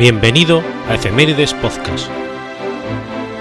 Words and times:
Bienvenido 0.00 0.62
a 0.88 0.94
Efemérides 0.94 1.52
Podcast, 1.52 2.08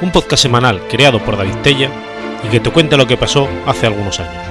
un 0.02 0.12
podcast 0.12 0.44
semanal 0.44 0.86
creado 0.90 1.24
por 1.24 1.38
David 1.38 1.56
Tella 1.64 1.90
y 2.44 2.50
que 2.50 2.60
te 2.60 2.70
cuenta 2.70 2.98
lo 2.98 3.08
que 3.08 3.16
pasó 3.16 3.48
hace 3.66 3.88
algunos 3.88 4.20
años. 4.20 4.44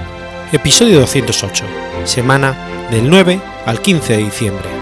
Episodio 0.50 1.00
208, 1.00 1.64
semana 2.04 2.88
del 2.90 3.10
9 3.10 3.38
al 3.66 3.82
15 3.82 4.16
de 4.16 4.24
diciembre. 4.24 4.77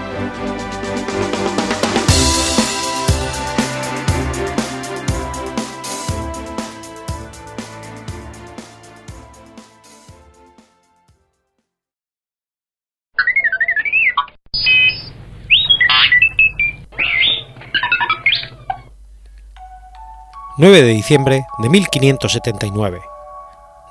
9 20.59 20.81
de 20.81 20.87
diciembre 20.87 21.45
de 21.59 21.69
1579. 21.69 22.99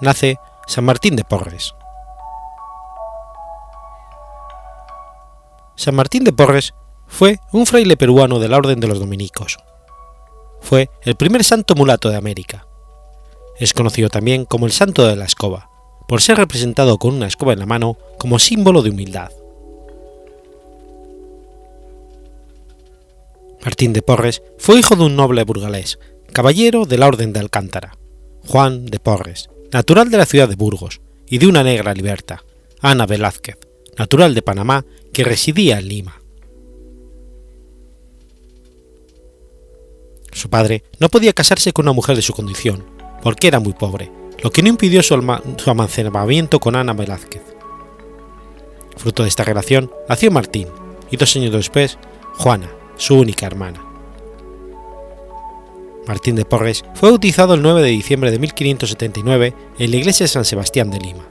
Nace 0.01 0.41
San 0.67 0.85
Martín 0.85 1.15
de 1.15 1.23
Porres. 1.23 1.77
San 5.77 5.95
Martín 5.95 6.25
de 6.25 6.33
Porres 6.33 6.75
fue 7.07 7.39
un 7.53 7.67
fraile 7.67 7.97
peruano 7.97 8.41
de 8.41 8.49
la 8.49 8.57
Orden 8.57 8.81
de 8.81 8.89
los 8.89 8.99
Dominicos. 8.99 9.59
Fue 10.61 10.91
el 11.03 11.15
primer 11.15 11.45
santo 11.45 11.77
mulato 11.77 12.11
de 12.11 12.17
América. 12.17 12.67
Es 13.61 13.73
conocido 13.73 14.09
también 14.09 14.45
como 14.45 14.67
el 14.67 14.73
Santo 14.73 15.07
de 15.07 15.15
la 15.15 15.25
Escoba, 15.25 15.71
por 16.09 16.21
ser 16.21 16.37
representado 16.37 16.99
con 16.99 17.15
una 17.15 17.29
escoba 17.29 17.53
en 17.53 17.61
la 17.61 17.67
mano 17.67 17.97
como 18.19 18.41
símbolo 18.41 18.83
de 18.83 18.91
humildad. 18.91 19.31
Martín 23.65 23.93
de 23.93 24.03
Porres 24.03 24.43
fue 24.59 24.81
hijo 24.81 24.97
de 24.97 25.05
un 25.05 25.15
noble 25.15 25.45
burgalés 25.45 26.01
caballero 26.37 26.85
de 26.85 26.99
la 26.99 27.07
Orden 27.07 27.33
de 27.33 27.41
Alcántara, 27.41 27.97
Juan 28.47 28.85
de 28.85 28.99
Porres, 28.99 29.49
natural 29.73 30.11
de 30.11 30.19
la 30.19 30.27
ciudad 30.27 30.47
de 30.47 30.55
Burgos, 30.55 31.01
y 31.27 31.39
de 31.39 31.47
una 31.47 31.63
negra 31.63 31.95
liberta, 31.95 32.45
Ana 32.83 33.07
Velázquez, 33.07 33.57
natural 33.97 34.35
de 34.35 34.43
Panamá, 34.43 34.85
que 35.15 35.25
residía 35.25 35.79
en 35.79 35.89
Lima. 35.89 36.21
Su 40.31 40.51
padre 40.51 40.85
no 41.01 41.09
podía 41.09 41.33
casarse 41.33 41.73
con 41.73 41.87
una 41.87 41.95
mujer 41.95 42.17
de 42.17 42.21
su 42.21 42.35
condición, 42.35 42.85
porque 43.23 43.49
era 43.49 43.59
muy 43.59 43.73
pobre, 43.73 44.13
lo 44.43 44.51
que 44.51 44.61
no 44.61 44.69
impidió 44.69 45.03
su, 45.03 45.15
su 45.57 45.71
almacenamiento 45.71 46.61
con 46.61 46.77
Ana 46.77 46.93
Velázquez. 46.93 47.41
Fruto 48.99 49.23
de 49.23 49.31
esta 49.31 49.45
relación 49.45 49.91
nació 50.07 50.31
Martín, 50.31 50.69
y 51.11 51.17
dos 51.17 51.35
años 51.35 51.53
después, 51.53 51.97
Juana, 52.35 52.71
su 52.99 53.15
única 53.15 53.47
hermana. 53.47 53.86
Martín 56.07 56.37
de 56.37 56.45
Porres 56.45 56.85
fue 56.95 57.11
bautizado 57.11 57.55
el 57.55 57.63
9 57.63 57.83
de 57.83 57.89
diciembre 57.89 58.31
de 58.31 58.39
1579 58.39 59.55
en 59.79 59.91
la 59.91 59.97
iglesia 59.97 60.25
de 60.25 60.29
San 60.29 60.45
Sebastián 60.45 60.91
de 60.91 61.01
Lima. 61.01 61.25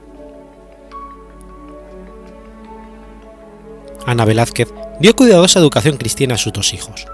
Ana 4.06 4.26
Velázquez 4.26 4.74
dio 5.00 5.16
cuidadosa 5.16 5.60
educación 5.60 5.98
cristiana 5.98 6.36
a 6.36 6.38
sus 6.38 6.54
dos 6.54 6.74
hijos. 6.74 7.06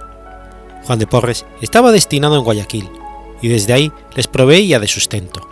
Juan 0.85 0.99
de 0.99 1.07
Porres 1.07 1.45
estaba 1.61 1.91
destinado 1.91 2.35
en 2.35 2.43
Guayaquil 2.43 2.89
y 3.41 3.47
desde 3.47 3.73
ahí 3.73 3.91
les 4.15 4.27
proveía 4.27 4.79
de 4.79 4.87
sustento. 4.87 5.47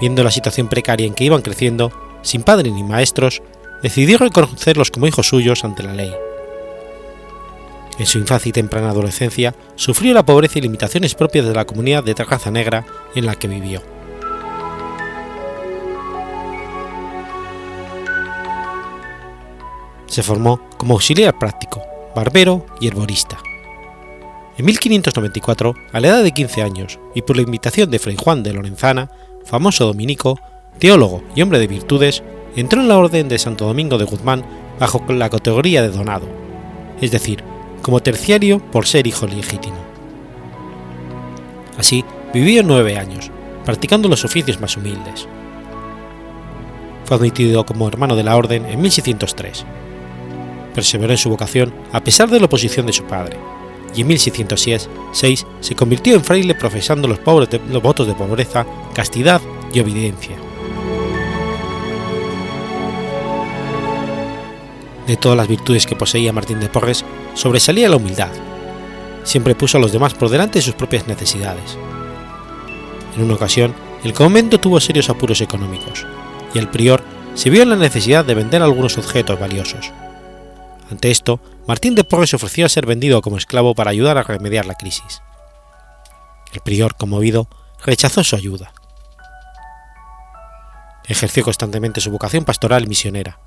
Viendo 0.00 0.22
la 0.22 0.30
situación 0.30 0.68
precaria 0.68 1.06
en 1.06 1.14
que 1.14 1.24
iban 1.24 1.42
creciendo, 1.42 1.90
sin 2.22 2.42
padre 2.42 2.70
ni 2.70 2.84
maestros, 2.84 3.42
decidió 3.82 4.18
reconocerlos 4.18 4.90
como 4.90 5.06
hijos 5.06 5.28
suyos 5.28 5.64
ante 5.64 5.82
la 5.82 5.94
ley 5.94 6.14
en 7.98 8.06
su 8.06 8.18
infancia 8.18 8.50
y 8.50 8.52
temprana 8.52 8.90
adolescencia 8.90 9.54
sufrió 9.74 10.12
la 10.12 10.24
pobreza 10.24 10.58
y 10.58 10.62
limitaciones 10.62 11.14
propias 11.14 11.46
de 11.46 11.54
la 11.54 11.64
comunidad 11.64 12.04
de 12.04 12.14
raza 12.14 12.50
negra 12.50 12.84
en 13.14 13.26
la 13.26 13.34
que 13.34 13.48
vivió. 13.48 13.82
Se 20.06 20.22
formó 20.22 20.60
como 20.76 20.94
auxiliar 20.94 21.38
práctico, 21.38 21.82
barbero 22.14 22.66
y 22.80 22.88
herborista. 22.88 23.38
En 24.56 24.64
1594, 24.64 25.74
a 25.92 26.00
la 26.00 26.08
edad 26.08 26.22
de 26.22 26.32
15 26.32 26.62
años, 26.62 26.98
y 27.14 27.22
por 27.22 27.36
la 27.36 27.42
invitación 27.42 27.90
de 27.90 27.98
Fray 27.98 28.16
Juan 28.16 28.42
de 28.42 28.54
Lorenzana, 28.54 29.10
famoso 29.44 29.84
dominico, 29.84 30.40
teólogo 30.78 31.22
y 31.34 31.42
hombre 31.42 31.58
de 31.58 31.66
virtudes, 31.66 32.22
entró 32.54 32.80
en 32.80 32.88
la 32.88 32.96
Orden 32.96 33.28
de 33.28 33.38
Santo 33.38 33.66
Domingo 33.66 33.98
de 33.98 34.06
Guzmán 34.06 34.44
bajo 34.78 35.04
la 35.08 35.28
categoría 35.28 35.82
de 35.82 35.90
donado, 35.90 36.26
es 37.00 37.10
decir, 37.10 37.44
como 37.86 38.00
terciario 38.00 38.58
por 38.58 38.84
ser 38.84 39.06
hijo 39.06 39.28
legítimo. 39.28 39.76
Así 41.78 42.04
vivió 42.34 42.64
nueve 42.64 42.98
años, 42.98 43.30
practicando 43.64 44.08
los 44.08 44.24
oficios 44.24 44.60
más 44.60 44.76
humildes. 44.76 45.28
Fue 47.04 47.16
admitido 47.16 47.64
como 47.64 47.86
hermano 47.86 48.16
de 48.16 48.24
la 48.24 48.34
orden 48.34 48.66
en 48.66 48.80
1603. 48.80 49.64
Perseveró 50.74 51.12
en 51.12 51.18
su 51.18 51.30
vocación 51.30 51.72
a 51.92 52.02
pesar 52.02 52.28
de 52.28 52.40
la 52.40 52.46
oposición 52.46 52.86
de 52.86 52.92
su 52.92 53.04
padre, 53.04 53.36
y 53.94 54.00
en 54.00 54.08
1606 54.08 55.46
se 55.60 55.74
convirtió 55.76 56.16
en 56.16 56.24
fraile 56.24 56.56
profesando 56.56 57.06
los, 57.06 57.20
los 57.68 57.82
votos 57.84 58.08
de 58.08 58.14
pobreza, 58.14 58.66
castidad 58.94 59.40
y 59.72 59.78
obediencia. 59.78 60.45
De 65.06 65.16
todas 65.16 65.36
las 65.36 65.48
virtudes 65.48 65.86
que 65.86 65.94
poseía 65.94 66.32
Martín 66.32 66.58
de 66.58 66.68
Porres, 66.68 67.04
sobresalía 67.34 67.88
la 67.88 67.96
humildad. 67.96 68.30
Siempre 69.22 69.54
puso 69.54 69.78
a 69.78 69.80
los 69.80 69.92
demás 69.92 70.14
por 70.14 70.28
delante 70.28 70.58
de 70.58 70.62
sus 70.64 70.74
propias 70.74 71.06
necesidades. 71.06 71.78
En 73.16 73.22
una 73.22 73.34
ocasión, 73.34 73.74
el 74.04 74.12
convento 74.12 74.58
tuvo 74.58 74.80
serios 74.80 75.08
apuros 75.08 75.40
económicos, 75.40 76.06
y 76.54 76.58
el 76.58 76.68
prior 76.68 77.02
se 77.34 77.50
vio 77.50 77.62
en 77.62 77.70
la 77.70 77.76
necesidad 77.76 78.24
de 78.24 78.34
vender 78.34 78.62
algunos 78.62 78.98
objetos 78.98 79.38
valiosos. 79.38 79.92
Ante 80.90 81.10
esto, 81.10 81.40
Martín 81.66 81.94
de 81.94 82.04
Porres 82.04 82.34
ofreció 82.34 82.66
a 82.66 82.68
ser 82.68 82.86
vendido 82.86 83.20
como 83.22 83.36
esclavo 83.36 83.74
para 83.74 83.90
ayudar 83.90 84.18
a 84.18 84.22
remediar 84.22 84.66
la 84.66 84.74
crisis. 84.74 85.22
El 86.52 86.60
prior, 86.60 86.94
conmovido, 86.96 87.48
rechazó 87.84 88.24
su 88.24 88.36
ayuda. 88.36 88.72
Ejerció 91.06 91.44
constantemente 91.44 92.00
su 92.00 92.10
vocación 92.10 92.44
pastoral 92.44 92.84
y 92.84 92.86
misionera, 92.88 93.38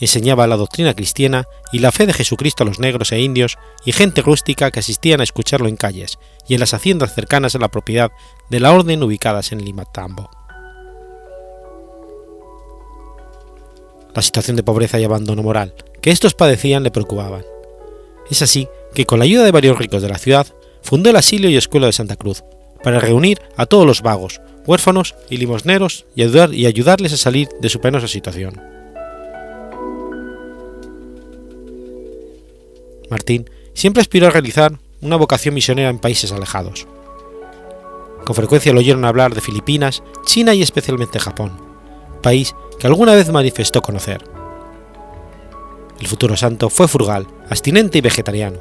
enseñaba 0.00 0.46
la 0.46 0.56
doctrina 0.56 0.94
cristiana 0.94 1.46
y 1.72 1.80
la 1.80 1.92
fe 1.92 2.06
de 2.06 2.12
Jesucristo 2.12 2.62
a 2.62 2.66
los 2.66 2.78
negros 2.78 3.12
e 3.12 3.20
indios 3.20 3.58
y 3.84 3.92
gente 3.92 4.22
rústica 4.22 4.70
que 4.70 4.80
asistían 4.80 5.20
a 5.20 5.24
escucharlo 5.24 5.68
en 5.68 5.76
calles 5.76 6.18
y 6.46 6.54
en 6.54 6.60
las 6.60 6.74
haciendas 6.74 7.14
cercanas 7.14 7.54
a 7.54 7.58
la 7.58 7.68
propiedad 7.68 8.10
de 8.48 8.60
la 8.60 8.72
orden 8.72 9.02
ubicadas 9.02 9.52
en 9.52 9.64
Limatambo. 9.64 10.30
La 14.14 14.22
situación 14.22 14.56
de 14.56 14.62
pobreza 14.62 14.98
y 14.98 15.04
abandono 15.04 15.42
moral 15.42 15.74
que 16.00 16.10
estos 16.10 16.34
padecían 16.34 16.82
le 16.82 16.90
preocupaban. 16.90 17.44
Es 18.30 18.42
así 18.42 18.68
que 18.94 19.04
con 19.04 19.18
la 19.18 19.24
ayuda 19.24 19.44
de 19.44 19.52
varios 19.52 19.78
ricos 19.78 20.02
de 20.02 20.08
la 20.08 20.18
ciudad 20.18 20.46
fundó 20.82 21.10
el 21.10 21.16
asilo 21.16 21.48
y 21.48 21.56
escuela 21.56 21.86
de 21.86 21.92
Santa 21.92 22.16
Cruz 22.16 22.44
para 22.82 23.00
reunir 23.00 23.40
a 23.56 23.66
todos 23.66 23.86
los 23.86 24.02
vagos, 24.02 24.40
huérfanos 24.66 25.14
y 25.28 25.38
limosneros 25.38 26.06
y, 26.14 26.22
ayudar, 26.22 26.54
y 26.54 26.66
ayudarles 26.66 27.12
a 27.12 27.16
salir 27.16 27.48
de 27.60 27.68
su 27.68 27.80
penosa 27.80 28.06
situación. 28.06 28.77
Martín 33.10 33.48
siempre 33.74 34.00
aspiró 34.00 34.26
a 34.26 34.30
realizar 34.30 34.78
una 35.00 35.16
vocación 35.16 35.54
misionera 35.54 35.90
en 35.90 35.98
países 35.98 36.32
alejados. 36.32 36.86
Con 38.24 38.34
frecuencia 38.34 38.72
lo 38.72 38.80
oyeron 38.80 39.04
hablar 39.04 39.34
de 39.34 39.40
Filipinas, 39.40 40.02
China 40.24 40.54
y 40.54 40.62
especialmente 40.62 41.18
Japón, 41.18 41.52
país 42.22 42.54
que 42.78 42.86
alguna 42.86 43.14
vez 43.14 43.30
manifestó 43.30 43.80
conocer. 43.80 44.24
El 46.00 46.06
futuro 46.06 46.36
santo 46.36 46.70
fue 46.70 46.88
frugal, 46.88 47.26
abstinente 47.48 47.98
y 47.98 48.00
vegetariano. 48.00 48.58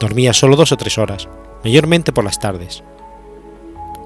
Dormía 0.00 0.32
solo 0.32 0.56
dos 0.56 0.72
o 0.72 0.76
tres 0.76 0.98
horas, 0.98 1.28
mayormente 1.64 2.12
por 2.12 2.24
las 2.24 2.40
tardes. 2.40 2.82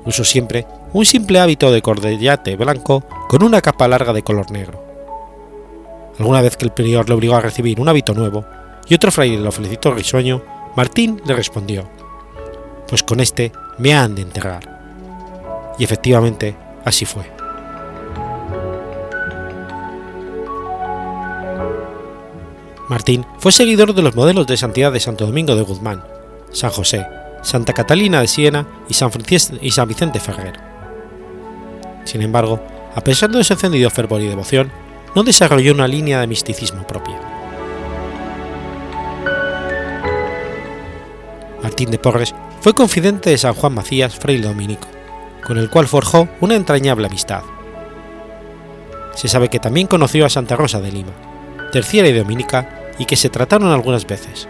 Usó 0.04 0.24
siempre 0.24 0.66
un 0.92 1.04
simple 1.04 1.40
hábito 1.40 1.72
de 1.72 1.82
cordellate 1.82 2.54
blanco 2.56 3.02
con 3.28 3.42
una 3.42 3.60
capa 3.60 3.88
larga 3.88 4.12
de 4.12 4.22
color 4.22 4.50
negro. 4.50 4.84
Alguna 6.18 6.42
vez 6.42 6.56
que 6.56 6.64
el 6.64 6.72
prior 6.72 7.08
le 7.08 7.14
obligó 7.14 7.34
a 7.34 7.40
recibir 7.40 7.80
un 7.80 7.88
hábito 7.88 8.14
nuevo, 8.14 8.44
y 8.88 8.94
otro 8.94 9.10
fraile 9.10 9.38
lo 9.38 9.52
felicitó 9.52 9.92
risueño, 9.92 10.42
Martín 10.76 11.20
le 11.24 11.34
respondió, 11.34 11.88
pues 12.88 13.02
con 13.02 13.20
este 13.20 13.52
me 13.78 13.94
han 13.94 14.14
de 14.14 14.22
enterrar. 14.22 15.74
Y 15.78 15.84
efectivamente 15.84 16.56
así 16.84 17.04
fue. 17.04 17.24
Martín 22.88 23.26
fue 23.38 23.50
seguidor 23.50 23.94
de 23.94 24.02
los 24.02 24.14
modelos 24.14 24.46
de 24.46 24.56
santidad 24.56 24.92
de 24.92 25.00
Santo 25.00 25.26
Domingo 25.26 25.56
de 25.56 25.62
Guzmán, 25.62 26.04
San 26.52 26.70
José, 26.70 27.04
Santa 27.42 27.72
Catalina 27.72 28.20
de 28.20 28.28
Siena 28.28 28.66
y 28.88 28.94
San, 28.94 29.10
y 29.60 29.70
San 29.72 29.88
Vicente 29.88 30.20
Ferrer. 30.20 30.60
Sin 32.04 32.22
embargo, 32.22 32.60
a 32.94 33.00
pesar 33.00 33.30
de 33.30 33.42
su 33.42 33.52
encendido 33.52 33.90
fervor 33.90 34.22
y 34.22 34.28
devoción, 34.28 34.70
no 35.16 35.24
desarrolló 35.24 35.72
una 35.72 35.88
línea 35.88 36.20
de 36.20 36.28
misticismo 36.28 36.86
propia. 36.86 37.35
Martín 41.66 41.90
de 41.90 41.98
Porres 41.98 42.32
fue 42.60 42.74
confidente 42.74 43.30
de 43.30 43.38
San 43.38 43.52
Juan 43.54 43.74
Macías, 43.74 44.14
fraile 44.14 44.46
dominico, 44.46 44.86
con 45.44 45.58
el 45.58 45.68
cual 45.68 45.88
forjó 45.88 46.28
una 46.40 46.54
entrañable 46.54 47.08
amistad. 47.08 47.42
Se 49.16 49.26
sabe 49.26 49.48
que 49.48 49.58
también 49.58 49.88
conoció 49.88 50.24
a 50.24 50.30
Santa 50.30 50.54
Rosa 50.54 50.80
de 50.80 50.92
Lima, 50.92 51.10
terciera 51.72 52.06
y 52.06 52.12
dominica, 52.12 52.92
y 53.00 53.04
que 53.04 53.16
se 53.16 53.30
trataron 53.30 53.72
algunas 53.72 54.06
veces, 54.06 54.46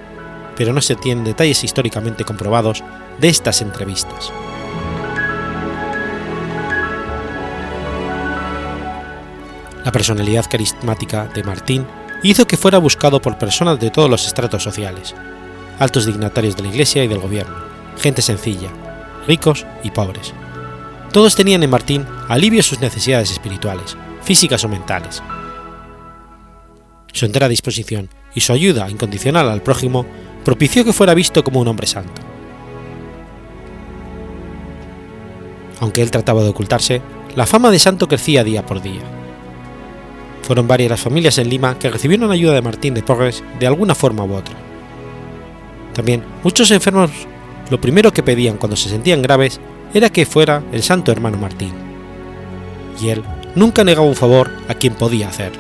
pero 0.56 0.74
no 0.74 0.82
se 0.82 0.94
tienen 0.94 1.24
detalles 1.24 1.64
históricamente 1.64 2.24
comprobados 2.24 2.84
de 3.18 3.28
estas 3.30 3.62
entrevistas. 3.62 4.30
La 9.86 9.90
personalidad 9.90 10.44
carismática 10.50 11.28
de 11.28 11.42
Martín 11.44 11.86
hizo 12.22 12.46
que 12.46 12.58
fuera 12.58 12.76
buscado 12.76 13.22
por 13.22 13.38
personas 13.38 13.80
de 13.80 13.90
todos 13.90 14.10
los 14.10 14.26
estratos 14.26 14.62
sociales, 14.62 15.14
altos 15.78 16.06
dignatarios 16.06 16.56
de 16.56 16.62
la 16.62 16.68
Iglesia 16.68 17.04
y 17.04 17.08
del 17.08 17.18
gobierno, 17.18 17.54
gente 17.98 18.22
sencilla, 18.22 18.70
ricos 19.26 19.66
y 19.82 19.90
pobres. 19.90 20.32
Todos 21.12 21.34
tenían 21.34 21.62
en 21.62 21.70
Martín 21.70 22.06
alivio 22.28 22.60
a 22.60 22.62
sus 22.62 22.80
necesidades 22.80 23.30
espirituales, 23.30 23.96
físicas 24.22 24.64
o 24.64 24.68
mentales. 24.68 25.22
Su 27.12 27.24
entera 27.24 27.48
disposición 27.48 28.10
y 28.34 28.40
su 28.40 28.52
ayuda 28.52 28.90
incondicional 28.90 29.48
al 29.48 29.62
prójimo 29.62 30.04
propició 30.44 30.84
que 30.84 30.92
fuera 30.92 31.14
visto 31.14 31.42
como 31.42 31.60
un 31.60 31.68
hombre 31.68 31.86
santo. 31.86 32.22
Aunque 35.80 36.02
él 36.02 36.10
trataba 36.10 36.42
de 36.42 36.50
ocultarse, 36.50 37.02
la 37.34 37.46
fama 37.46 37.70
de 37.70 37.78
santo 37.78 38.08
crecía 38.08 38.44
día 38.44 38.64
por 38.64 38.82
día. 38.82 39.02
Fueron 40.42 40.68
varias 40.68 40.90
las 40.90 41.00
familias 41.00 41.38
en 41.38 41.50
Lima 41.50 41.78
que 41.78 41.90
recibieron 41.90 42.30
ayuda 42.30 42.54
de 42.54 42.62
Martín 42.62 42.94
de 42.94 43.02
Porres 43.02 43.42
de 43.58 43.66
alguna 43.66 43.94
forma 43.94 44.24
u 44.24 44.34
otra. 44.34 44.54
También 45.96 46.22
muchos 46.42 46.70
enfermos 46.72 47.10
lo 47.70 47.80
primero 47.80 48.12
que 48.12 48.22
pedían 48.22 48.58
cuando 48.58 48.76
se 48.76 48.90
sentían 48.90 49.22
graves 49.22 49.58
era 49.94 50.10
que 50.10 50.26
fuera 50.26 50.62
el 50.70 50.82
santo 50.82 51.10
hermano 51.10 51.38
Martín. 51.38 51.72
Y 53.00 53.08
él 53.08 53.24
nunca 53.54 53.82
negaba 53.82 54.06
un 54.06 54.14
favor 54.14 54.50
a 54.68 54.74
quien 54.74 54.94
podía 54.94 55.30
hacer. 55.30 55.52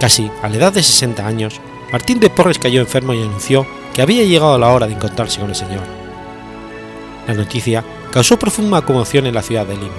Casi 0.00 0.30
a 0.42 0.48
la 0.48 0.56
edad 0.56 0.72
de 0.72 0.82
60 0.82 1.26
años, 1.26 1.60
Martín 1.92 2.18
de 2.18 2.30
Porres 2.30 2.58
cayó 2.58 2.80
enfermo 2.80 3.12
y 3.12 3.20
anunció 3.20 3.66
que 3.92 4.00
había 4.00 4.24
llegado 4.24 4.58
la 4.58 4.70
hora 4.70 4.86
de 4.86 4.94
encontrarse 4.94 5.40
con 5.40 5.50
el 5.50 5.56
Señor. 5.56 5.84
La 7.28 7.34
noticia 7.34 7.84
causó 8.10 8.38
profunda 8.38 8.80
conmoción 8.80 9.26
en 9.26 9.34
la 9.34 9.42
ciudad 9.42 9.66
de 9.66 9.76
Lima. 9.76 9.92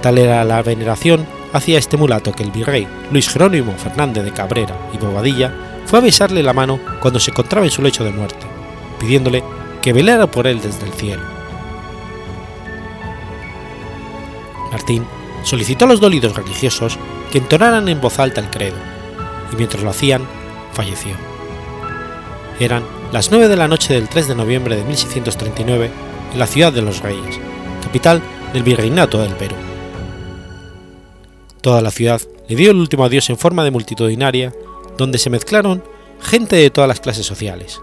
Tal 0.00 0.18
era 0.18 0.44
la 0.44 0.62
veneración 0.62 1.26
hacia 1.52 1.78
este 1.78 1.96
mulato 1.96 2.32
que 2.32 2.42
el 2.42 2.50
virrey 2.50 2.86
Luis 3.10 3.28
Jerónimo 3.28 3.72
Fernández 3.72 4.24
de 4.24 4.32
Cabrera 4.32 4.76
y 4.92 4.98
Bobadilla 4.98 5.52
fue 5.86 5.98
a 5.98 6.02
besarle 6.02 6.42
la 6.42 6.52
mano 6.52 6.78
cuando 7.00 7.20
se 7.20 7.30
encontraba 7.30 7.66
en 7.66 7.72
su 7.72 7.82
lecho 7.82 8.04
de 8.04 8.12
muerte, 8.12 8.46
pidiéndole 8.98 9.42
que 9.82 9.92
velara 9.92 10.26
por 10.26 10.46
él 10.46 10.60
desde 10.60 10.86
el 10.86 10.92
cielo. 10.92 11.22
Martín 14.70 15.04
solicitó 15.42 15.84
a 15.84 15.88
los 15.88 16.00
dolidos 16.00 16.34
religiosos 16.34 16.98
que 17.30 17.38
entonaran 17.38 17.88
en 17.88 18.00
voz 18.00 18.18
alta 18.18 18.40
el 18.40 18.48
credo, 18.48 18.76
y 19.52 19.56
mientras 19.56 19.82
lo 19.82 19.90
hacían, 19.90 20.26
falleció. 20.72 21.14
Eran 22.58 22.84
las 23.12 23.30
9 23.30 23.48
de 23.48 23.56
la 23.56 23.68
noche 23.68 23.92
del 23.92 24.08
3 24.08 24.28
de 24.28 24.34
noviembre 24.34 24.76
de 24.76 24.84
1639 24.84 25.90
en 26.32 26.38
la 26.38 26.46
ciudad 26.46 26.72
de 26.72 26.82
los 26.82 27.00
Reyes, 27.00 27.38
capital 27.82 28.22
del 28.52 28.62
Virreinato 28.62 29.20
del 29.20 29.34
Perú. 29.34 29.56
Toda 31.62 31.80
la 31.80 31.92
ciudad 31.92 32.20
le 32.48 32.56
dio 32.56 32.72
el 32.72 32.76
último 32.76 33.04
adiós 33.04 33.30
en 33.30 33.38
forma 33.38 33.62
de 33.62 33.70
multitudinaria, 33.70 34.52
donde 34.98 35.18
se 35.18 35.30
mezclaron 35.30 35.82
gente 36.20 36.56
de 36.56 36.70
todas 36.70 36.88
las 36.88 37.00
clases 37.00 37.24
sociales. 37.24 37.80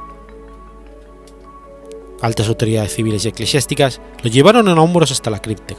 Altas 2.21 2.49
autoridades 2.49 2.93
civiles 2.93 3.23
y 3.23 3.29
eclesiásticas 3.29 4.01
lo 4.21 4.29
llevaron 4.29 4.67
en 4.67 4.77
hombros 4.77 5.11
hasta 5.11 5.29
la 5.29 5.41
cripta, 5.41 5.75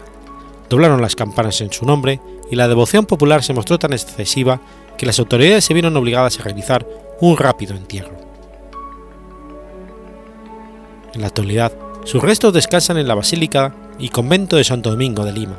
doblaron 0.70 1.02
las 1.02 1.14
campanas 1.14 1.60
en 1.60 1.70
su 1.70 1.84
nombre 1.84 2.22
y 2.50 2.56
la 2.56 2.68
devoción 2.68 3.04
popular 3.04 3.44
se 3.44 3.52
mostró 3.52 3.78
tan 3.78 3.92
excesiva 3.92 4.62
que 4.96 5.04
las 5.04 5.18
autoridades 5.18 5.66
se 5.66 5.74
vieron 5.74 5.94
obligadas 5.94 6.40
a 6.40 6.42
realizar 6.42 6.86
un 7.20 7.36
rápido 7.36 7.76
entierro. 7.76 8.16
En 11.12 11.20
la 11.20 11.26
actualidad, 11.26 11.72
sus 12.04 12.22
restos 12.22 12.54
descansan 12.54 12.96
en 12.96 13.08
la 13.08 13.14
Basílica 13.14 13.74
y 13.98 14.08
Convento 14.08 14.56
de 14.56 14.64
Santo 14.64 14.90
Domingo 14.90 15.24
de 15.26 15.32
Lima, 15.32 15.58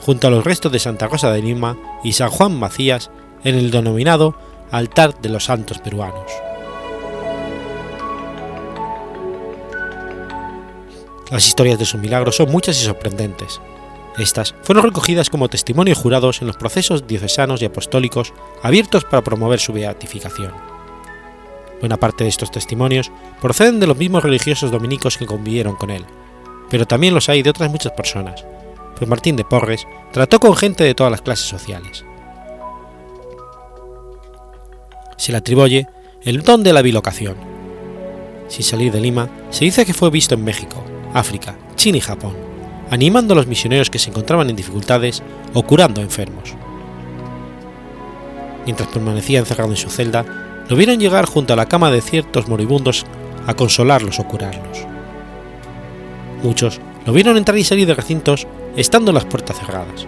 junto 0.00 0.26
a 0.26 0.30
los 0.30 0.44
restos 0.44 0.72
de 0.72 0.78
Santa 0.78 1.08
Rosa 1.08 1.30
de 1.30 1.42
Lima 1.42 1.76
y 2.02 2.12
San 2.12 2.30
Juan 2.30 2.58
Macías 2.58 3.10
en 3.44 3.54
el 3.54 3.70
denominado 3.70 4.36
Altar 4.70 5.20
de 5.20 5.28
los 5.28 5.44
Santos 5.44 5.78
Peruanos. 5.78 6.30
Las 11.30 11.46
historias 11.46 11.78
de 11.78 11.84
su 11.84 11.98
milagro 11.98 12.32
son 12.32 12.50
muchas 12.50 12.80
y 12.80 12.84
sorprendentes. 12.84 13.60
Estas 14.16 14.54
fueron 14.62 14.84
recogidas 14.84 15.30
como 15.30 15.48
testimonios 15.48 15.98
jurados 15.98 16.40
en 16.40 16.46
los 16.46 16.56
procesos 16.56 17.06
diocesanos 17.06 17.60
y 17.62 17.66
apostólicos 17.66 18.32
abiertos 18.62 19.04
para 19.04 19.22
promover 19.22 19.60
su 19.60 19.72
beatificación. 19.72 20.52
Buena 21.80 21.96
parte 21.96 22.24
de 22.24 22.30
estos 22.30 22.50
testimonios 22.50 23.12
proceden 23.40 23.78
de 23.78 23.86
los 23.86 23.96
mismos 23.96 24.24
religiosos 24.24 24.70
dominicos 24.70 25.16
que 25.16 25.26
convivieron 25.26 25.76
con 25.76 25.90
él, 25.90 26.04
pero 26.70 26.86
también 26.86 27.14
los 27.14 27.28
hay 27.28 27.42
de 27.42 27.50
otras 27.50 27.70
muchas 27.70 27.92
personas, 27.92 28.44
pues 28.98 29.08
Martín 29.08 29.36
de 29.36 29.44
Porres 29.44 29.86
trató 30.12 30.40
con 30.40 30.56
gente 30.56 30.82
de 30.82 30.94
todas 30.94 31.10
las 31.10 31.22
clases 31.22 31.46
sociales. 31.46 32.04
Se 35.16 35.32
le 35.32 35.38
atribuye 35.38 35.86
el 36.22 36.42
don 36.42 36.62
de 36.64 36.72
la 36.72 36.82
bilocación. 36.82 37.36
Sin 38.48 38.64
salir 38.64 38.92
de 38.92 39.00
Lima, 39.00 39.28
se 39.50 39.64
dice 39.64 39.86
que 39.86 39.94
fue 39.94 40.10
visto 40.10 40.34
en 40.34 40.44
México, 40.44 40.82
África, 41.14 41.56
China 41.76 41.98
y 41.98 42.00
Japón, 42.00 42.34
animando 42.90 43.34
a 43.34 43.36
los 43.36 43.46
misioneros 43.46 43.90
que 43.90 43.98
se 43.98 44.10
encontraban 44.10 44.50
en 44.50 44.56
dificultades 44.56 45.22
o 45.54 45.62
curando 45.62 46.00
enfermos. 46.00 46.54
Mientras 48.64 48.88
permanecía 48.88 49.38
encerrado 49.38 49.70
en 49.70 49.76
su 49.76 49.90
celda, 49.90 50.24
lo 50.68 50.76
vieron 50.76 50.98
llegar 50.98 51.26
junto 51.26 51.52
a 51.52 51.56
la 51.56 51.66
cama 51.66 51.90
de 51.90 52.00
ciertos 52.00 52.48
moribundos 52.48 53.06
a 53.46 53.54
consolarlos 53.54 54.18
o 54.18 54.24
curarlos. 54.24 54.78
Muchos 56.42 56.80
lo 57.06 57.12
vieron 57.12 57.36
entrar 57.36 57.56
y 57.56 57.64
salir 57.64 57.86
de 57.86 57.94
recintos 57.94 58.46
estando 58.80 59.12
las 59.12 59.24
puertas 59.24 59.58
cerradas. 59.58 60.06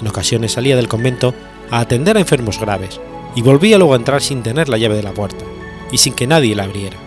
En 0.00 0.06
ocasiones 0.06 0.52
salía 0.52 0.76
del 0.76 0.88
convento 0.88 1.34
a 1.70 1.80
atender 1.80 2.16
a 2.16 2.20
enfermos 2.20 2.60
graves 2.60 3.00
y 3.34 3.42
volvía 3.42 3.78
luego 3.78 3.94
a 3.94 3.96
entrar 3.96 4.22
sin 4.22 4.42
tener 4.42 4.68
la 4.68 4.76
llave 4.76 4.96
de 4.96 5.02
la 5.02 5.12
puerta 5.12 5.44
y 5.90 5.98
sin 5.98 6.12
que 6.12 6.26
nadie 6.26 6.54
la 6.54 6.64
abriera. 6.64 6.98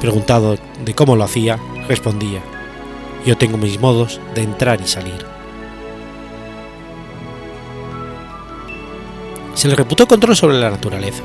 Preguntado 0.00 0.56
de 0.84 0.94
cómo 0.94 1.16
lo 1.16 1.24
hacía, 1.24 1.58
respondía, 1.88 2.40
yo 3.26 3.36
tengo 3.36 3.58
mis 3.58 3.80
modos 3.80 4.20
de 4.34 4.42
entrar 4.42 4.80
y 4.80 4.86
salir. 4.86 5.26
Se 9.54 9.68
le 9.68 9.74
reputó 9.74 10.06
control 10.06 10.36
sobre 10.36 10.58
la 10.58 10.70
naturaleza. 10.70 11.24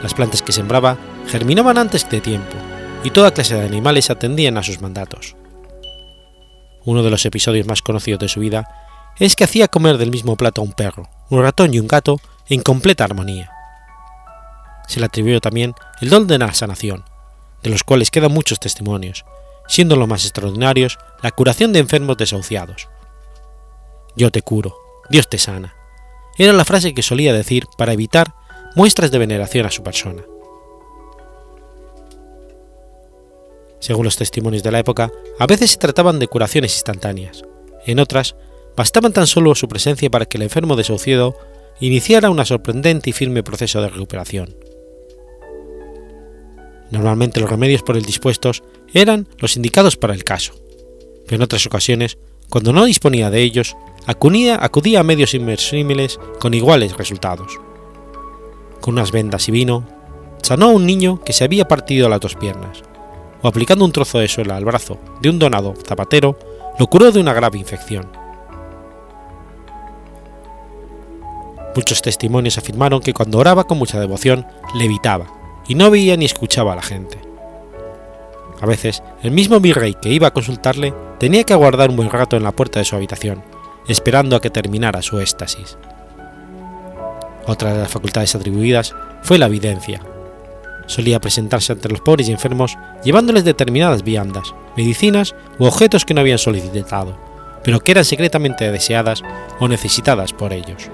Las 0.00 0.14
plantas 0.14 0.42
que 0.42 0.52
sembraba 0.52 0.96
germinaban 1.26 1.76
antes 1.76 2.08
de 2.08 2.20
tiempo 2.20 2.56
y 3.04 3.10
toda 3.10 3.34
clase 3.34 3.56
de 3.56 3.66
animales 3.66 4.10
atendían 4.10 4.56
a 4.56 4.62
sus 4.62 4.80
mandatos. 4.80 5.36
Uno 6.84 7.02
de 7.02 7.10
los 7.10 7.24
episodios 7.24 7.66
más 7.66 7.82
conocidos 7.82 8.20
de 8.20 8.28
su 8.28 8.40
vida 8.40 9.12
es 9.18 9.36
que 9.36 9.44
hacía 9.44 9.68
comer 9.68 9.98
del 9.98 10.10
mismo 10.10 10.36
plato 10.36 10.60
a 10.60 10.64
un 10.64 10.72
perro, 10.72 11.08
un 11.30 11.42
ratón 11.42 11.74
y 11.74 11.78
un 11.78 11.86
gato 11.86 12.20
en 12.48 12.62
completa 12.62 13.04
armonía. 13.04 13.50
Se 14.88 15.00
le 15.00 15.06
atribuyó 15.06 15.40
también 15.40 15.74
el 16.00 16.10
don 16.10 16.26
de 16.26 16.38
la 16.38 16.52
sanación, 16.52 17.04
de 17.62 17.70
los 17.70 17.84
cuales 17.84 18.10
quedan 18.10 18.32
muchos 18.32 18.58
testimonios, 18.58 19.24
siendo 19.68 19.96
los 19.96 20.08
más 20.08 20.24
extraordinarios 20.24 20.98
la 21.22 21.30
curación 21.30 21.72
de 21.72 21.78
enfermos 21.78 22.16
desahuciados. 22.16 22.88
Yo 24.16 24.30
te 24.30 24.42
curo, 24.42 24.76
Dios 25.08 25.28
te 25.28 25.38
sana. 25.38 25.74
Era 26.36 26.52
la 26.52 26.64
frase 26.64 26.94
que 26.94 27.02
solía 27.02 27.32
decir 27.32 27.66
para 27.78 27.92
evitar 27.92 28.34
muestras 28.74 29.10
de 29.10 29.18
veneración 29.18 29.66
a 29.66 29.70
su 29.70 29.82
persona. 29.82 30.22
Según 33.82 34.04
los 34.04 34.14
testimonios 34.14 34.62
de 34.62 34.70
la 34.70 34.78
época, 34.78 35.10
a 35.40 35.46
veces 35.48 35.72
se 35.72 35.76
trataban 35.76 36.20
de 36.20 36.28
curaciones 36.28 36.72
instantáneas, 36.74 37.42
en 37.84 37.98
otras, 37.98 38.36
bastaban 38.76 39.12
tan 39.12 39.26
solo 39.26 39.56
su 39.56 39.66
presencia 39.66 40.08
para 40.08 40.24
que 40.24 40.38
el 40.38 40.44
enfermo 40.44 40.76
desahuciado 40.76 41.34
iniciara 41.80 42.30
un 42.30 42.46
sorprendente 42.46 43.10
y 43.10 43.12
firme 43.12 43.42
proceso 43.42 43.82
de 43.82 43.88
recuperación. 43.88 44.54
Normalmente 46.92 47.40
los 47.40 47.50
remedios 47.50 47.82
por 47.82 47.96
él 47.96 48.04
dispuestos 48.04 48.62
eran 48.94 49.26
los 49.38 49.56
indicados 49.56 49.96
para 49.96 50.14
el 50.14 50.22
caso, 50.22 50.54
pero 51.24 51.38
en 51.38 51.42
otras 51.42 51.66
ocasiones, 51.66 52.18
cuando 52.50 52.72
no 52.72 52.84
disponía 52.84 53.30
de 53.30 53.42
ellos, 53.42 53.76
acudía, 54.06 54.64
acudía 54.64 55.00
a 55.00 55.04
medios 55.04 55.34
inversímiles 55.34 56.20
con 56.38 56.54
iguales 56.54 56.96
resultados. 56.96 57.58
Con 58.80 58.94
unas 58.94 59.10
vendas 59.10 59.48
y 59.48 59.50
vino, 59.50 59.88
sanó 60.40 60.66
a 60.66 60.72
un 60.72 60.86
niño 60.86 61.20
que 61.24 61.32
se 61.32 61.42
había 61.42 61.66
partido 61.66 62.08
las 62.08 62.20
dos 62.20 62.36
piernas, 62.36 62.84
o 63.42 63.48
aplicando 63.48 63.84
un 63.84 63.92
trozo 63.92 64.18
de 64.18 64.28
suela 64.28 64.56
al 64.56 64.64
brazo 64.64 64.98
de 65.20 65.30
un 65.30 65.38
donado 65.38 65.74
zapatero, 65.86 66.38
lo 66.78 66.86
curó 66.86 67.10
de 67.10 67.20
una 67.20 67.32
grave 67.32 67.58
infección. 67.58 68.08
Muchos 71.74 72.02
testimonios 72.02 72.58
afirmaron 72.58 73.00
que 73.00 73.14
cuando 73.14 73.38
oraba 73.38 73.64
con 73.64 73.78
mucha 73.78 73.98
devoción, 73.98 74.46
levitaba 74.74 75.26
y 75.66 75.74
no 75.74 75.90
veía 75.90 76.16
ni 76.16 76.26
escuchaba 76.26 76.72
a 76.72 76.76
la 76.76 76.82
gente. 76.82 77.18
A 78.60 78.66
veces, 78.66 79.02
el 79.22 79.32
mismo 79.32 79.58
virrey 79.58 79.94
que 79.94 80.10
iba 80.10 80.28
a 80.28 80.32
consultarle 80.32 80.94
tenía 81.18 81.44
que 81.44 81.52
aguardar 81.52 81.90
un 81.90 81.96
buen 81.96 82.10
rato 82.10 82.36
en 82.36 82.44
la 82.44 82.52
puerta 82.52 82.78
de 82.78 82.84
su 82.84 82.94
habitación, 82.94 83.42
esperando 83.88 84.36
a 84.36 84.40
que 84.40 84.50
terminara 84.50 85.02
su 85.02 85.18
éxtasis. 85.18 85.78
Otra 87.46 87.72
de 87.72 87.80
las 87.80 87.90
facultades 87.90 88.34
atribuidas 88.34 88.94
fue 89.22 89.38
la 89.38 89.46
evidencia. 89.46 90.00
Solía 90.86 91.20
presentarse 91.20 91.72
ante 91.72 91.88
los 91.88 92.00
pobres 92.00 92.28
y 92.28 92.32
enfermos 92.32 92.76
llevándoles 93.04 93.44
determinadas 93.44 94.02
viandas, 94.02 94.54
medicinas 94.76 95.34
u 95.58 95.64
objetos 95.64 96.04
que 96.04 96.14
no 96.14 96.20
habían 96.20 96.38
solicitado, 96.38 97.16
pero 97.64 97.80
que 97.80 97.92
eran 97.92 98.04
secretamente 98.04 98.70
deseadas 98.70 99.22
o 99.60 99.68
necesitadas 99.68 100.32
por 100.32 100.52
ellos. 100.52 100.90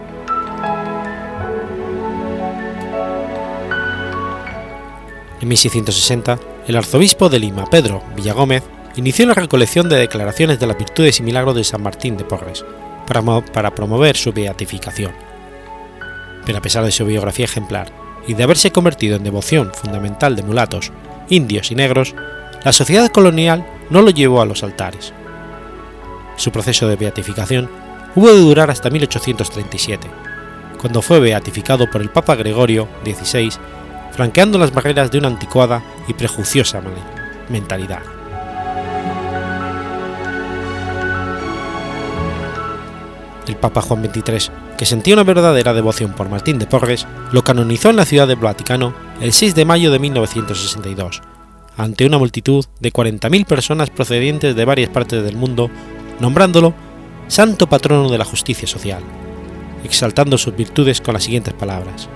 En 5.41 5.49
1660, 5.49 6.39
el 6.67 6.77
arzobispo 6.77 7.29
de 7.29 7.39
Lima, 7.39 7.67
Pedro 7.67 8.03
Villagómez, 8.17 8.65
inició 8.97 9.27
la 9.27 9.35
recolección 9.35 9.89
de 9.89 9.97
declaraciones 9.97 10.59
de 10.59 10.67
las 10.67 10.77
virtudes 10.77 11.21
y 11.21 11.23
milagros 11.23 11.55
de 11.55 11.65
San 11.65 11.83
Martín 11.83 12.17
de 12.17 12.25
Porres 12.25 12.65
para, 13.07 13.23
para 13.41 13.75
promover 13.75 14.17
su 14.17 14.33
beatificación. 14.33 15.13
Pero 16.45 16.59
a 16.59 16.63
pesar 16.63 16.85
de 16.85 16.91
su 16.91 17.07
biografía 17.07 17.45
ejemplar 17.45 17.93
y 18.27 18.35
de 18.35 18.43
haberse 18.43 18.71
convertido 18.71 19.17
en 19.17 19.25
devoción 19.25 19.73
fundamental 19.73 20.37
de 20.37 20.43
mulatos, 20.43 20.93
indios 21.29 21.71
y 21.71 21.75
negros, 21.75 22.15
la 22.65 22.73
sociedad 22.73 23.11
colonial 23.11 23.67
no 23.91 24.03
lo 24.03 24.11
llevó 24.11 24.43
a 24.43 24.47
los 24.47 24.63
altares. 24.63 25.13
Su 26.37 26.51
proceso 26.51 26.89
de 26.89 26.97
beatificación 26.97 27.71
hubo 28.15 28.29
de 28.29 28.41
durar 28.41 28.71
hasta 28.71 28.91
1837, 28.91 30.09
cuando 30.81 31.03
fue 31.03 31.21
beatificado 31.21 31.91
por 31.91 32.01
el 32.01 32.11
Papa 32.11 32.35
Gregorio 32.35 32.89
XVI 33.05 33.51
flanqueando 34.19 34.59
las 34.59 34.73
barreras 34.73 35.13
de 35.13 35.19
una 35.19 35.29
anticuada 35.29 35.81
y 36.09 36.13
prejuiciosa 36.13 36.83
mentalidad. 37.49 38.03
El 43.47 43.55
Papa 43.55 43.81
Juan 43.81 44.03
XXIII, 44.05 44.51
que 44.79 44.87
sentía 44.87 45.15
una 45.15 45.25
verdadera 45.25 45.75
devoción 45.75 46.13
por 46.15 46.31
Martín 46.31 46.59
de 46.59 46.67
Porres, 46.67 47.07
lo 47.33 47.43
canonizó 47.43 47.91
en 47.91 47.97
la 47.97 48.05
ciudad 48.07 48.29
del 48.29 48.37
Vaticano 48.37 48.95
el 49.21 49.33
6 49.33 49.57
de 49.57 49.65
mayo 49.65 49.91
de 49.91 49.99
1962, 49.99 51.21
ante 51.77 52.07
una 52.07 52.17
multitud 52.17 52.65
de 52.79 52.93
40.000 52.93 53.45
personas 53.45 53.91
procedientes 53.91 54.55
de 54.55 54.65
varias 54.65 54.89
partes 54.89 55.25
del 55.25 55.37
mundo, 55.37 55.69
nombrándolo 56.21 56.75
Santo 57.27 57.69
Patrono 57.69 58.09
de 58.09 58.19
la 58.19 58.25
Justicia 58.25 58.69
Social, 58.69 59.03
exaltando 59.83 60.39
sus 60.39 60.55
virtudes 60.55 61.01
con 61.01 61.15
las 61.15 61.25
siguientes 61.25 61.55
palabras. 61.55 62.09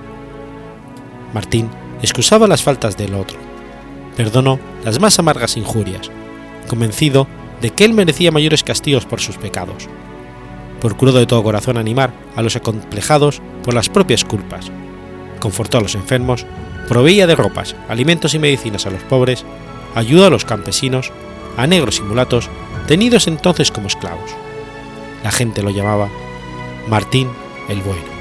Martín 1.33 1.69
excusaba 2.01 2.47
las 2.47 2.63
faltas 2.63 2.95
del 2.95 3.13
otro, 3.13 3.37
perdonó 4.15 4.57
las 4.85 5.01
más 5.01 5.19
amargas 5.19 5.57
injurias, 5.57 6.09
convencido 6.69 7.27
de 7.61 7.71
que 7.71 7.83
él 7.83 7.93
merecía 7.93 8.31
mayores 8.31 8.63
castigos 8.63 9.05
por 9.05 9.19
sus 9.19 9.35
pecados. 9.35 9.89
Procuró 10.83 11.13
de 11.13 11.25
todo 11.25 11.41
corazón 11.41 11.77
animar 11.77 12.13
a 12.35 12.43
los 12.43 12.55
acomplejados 12.55 13.41
por 13.63 13.73
las 13.73 13.89
propias 13.89 14.23
culpas, 14.23 14.69
confortó 15.39 15.79
a 15.79 15.81
los 15.81 15.95
enfermos, 15.95 16.45
proveía 16.87 17.25
de 17.25 17.35
ropas, 17.35 17.75
alimentos 17.89 18.35
y 18.35 18.39
medicinas 18.39 18.85
a 18.85 18.91
los 18.91 19.01
pobres, 19.03 19.45
ayudó 19.95 20.27
a 20.27 20.29
los 20.29 20.45
campesinos, 20.45 21.11
a 21.57 21.65
negros 21.65 21.99
y 21.99 22.03
mulatos, 22.03 22.49
tenidos 22.85 23.27
entonces 23.27 23.71
como 23.71 23.87
esclavos. 23.87 24.29
La 25.23 25.31
gente 25.31 25.63
lo 25.63 25.71
llamaba 25.71 26.09
Martín 26.87 27.29
el 27.69 27.81
Bueno. 27.81 28.12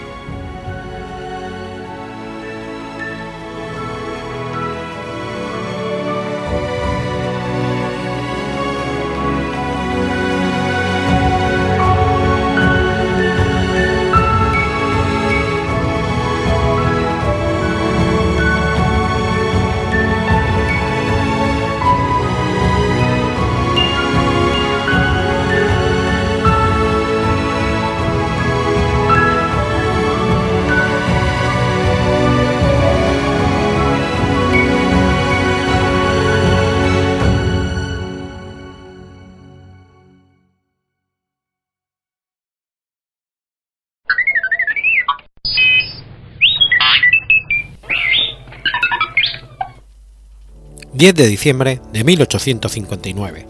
10 51.02 51.16
de 51.16 51.26
diciembre 51.26 51.80
de 51.92 52.04
1859. 52.04 53.44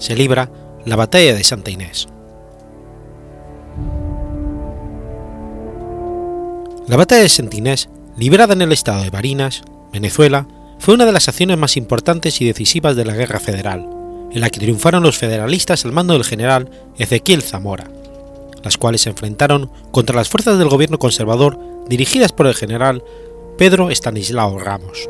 Se 0.00 0.16
libra 0.16 0.50
la 0.84 0.96
batalla 0.96 1.32
de 1.32 1.44
Santa 1.44 1.70
Inés. 1.70 2.08
La 6.88 6.96
batalla 6.96 7.22
de 7.22 7.28
Santa 7.28 7.56
Inés, 7.56 7.88
librada 8.16 8.54
en 8.54 8.62
el 8.62 8.72
estado 8.72 9.04
de 9.04 9.10
Barinas, 9.10 9.62
Venezuela, 9.92 10.48
fue 10.80 10.94
una 10.94 11.06
de 11.06 11.12
las 11.12 11.28
acciones 11.28 11.56
más 11.56 11.76
importantes 11.76 12.40
y 12.40 12.46
decisivas 12.46 12.96
de 12.96 13.04
la 13.04 13.14
Guerra 13.14 13.38
Federal, 13.38 13.88
en 14.32 14.40
la 14.40 14.50
que 14.50 14.58
triunfaron 14.58 15.04
los 15.04 15.18
federalistas 15.18 15.84
al 15.84 15.92
mando 15.92 16.14
del 16.14 16.24
general 16.24 16.68
Ezequiel 16.98 17.42
Zamora, 17.42 17.88
las 18.64 18.76
cuales 18.76 19.02
se 19.02 19.10
enfrentaron 19.10 19.70
contra 19.92 20.16
las 20.16 20.28
fuerzas 20.28 20.58
del 20.58 20.68
gobierno 20.68 20.98
conservador 20.98 21.60
dirigidas 21.88 22.32
por 22.32 22.48
el 22.48 22.56
general 22.56 23.04
Pedro 23.56 23.88
Estanislao 23.88 24.58
Ramos. 24.58 25.08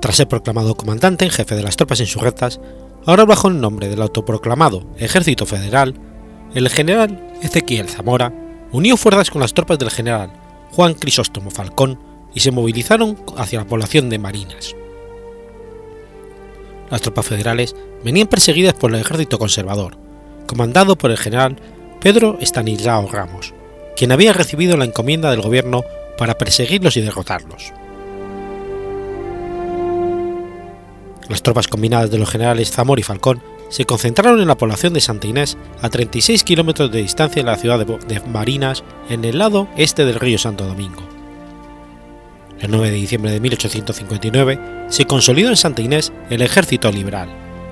Tras 0.00 0.16
ser 0.16 0.28
proclamado 0.28 0.76
comandante 0.76 1.24
en 1.24 1.30
jefe 1.30 1.54
de 1.54 1.62
las 1.62 1.76
tropas 1.76 2.00
insurrectas, 2.00 2.60
ahora 3.06 3.24
bajo 3.24 3.48
el 3.48 3.60
nombre 3.60 3.88
del 3.88 4.02
autoproclamado 4.02 4.84
Ejército 4.98 5.46
Federal, 5.46 5.94
el 6.54 6.68
general 6.68 7.32
Ezequiel 7.42 7.88
Zamora 7.88 8.32
unió 8.72 8.96
fuerzas 8.96 9.30
con 9.30 9.40
las 9.40 9.54
tropas 9.54 9.78
del 9.78 9.90
general 9.90 10.32
Juan 10.72 10.94
Crisóstomo 10.94 11.50
Falcón 11.50 11.98
y 12.34 12.40
se 12.40 12.50
movilizaron 12.50 13.18
hacia 13.36 13.60
la 13.60 13.66
población 13.66 14.10
de 14.10 14.18
Marinas. 14.18 14.74
Las 16.90 17.00
tropas 17.00 17.26
federales 17.26 17.74
venían 18.04 18.28
perseguidas 18.28 18.74
por 18.74 18.94
el 18.94 19.00
ejército 19.00 19.38
conservador, 19.38 19.96
comandado 20.46 20.96
por 20.96 21.10
el 21.10 21.18
general 21.18 21.56
Pedro 22.00 22.38
Estanislao 22.40 23.08
Ramos, 23.10 23.54
quien 23.96 24.12
había 24.12 24.32
recibido 24.32 24.76
la 24.76 24.84
encomienda 24.84 25.30
del 25.30 25.40
gobierno 25.40 25.82
para 26.18 26.38
perseguirlos 26.38 26.96
y 26.96 27.00
derrotarlos. 27.00 27.72
Las 31.28 31.42
tropas 31.42 31.68
combinadas 31.68 32.10
de 32.10 32.18
los 32.18 32.30
generales 32.30 32.70
Zamor 32.70 32.98
y 32.98 33.02
Falcón 33.02 33.42
se 33.68 33.84
concentraron 33.84 34.40
en 34.40 34.48
la 34.48 34.56
población 34.56 34.92
de 34.92 35.00
Santa 35.00 35.26
Inés, 35.26 35.56
a 35.82 35.88
36 35.88 36.44
kilómetros 36.44 36.92
de 36.92 37.02
distancia 37.02 37.42
de 37.42 37.50
la 37.50 37.56
ciudad 37.56 37.84
de 37.84 38.20
Marinas, 38.20 38.84
en 39.08 39.24
el 39.24 39.38
lado 39.38 39.68
este 39.76 40.04
del 40.04 40.20
río 40.20 40.38
Santo 40.38 40.64
Domingo. 40.64 41.02
El 42.60 42.70
9 42.70 42.90
de 42.90 42.96
diciembre 42.96 43.32
de 43.32 43.40
1859 43.40 44.86
se 44.88 45.04
consolidó 45.06 45.50
en 45.50 45.56
Santa 45.56 45.82
Inés 45.82 46.12
el 46.30 46.42
ejército 46.42 46.90
liberal 46.90 47.28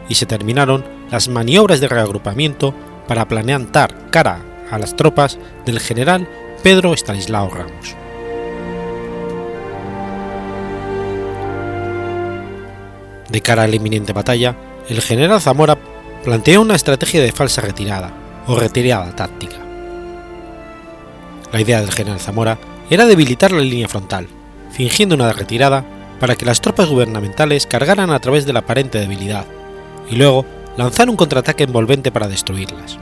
y 0.08 0.16
se 0.16 0.26
terminaron 0.26 0.84
las 1.10 1.28
maniobras 1.28 1.80
de 1.80 1.88
reagrupamiento 1.88 2.74
para 3.06 3.26
plantar 3.28 4.10
cara 4.10 4.40
a 4.70 4.78
las 4.78 4.96
tropas 4.96 5.38
del 5.64 5.80
general 5.80 6.28
Pedro 6.62 6.92
Estanislao 6.92 7.48
Ramos. 7.50 8.03
De 13.34 13.40
cara 13.40 13.64
a 13.64 13.66
la 13.66 13.74
inminente 13.74 14.12
batalla, 14.12 14.54
el 14.88 15.02
general 15.02 15.40
Zamora 15.40 15.76
planteó 16.22 16.60
una 16.60 16.76
estrategia 16.76 17.20
de 17.20 17.32
falsa 17.32 17.62
retirada 17.62 18.12
o 18.46 18.54
retirada 18.54 19.10
táctica. 19.16 19.56
La 21.50 21.60
idea 21.60 21.80
del 21.80 21.90
general 21.90 22.20
Zamora 22.20 22.58
era 22.90 23.06
debilitar 23.06 23.50
la 23.50 23.62
línea 23.62 23.88
frontal, 23.88 24.28
fingiendo 24.70 25.16
una 25.16 25.32
retirada 25.32 25.84
para 26.20 26.36
que 26.36 26.44
las 26.44 26.60
tropas 26.60 26.88
gubernamentales 26.88 27.66
cargaran 27.66 28.12
a 28.12 28.20
través 28.20 28.46
de 28.46 28.52
la 28.52 28.60
aparente 28.60 29.00
debilidad 29.00 29.46
y 30.08 30.14
luego 30.14 30.46
lanzar 30.76 31.10
un 31.10 31.16
contraataque 31.16 31.64
envolvente 31.64 32.12
para 32.12 32.28
destruirlas. 32.28 32.98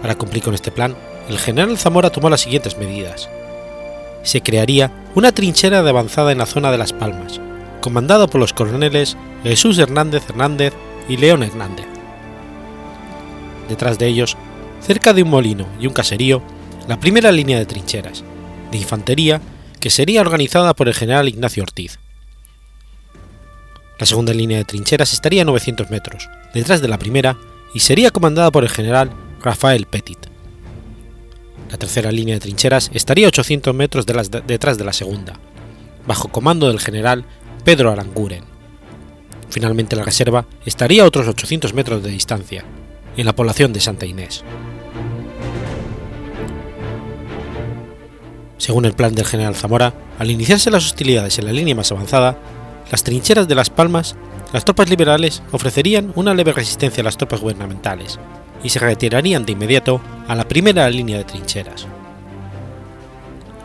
Para 0.00 0.14
cumplir 0.14 0.42
con 0.42 0.54
este 0.54 0.70
plan, 0.70 0.96
el 1.28 1.38
general 1.38 1.76
Zamora 1.76 2.08
tomó 2.08 2.30
las 2.30 2.40
siguientes 2.40 2.78
medidas. 2.78 3.28
Se 4.22 4.40
crearía 4.40 4.90
una 5.14 5.32
trinchera 5.32 5.82
de 5.82 5.90
avanzada 5.90 6.32
en 6.32 6.38
la 6.38 6.46
zona 6.46 6.72
de 6.72 6.78
Las 6.78 6.94
Palmas, 6.94 7.42
comandado 7.86 8.26
por 8.26 8.40
los 8.40 8.52
coroneles 8.52 9.16
Jesús 9.44 9.78
Hernández 9.78 10.28
Hernández 10.28 10.74
y 11.08 11.18
León 11.18 11.44
Hernández. 11.44 11.86
detrás 13.68 13.96
de 13.96 14.08
ellos, 14.08 14.36
cerca 14.80 15.12
de 15.12 15.22
un 15.22 15.30
molino 15.30 15.68
y 15.78 15.86
un 15.86 15.92
caserío, 15.92 16.42
la 16.88 16.98
primera 16.98 17.30
línea 17.30 17.60
de 17.60 17.64
trincheras, 17.64 18.24
de 18.72 18.78
infantería, 18.78 19.40
que 19.78 19.90
sería 19.90 20.20
organizada 20.20 20.74
por 20.74 20.88
el 20.88 20.94
general 20.94 21.28
Ignacio 21.28 21.62
Ortiz. 21.62 22.00
La 24.00 24.06
segunda 24.06 24.34
línea 24.34 24.58
de 24.58 24.64
trincheras 24.64 25.12
estaría 25.12 25.42
a 25.42 25.44
900 25.44 25.88
metros, 25.88 26.28
detrás 26.54 26.80
de 26.80 26.88
la 26.88 26.98
primera, 26.98 27.38
y 27.72 27.78
sería 27.78 28.10
comandada 28.10 28.50
por 28.50 28.64
el 28.64 28.70
general 28.70 29.12
Rafael 29.40 29.86
Petit. 29.86 30.26
La 31.70 31.78
tercera 31.78 32.10
línea 32.10 32.34
de 32.34 32.40
trincheras 32.40 32.90
estaría 32.92 33.26
a 33.26 33.28
800 33.28 33.72
metros 33.76 34.06
detrás 34.06 34.76
de 34.76 34.84
la 34.84 34.92
segunda, 34.92 35.38
bajo 36.04 36.26
comando 36.26 36.66
del 36.66 36.80
general 36.80 37.24
Pedro 37.66 37.90
Aranguren. 37.90 38.44
Finalmente 39.50 39.96
la 39.96 40.04
reserva 40.04 40.46
estaría 40.64 41.02
a 41.02 41.04
otros 41.04 41.26
800 41.26 41.74
metros 41.74 42.00
de 42.00 42.10
distancia, 42.10 42.62
en 43.16 43.26
la 43.26 43.34
población 43.34 43.72
de 43.72 43.80
Santa 43.80 44.06
Inés. 44.06 44.44
Según 48.56 48.84
el 48.84 48.92
plan 48.92 49.16
del 49.16 49.26
general 49.26 49.56
Zamora, 49.56 49.94
al 50.16 50.30
iniciarse 50.30 50.70
las 50.70 50.86
hostilidades 50.86 51.40
en 51.40 51.46
la 51.46 51.52
línea 51.52 51.74
más 51.74 51.90
avanzada, 51.90 52.38
las 52.92 53.02
trincheras 53.02 53.48
de 53.48 53.56
Las 53.56 53.68
Palmas, 53.68 54.14
las 54.52 54.64
tropas 54.64 54.88
liberales 54.88 55.42
ofrecerían 55.50 56.12
una 56.14 56.34
leve 56.34 56.52
resistencia 56.52 57.00
a 57.00 57.04
las 57.04 57.16
tropas 57.16 57.40
gubernamentales 57.40 58.20
y 58.62 58.68
se 58.68 58.78
retirarían 58.78 59.44
de 59.44 59.50
inmediato 59.54 60.00
a 60.28 60.36
la 60.36 60.46
primera 60.46 60.88
línea 60.88 61.18
de 61.18 61.24
trincheras. 61.24 61.88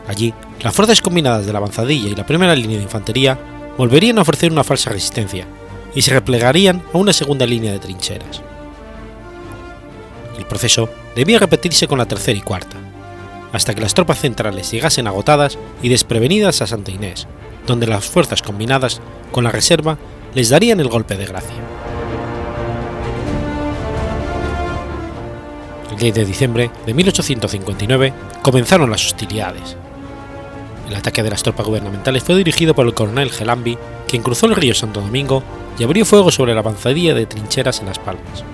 Allí, 0.08 0.34
las 0.60 0.74
fuerzas 0.74 1.00
combinadas 1.00 1.46
de 1.46 1.52
la 1.52 1.58
avanzadilla 1.58 2.08
y 2.08 2.16
la 2.16 2.26
primera 2.26 2.56
línea 2.56 2.78
de 2.78 2.82
infantería 2.82 3.38
volverían 3.82 4.16
a 4.16 4.22
ofrecer 4.22 4.52
una 4.52 4.62
falsa 4.62 4.90
resistencia 4.90 5.44
y 5.92 6.02
se 6.02 6.12
replegarían 6.12 6.84
a 6.92 6.98
una 6.98 7.12
segunda 7.12 7.46
línea 7.46 7.72
de 7.72 7.80
trincheras. 7.80 8.40
El 10.38 10.46
proceso 10.46 10.88
debía 11.16 11.40
repetirse 11.40 11.88
con 11.88 11.98
la 11.98 12.06
tercera 12.06 12.38
y 12.38 12.42
cuarta, 12.42 12.76
hasta 13.52 13.74
que 13.74 13.80
las 13.80 13.92
tropas 13.92 14.20
centrales 14.20 14.70
llegasen 14.70 15.08
agotadas 15.08 15.58
y 15.82 15.88
desprevenidas 15.88 16.62
a 16.62 16.68
Santa 16.68 16.92
Inés, 16.92 17.26
donde 17.66 17.88
las 17.88 18.04
fuerzas 18.04 18.40
combinadas 18.40 19.00
con 19.32 19.42
la 19.42 19.50
reserva 19.50 19.98
les 20.32 20.50
darían 20.50 20.78
el 20.78 20.86
golpe 20.86 21.16
de 21.16 21.26
gracia. 21.26 21.56
El 25.90 25.96
10 25.96 26.14
de 26.14 26.24
diciembre 26.24 26.70
de 26.86 26.94
1859 26.94 28.12
comenzaron 28.44 28.92
las 28.92 29.04
hostilidades. 29.04 29.76
El 30.92 30.98
ataque 30.98 31.22
de 31.22 31.30
las 31.30 31.42
tropas 31.42 31.64
gubernamentales 31.64 32.22
fue 32.22 32.36
dirigido 32.36 32.74
por 32.74 32.84
el 32.84 32.92
coronel 32.92 33.30
Gelambi, 33.30 33.78
quien 34.06 34.22
cruzó 34.22 34.44
el 34.44 34.54
río 34.54 34.74
Santo 34.74 35.00
Domingo 35.00 35.42
y 35.78 35.84
abrió 35.84 36.04
fuego 36.04 36.30
sobre 36.30 36.52
la 36.52 36.60
avanzadilla 36.60 37.14
de 37.14 37.24
trincheras 37.24 37.80
en 37.80 37.86
Las 37.86 37.98
Palmas. 37.98 38.44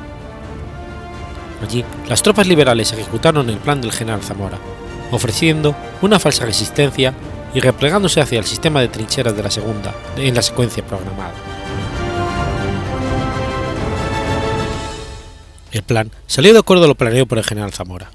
Allí, 1.61 1.85
las 2.09 2.23
tropas 2.23 2.47
liberales 2.47 2.93
ejecutaron 2.93 3.51
el 3.51 3.57
plan 3.57 3.81
del 3.81 3.91
general 3.91 4.23
Zamora, 4.23 4.57
ofreciendo 5.11 5.75
una 6.01 6.21
falsa 6.21 6.45
resistencia 6.45 7.13
y 7.55 7.59
replegándose 7.59 8.21
hacia 8.21 8.39
el 8.39 8.45
sistema 8.45 8.81
de 8.81 8.87
trincheras 8.87 9.37
de 9.37 9.43
la 9.43 9.51
segunda 9.51 9.93
en 10.17 10.37
la 10.37 10.43
secuencia 10.43 10.87
programada. 10.87 11.35
El 15.73 15.83
plan 15.83 16.13
salió 16.29 16.53
de 16.53 16.61
acuerdo 16.61 16.85
a 16.85 16.87
lo 16.87 16.95
planeado 16.95 17.27
por 17.27 17.39
el 17.39 17.45
general 17.45 17.73
Zamora. 17.73 18.13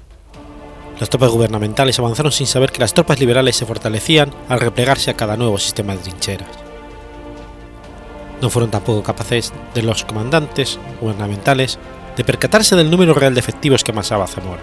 Las 1.00 1.10
tropas 1.10 1.30
gubernamentales 1.30 1.98
avanzaron 1.98 2.30
sin 2.30 2.46
saber 2.46 2.70
que 2.70 2.78
las 2.78 2.94
tropas 2.94 3.18
liberales 3.18 3.56
se 3.56 3.66
fortalecían 3.66 4.30
al 4.48 4.60
replegarse 4.60 5.10
a 5.10 5.16
cada 5.16 5.36
nuevo 5.36 5.58
sistema 5.58 5.92
de 5.94 5.98
trincheras. 5.98 6.48
No 8.40 8.48
fueron 8.48 8.70
tampoco 8.70 9.02
capaces 9.02 9.52
de 9.74 9.82
los 9.82 10.04
comandantes 10.04 10.78
gubernamentales 11.00 11.78
de 12.16 12.24
percatarse 12.24 12.76
del 12.76 12.90
número 12.90 13.12
real 13.12 13.34
de 13.34 13.40
efectivos 13.40 13.82
que 13.82 13.90
amasaba 13.90 14.26
Zamora. 14.26 14.62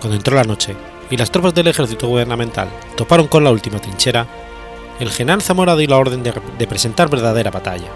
Cuando 0.00 0.16
entró 0.16 0.36
la 0.36 0.44
noche 0.44 0.76
y 1.10 1.16
las 1.16 1.30
tropas 1.30 1.54
del 1.54 1.68
ejército 1.68 2.08
gubernamental 2.08 2.68
toparon 2.96 3.26
con 3.26 3.42
la 3.42 3.50
última 3.50 3.78
trinchera, 3.78 4.26
el 5.00 5.10
general 5.10 5.40
Zamora 5.40 5.76
dio 5.76 5.88
la 5.88 5.96
orden 5.96 6.22
de, 6.22 6.34
de 6.58 6.66
presentar 6.66 7.08
verdadera 7.08 7.50
batalla. 7.50 7.88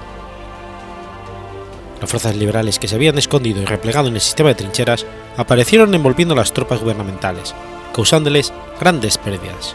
Las 2.00 2.10
fuerzas 2.10 2.36
liberales 2.36 2.78
que 2.78 2.86
se 2.86 2.94
habían 2.94 3.18
escondido 3.18 3.60
y 3.60 3.64
replegado 3.64 4.08
en 4.08 4.14
el 4.14 4.20
sistema 4.20 4.50
de 4.50 4.54
trincheras 4.54 5.04
aparecieron 5.36 5.94
envolviendo 5.94 6.34
a 6.34 6.36
las 6.36 6.52
tropas 6.52 6.80
gubernamentales, 6.80 7.54
causándoles 7.92 8.52
grandes 8.80 9.18
pérdidas. 9.18 9.74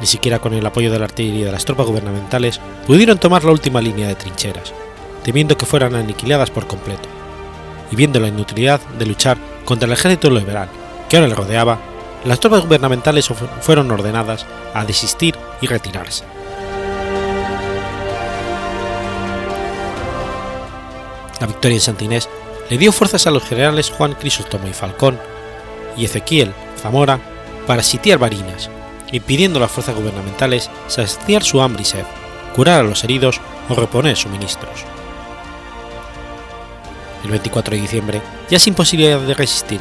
Ni 0.00 0.06
siquiera 0.06 0.38
con 0.38 0.52
el 0.54 0.66
apoyo 0.66 0.90
de 0.90 0.98
la 0.98 1.04
artillería 1.06 1.46
de 1.46 1.52
las 1.52 1.64
tropas 1.64 1.86
gubernamentales 1.86 2.60
pudieron 2.86 3.18
tomar 3.18 3.44
la 3.44 3.52
última 3.52 3.80
línea 3.80 4.08
de 4.08 4.14
trincheras, 4.14 4.72
temiendo 5.24 5.56
que 5.56 5.66
fueran 5.66 5.94
aniquiladas 5.94 6.50
por 6.50 6.66
completo, 6.66 7.08
y 7.90 7.96
viendo 7.96 8.20
la 8.20 8.28
inutilidad 8.28 8.80
de 8.98 9.06
luchar 9.06 9.38
contra 9.64 9.86
el 9.86 9.92
ejército 9.92 10.30
liberal 10.30 10.68
que 11.08 11.16
ahora 11.16 11.28
le 11.28 11.34
rodeaba, 11.34 11.78
las 12.24 12.40
tropas 12.40 12.64
gubernamentales 12.64 13.28
fueron 13.60 13.90
ordenadas 13.90 14.46
a 14.74 14.84
desistir 14.84 15.36
y 15.60 15.66
retirarse. 15.66 16.24
La 21.42 21.48
victoria 21.48 21.74
en 21.74 21.80
Santinés 21.80 22.28
le 22.70 22.78
dio 22.78 22.92
fuerzas 22.92 23.26
a 23.26 23.32
los 23.32 23.42
generales 23.42 23.90
Juan 23.90 24.14
Crisóstomo 24.14 24.68
y 24.68 24.72
Falcón 24.72 25.18
y 25.96 26.04
Ezequiel 26.04 26.54
Zamora 26.80 27.18
para 27.66 27.82
sitiar 27.82 28.20
Barinas, 28.20 28.70
impidiendo 29.10 29.58
a 29.58 29.62
las 29.62 29.72
fuerzas 29.72 29.96
gubernamentales 29.96 30.70
saciar 30.86 31.42
su 31.42 31.60
hambre 31.60 31.82
y 31.82 31.84
sed, 31.84 32.04
curar 32.54 32.78
a 32.78 32.82
los 32.84 33.02
heridos 33.02 33.40
o 33.68 33.74
reponer 33.74 34.16
suministros. 34.16 34.84
El 37.24 37.30
24 37.30 37.74
de 37.74 37.82
diciembre, 37.82 38.22
ya 38.48 38.60
sin 38.60 38.74
posibilidad 38.74 39.18
de 39.18 39.34
resistir 39.34 39.80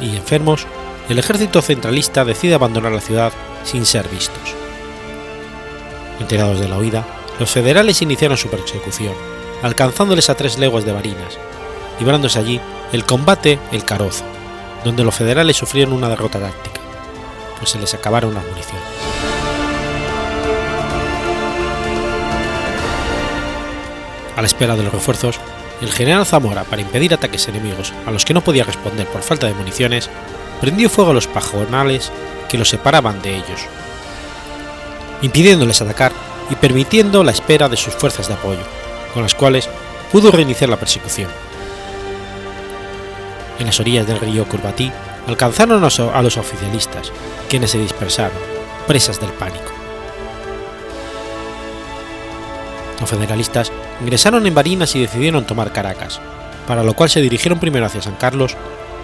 y 0.00 0.14
enfermos, 0.14 0.64
el 1.08 1.18
ejército 1.18 1.60
centralista 1.60 2.24
decide 2.24 2.54
abandonar 2.54 2.92
la 2.92 3.00
ciudad 3.00 3.32
sin 3.64 3.84
ser 3.84 4.08
vistos. 4.08 4.54
Enterados 6.20 6.60
de 6.60 6.68
la 6.68 6.78
huida, 6.78 7.04
los 7.40 7.50
federales 7.50 8.00
iniciaron 8.00 8.36
su 8.36 8.48
persecución, 8.48 9.39
alcanzándoles 9.62 10.30
a 10.30 10.34
tres 10.34 10.58
leguas 10.58 10.84
de 10.84 10.92
Barinas, 10.92 11.38
librándose 11.98 12.38
allí 12.38 12.60
el 12.92 13.04
combate 13.04 13.58
El 13.72 13.84
Carozo, 13.84 14.24
donde 14.84 15.04
los 15.04 15.14
federales 15.14 15.56
sufrieron 15.56 15.94
una 15.94 16.08
derrota 16.08 16.38
táctica, 16.38 16.80
pues 17.58 17.70
se 17.70 17.78
les 17.78 17.94
acabaron 17.94 18.34
las 18.34 18.44
municiones. 18.44 18.82
A 24.36 24.40
la 24.40 24.46
espera 24.46 24.74
de 24.74 24.82
los 24.82 24.92
refuerzos, 24.92 25.38
el 25.82 25.92
general 25.92 26.26
Zamora, 26.26 26.64
para 26.64 26.82
impedir 26.82 27.12
ataques 27.12 27.48
enemigos 27.48 27.92
a 28.06 28.10
los 28.10 28.24
que 28.24 28.34
no 28.34 28.42
podía 28.42 28.64
responder 28.64 29.06
por 29.06 29.22
falta 29.22 29.46
de 29.46 29.54
municiones, 29.54 30.08
prendió 30.60 30.88
fuego 30.88 31.10
a 31.10 31.14
los 31.14 31.26
pajonales 31.26 32.10
que 32.48 32.58
los 32.58 32.68
separaban 32.68 33.22
de 33.22 33.36
ellos, 33.36 33.60
impidiéndoles 35.22 35.80
atacar 35.80 36.12
y 36.50 36.54
permitiendo 36.54 37.22
la 37.22 37.32
espera 37.32 37.68
de 37.68 37.76
sus 37.76 37.94
fuerzas 37.94 38.28
de 38.28 38.34
apoyo, 38.34 38.60
con 39.12 39.22
las 39.22 39.34
cuales 39.34 39.68
pudo 40.12 40.30
reiniciar 40.30 40.70
la 40.70 40.78
persecución. 40.78 41.30
En 43.58 43.66
las 43.66 43.78
orillas 43.80 44.06
del 44.06 44.20
río 44.20 44.46
Curvatí 44.46 44.90
alcanzaron 45.26 45.84
a 45.84 46.22
los 46.22 46.36
oficialistas, 46.36 47.12
quienes 47.48 47.70
se 47.70 47.78
dispersaron, 47.78 48.38
presas 48.86 49.20
del 49.20 49.30
pánico. 49.30 49.70
Los 53.00 53.08
federalistas 53.08 53.72
ingresaron 54.00 54.46
en 54.46 54.54
Barinas 54.54 54.94
y 54.94 55.00
decidieron 55.00 55.46
tomar 55.46 55.72
Caracas, 55.72 56.20
para 56.66 56.82
lo 56.82 56.94
cual 56.94 57.08
se 57.10 57.20
dirigieron 57.20 57.58
primero 57.58 57.86
hacia 57.86 58.02
San 58.02 58.16
Carlos, 58.16 58.56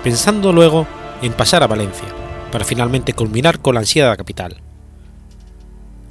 pensando 0.03 0.53
luego 0.53 0.87
en 1.23 1.33
pasar 1.33 1.63
a 1.63 1.67
Valencia, 1.67 2.09
para 2.53 2.65
finalmente 2.65 3.15
culminar 3.15 3.61
con 3.61 3.75
la 3.75 3.81
ansiada 3.81 4.17
capital. 4.17 4.61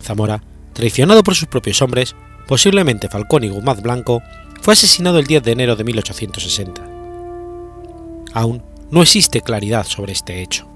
Zamora, 0.02 0.42
traicionado 0.74 1.24
por 1.24 1.36
sus 1.36 1.48
propios 1.48 1.82
hombres, 1.82 2.16
posiblemente 2.48 3.10
Falcón 3.10 3.44
y 3.44 3.50
Guzmán 3.50 3.82
Blanco, 3.82 4.22
fue 4.62 4.74
asesinado 4.74 5.20
el 5.20 5.28
10 5.28 5.44
de 5.44 5.52
enero 5.52 5.76
de 5.76 5.84
1860. 5.84 6.82
Aún 8.34 8.64
no 8.92 9.02
existe 9.02 9.42
claridad 9.42 9.86
sobre 9.86 10.14
este 10.14 10.42
hecho. 10.42 10.68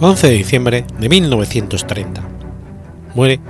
11 0.00 0.28
de 0.28 0.34
diciembre 0.34 0.84
de 1.00 1.08
1930. 1.08 2.22
Muere 3.16 3.40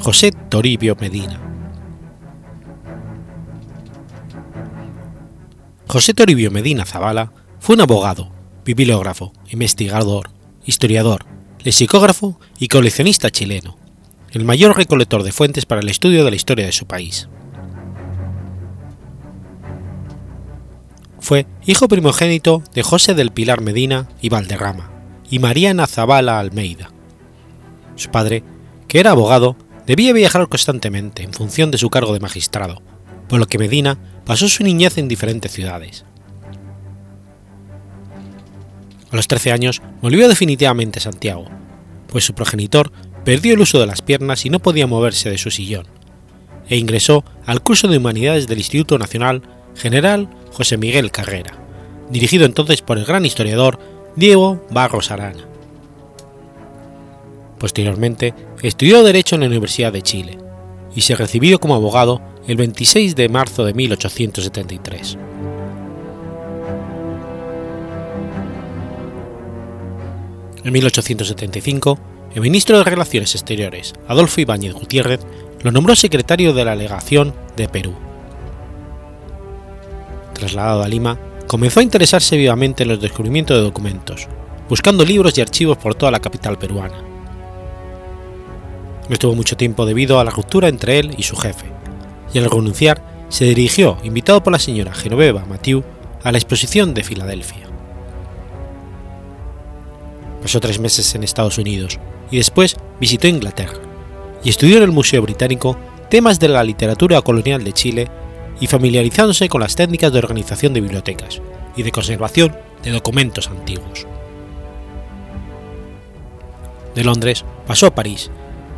José 0.00 0.32
Toribio 0.32 0.96
Medina. 1.00 1.51
José 5.92 6.14
Toribio 6.14 6.50
Medina 6.50 6.86
Zavala 6.86 7.34
fue 7.60 7.74
un 7.74 7.82
abogado, 7.82 8.32
bibliógrafo, 8.64 9.34
investigador, 9.50 10.30
historiador, 10.64 11.26
lexicógrafo 11.62 12.40
y 12.58 12.68
coleccionista 12.68 13.28
chileno, 13.28 13.76
el 14.30 14.46
mayor 14.46 14.74
recolector 14.74 15.22
de 15.22 15.32
fuentes 15.32 15.66
para 15.66 15.82
el 15.82 15.90
estudio 15.90 16.24
de 16.24 16.30
la 16.30 16.36
historia 16.36 16.64
de 16.64 16.72
su 16.72 16.86
país. 16.86 17.28
Fue 21.20 21.46
hijo 21.66 21.88
primogénito 21.88 22.62
de 22.72 22.82
José 22.82 23.12
del 23.12 23.30
Pilar 23.30 23.60
Medina 23.60 24.08
y 24.22 24.30
Valderrama 24.30 24.90
y 25.28 25.40
Mariana 25.40 25.86
Zavala 25.86 26.38
Almeida. 26.38 26.90
Su 27.96 28.10
padre, 28.10 28.42
que 28.88 28.98
era 28.98 29.10
abogado, 29.10 29.58
debía 29.86 30.14
viajar 30.14 30.48
constantemente 30.48 31.22
en 31.22 31.34
función 31.34 31.70
de 31.70 31.76
su 31.76 31.90
cargo 31.90 32.14
de 32.14 32.20
magistrado, 32.20 32.80
por 33.28 33.38
lo 33.38 33.46
que 33.46 33.58
Medina 33.58 33.98
pasó 34.24 34.48
su 34.48 34.62
niñez 34.62 34.98
en 34.98 35.08
diferentes 35.08 35.52
ciudades. 35.52 36.04
A 39.10 39.16
los 39.16 39.28
13 39.28 39.52
años 39.52 39.82
volvió 40.00 40.28
definitivamente 40.28 40.98
a 40.98 41.02
Santiago, 41.02 41.46
pues 42.08 42.24
su 42.24 42.34
progenitor 42.34 42.90
perdió 43.24 43.54
el 43.54 43.60
uso 43.60 43.78
de 43.78 43.86
las 43.86 44.02
piernas 44.02 44.44
y 44.46 44.50
no 44.50 44.58
podía 44.58 44.86
moverse 44.86 45.30
de 45.30 45.38
su 45.38 45.50
sillón, 45.50 45.86
e 46.68 46.76
ingresó 46.76 47.24
al 47.44 47.62
curso 47.62 47.88
de 47.88 47.98
Humanidades 47.98 48.46
del 48.46 48.58
Instituto 48.58 48.98
Nacional 48.98 49.42
General 49.74 50.28
José 50.52 50.78
Miguel 50.78 51.10
Carrera, 51.10 51.58
dirigido 52.10 52.46
entonces 52.46 52.82
por 52.82 52.98
el 52.98 53.04
gran 53.04 53.26
historiador 53.26 53.78
Diego 54.16 54.66
Barros 54.70 55.10
Arana. 55.10 55.46
Posteriormente, 57.58 58.34
estudió 58.62 59.02
Derecho 59.02 59.36
en 59.36 59.42
la 59.42 59.46
Universidad 59.46 59.92
de 59.92 60.02
Chile 60.02 60.38
y 60.96 61.02
se 61.02 61.14
recibió 61.14 61.60
como 61.60 61.74
abogado 61.74 62.20
el 62.46 62.56
26 62.56 63.14
de 63.14 63.28
marzo 63.28 63.64
de 63.64 63.72
1873. 63.72 65.18
En 70.64 70.72
1875, 70.72 71.98
el 72.34 72.40
ministro 72.40 72.78
de 72.78 72.84
Relaciones 72.84 73.34
Exteriores, 73.34 73.92
Adolfo 74.08 74.40
Ibáñez 74.40 74.74
Gutiérrez, 74.74 75.20
lo 75.62 75.70
nombró 75.70 75.94
secretario 75.94 76.52
de 76.52 76.64
la 76.64 76.74
legación 76.74 77.34
de 77.56 77.68
Perú. 77.68 77.94
Trasladado 80.32 80.82
a 80.82 80.88
Lima, 80.88 81.18
comenzó 81.46 81.80
a 81.80 81.84
interesarse 81.84 82.36
vivamente 82.36 82.82
en 82.82 82.88
los 82.88 83.00
descubrimientos 83.00 83.56
de 83.56 83.62
documentos, 83.62 84.26
buscando 84.68 85.04
libros 85.04 85.36
y 85.38 85.40
archivos 85.40 85.78
por 85.78 85.94
toda 85.94 86.10
la 86.10 86.20
capital 86.20 86.58
peruana. 86.58 87.02
No 89.08 89.14
estuvo 89.14 89.34
mucho 89.34 89.56
tiempo 89.56 89.84
debido 89.86 90.18
a 90.18 90.24
la 90.24 90.30
ruptura 90.30 90.68
entre 90.68 90.98
él 90.98 91.14
y 91.18 91.24
su 91.24 91.36
jefe, 91.36 91.71
y 92.32 92.38
al 92.38 92.50
renunciar 92.50 93.02
se 93.28 93.44
dirigió, 93.46 93.98
invitado 94.02 94.42
por 94.42 94.52
la 94.52 94.58
señora 94.58 94.94
Genoveva 94.94 95.44
Mathieu, 95.46 95.82
a 96.22 96.32
la 96.32 96.38
exposición 96.38 96.94
de 96.94 97.02
Filadelfia. 97.02 97.66
Pasó 100.40 100.60
tres 100.60 100.78
meses 100.78 101.14
en 101.14 101.22
Estados 101.22 101.58
Unidos 101.58 101.98
y 102.30 102.36
después 102.36 102.76
visitó 103.00 103.28
Inglaterra 103.28 103.78
y 104.44 104.50
estudió 104.50 104.78
en 104.78 104.82
el 104.82 104.92
Museo 104.92 105.22
Británico 105.22 105.76
temas 106.10 106.38
de 106.40 106.48
la 106.48 106.64
literatura 106.64 107.22
colonial 107.22 107.64
de 107.64 107.72
Chile 107.72 108.08
y 108.60 108.66
familiarizándose 108.66 109.48
con 109.48 109.60
las 109.60 109.76
técnicas 109.76 110.12
de 110.12 110.18
organización 110.18 110.72
de 110.74 110.80
bibliotecas 110.80 111.40
y 111.76 111.82
de 111.82 111.92
conservación 111.92 112.54
de 112.82 112.90
documentos 112.90 113.48
antiguos. 113.48 114.06
De 116.94 117.04
Londres 117.04 117.44
pasó 117.66 117.86
a 117.86 117.94
París, 117.94 118.30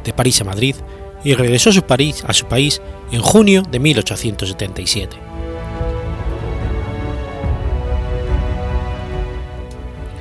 de 0.05 0.13
París 0.13 0.41
a 0.41 0.45
Madrid 0.45 0.77
y 1.25 1.35
regresó 1.35 1.71
a 1.71 1.73
su, 1.73 2.47
país 2.47 2.83
en 3.11 3.23
junio 3.23 3.63
de 3.63 3.79
1877. 3.79 5.17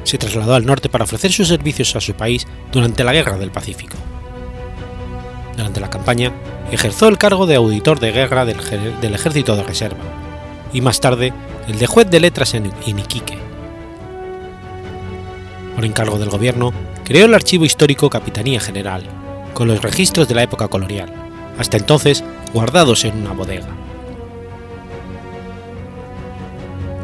se 0.03 0.17
trasladó 0.17 0.53
al 0.53 0.65
norte 0.65 0.89
para 0.89 1.05
ofrecer 1.05 1.31
sus 1.31 1.47
servicios 1.47 1.95
a 1.95 2.01
su 2.01 2.13
país 2.13 2.45
durante 2.71 3.03
la 3.03 3.13
Guerra 3.13 3.37
del 3.37 3.51
Pacífico. 3.51 3.95
Durante 5.55 5.79
la 5.79 5.89
campaña, 5.89 6.31
ejerció 6.71 7.07
el 7.07 7.17
cargo 7.17 7.47
de 7.47 7.55
auditor 7.55 7.99
de 7.99 8.11
guerra 8.11 8.45
del, 8.45 8.57
del 9.01 9.15
Ejército 9.15 9.55
de 9.55 9.63
Reserva 9.63 10.03
y 10.71 10.81
más 10.81 10.99
tarde 10.99 11.33
el 11.67 11.79
de 11.79 11.87
juez 11.87 12.09
de 12.09 12.19
letras 12.19 12.53
en, 12.53 12.71
en 12.85 12.99
Iquique. 12.99 13.37
Por 15.75 15.85
encargo 15.85 16.19
del 16.19 16.29
gobierno, 16.29 16.73
creó 17.03 17.25
el 17.25 17.33
Archivo 17.33 17.65
Histórico 17.65 18.09
Capitanía 18.09 18.59
General, 18.59 19.22
con 19.53 19.67
los 19.67 19.81
registros 19.81 20.27
de 20.27 20.35
la 20.35 20.43
época 20.43 20.67
colonial, 20.67 21.13
hasta 21.57 21.77
entonces 21.77 22.23
guardados 22.53 23.05
en 23.05 23.17
una 23.17 23.33
bodega. 23.33 23.67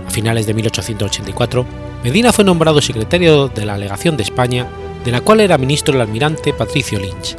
A 0.08 0.12
finales 0.12 0.48
de 0.48 0.54
1884, 0.54 1.66
Medina 2.04 2.34
fue 2.34 2.46
nombrado 2.46 2.82
secretario 2.82 3.48
de 3.48 3.66
la 3.66 3.78
Legación 3.78 4.18
de 4.18 4.24
España, 4.24 4.68
de 5.06 5.12
la 5.12 5.22
cual 5.22 5.42
era 5.42 5.58
ministro 5.58 5.96
el 5.96 6.02
almirante 6.02 6.54
Patricio 6.54 7.00
Lynch, 7.00 7.36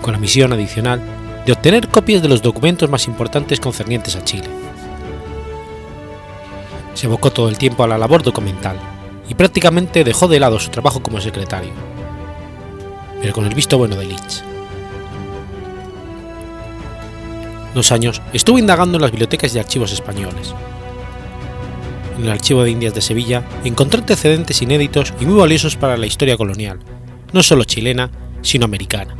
con 0.00 0.12
la 0.12 0.18
misión 0.18 0.52
adicional 0.52 1.00
de 1.44 1.52
obtener 1.52 1.88
copias 1.88 2.22
de 2.22 2.28
los 2.28 2.42
documentos 2.42 2.90
más 2.90 3.06
importantes 3.06 3.60
concernientes 3.60 4.16
a 4.16 4.24
Chile. 4.24 4.48
Se 6.94 7.06
abocó 7.06 7.30
todo 7.30 7.48
el 7.48 7.58
tiempo 7.58 7.84
a 7.84 7.88
la 7.88 7.98
labor 7.98 8.22
documental 8.22 8.76
y 9.28 9.34
prácticamente 9.34 10.02
dejó 10.02 10.28
de 10.28 10.40
lado 10.40 10.58
su 10.58 10.70
trabajo 10.70 11.02
como 11.02 11.20
secretario, 11.20 11.72
pero 13.20 13.32
con 13.32 13.46
el 13.46 13.54
visto 13.54 13.78
bueno 13.78 13.96
de 13.96 14.06
Lynch. 14.06 14.42
Dos 17.74 17.92
años 17.92 18.22
estuvo 18.32 18.58
indagando 18.58 18.96
en 18.96 19.02
las 19.02 19.10
bibliotecas 19.10 19.54
y 19.54 19.58
archivos 19.58 19.92
españoles, 19.92 20.54
en 22.16 22.24
el 22.24 22.30
Archivo 22.30 22.62
de 22.62 22.70
Indias 22.70 22.94
de 22.94 23.02
Sevilla, 23.02 23.44
encontró 23.64 24.00
antecedentes 24.00 24.62
inéditos 24.62 25.12
y 25.20 25.26
muy 25.26 25.38
valiosos 25.38 25.76
para 25.76 25.96
la 25.96 26.06
historia 26.06 26.36
colonial, 26.36 26.78
no 27.32 27.42
solo 27.42 27.64
chilena, 27.64 28.10
sino 28.42 28.64
americana. 28.64 29.16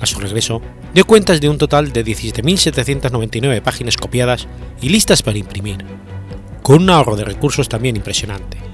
A 0.00 0.06
su 0.06 0.18
regreso, 0.20 0.62
dio 0.94 1.06
cuentas 1.06 1.40
de 1.40 1.48
un 1.48 1.58
total 1.58 1.92
de 1.92 2.04
17.799 2.04 3.60
páginas 3.60 3.96
copiadas 3.96 4.46
y 4.80 4.88
listas 4.88 5.22
para 5.22 5.38
imprimir, 5.38 5.84
con 6.62 6.82
un 6.82 6.90
ahorro 6.90 7.16
de 7.16 7.24
recursos 7.24 7.68
también 7.68 7.96
impresionante. 7.96 8.67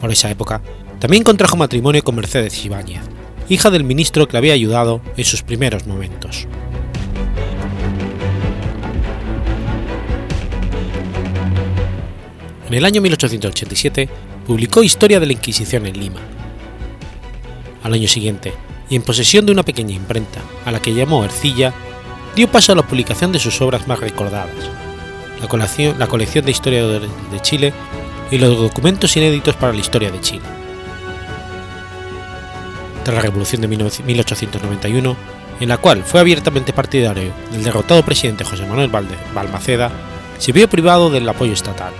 Por 0.00 0.10
esa 0.12 0.30
época, 0.30 0.60
también 0.98 1.24
contrajo 1.24 1.56
matrimonio 1.56 2.02
con 2.02 2.16
Mercedes 2.16 2.64
Ibáñez, 2.64 3.02
hija 3.48 3.70
del 3.70 3.84
ministro 3.84 4.26
que 4.26 4.32
le 4.32 4.38
había 4.38 4.52
ayudado 4.54 5.00
en 5.16 5.24
sus 5.24 5.42
primeros 5.42 5.86
momentos. 5.86 6.46
En 12.68 12.74
el 12.74 12.84
año 12.84 13.00
1887 13.00 14.08
publicó 14.46 14.82
Historia 14.82 15.20
de 15.20 15.26
la 15.26 15.32
Inquisición 15.32 15.86
en 15.86 15.98
Lima. 15.98 16.20
Al 17.82 17.94
año 17.94 18.08
siguiente, 18.08 18.52
y 18.90 18.96
en 18.96 19.02
posesión 19.02 19.46
de 19.46 19.52
una 19.52 19.62
pequeña 19.62 19.94
imprenta, 19.94 20.40
a 20.64 20.72
la 20.72 20.80
que 20.80 20.94
llamó 20.94 21.24
Ercilla, 21.24 21.72
dio 22.36 22.46
paso 22.48 22.72
a 22.72 22.74
la 22.74 22.86
publicación 22.86 23.32
de 23.32 23.38
sus 23.38 23.60
obras 23.62 23.88
más 23.88 24.00
recordadas, 24.00 24.50
la 25.40 25.48
colección, 25.48 25.98
la 25.98 26.06
colección 26.08 26.44
de 26.44 26.50
Historia 26.50 26.86
de, 26.86 27.08
Chile 27.40 27.72
y 28.30 28.38
los 28.38 28.58
documentos 28.58 29.16
inéditos 29.16 29.56
para 29.56 29.72
la 29.72 29.80
historia 29.80 30.10
de 30.10 30.20
Chile. 30.20 30.44
Tras 33.04 33.16
la 33.16 33.22
Revolución 33.22 33.62
de 33.62 33.68
1891, 33.68 35.16
en 35.60 35.68
la 35.68 35.78
cual 35.78 36.04
fue 36.04 36.20
abiertamente 36.20 36.72
partidario 36.72 37.32
del 37.50 37.64
derrotado 37.64 38.04
presidente 38.04 38.44
José 38.44 38.66
Manuel 38.66 38.90
Balmaceda, 39.34 39.90
se 40.38 40.52
vio 40.52 40.68
privado 40.68 41.10
del 41.10 41.28
apoyo 41.28 41.52
estatal 41.52 41.92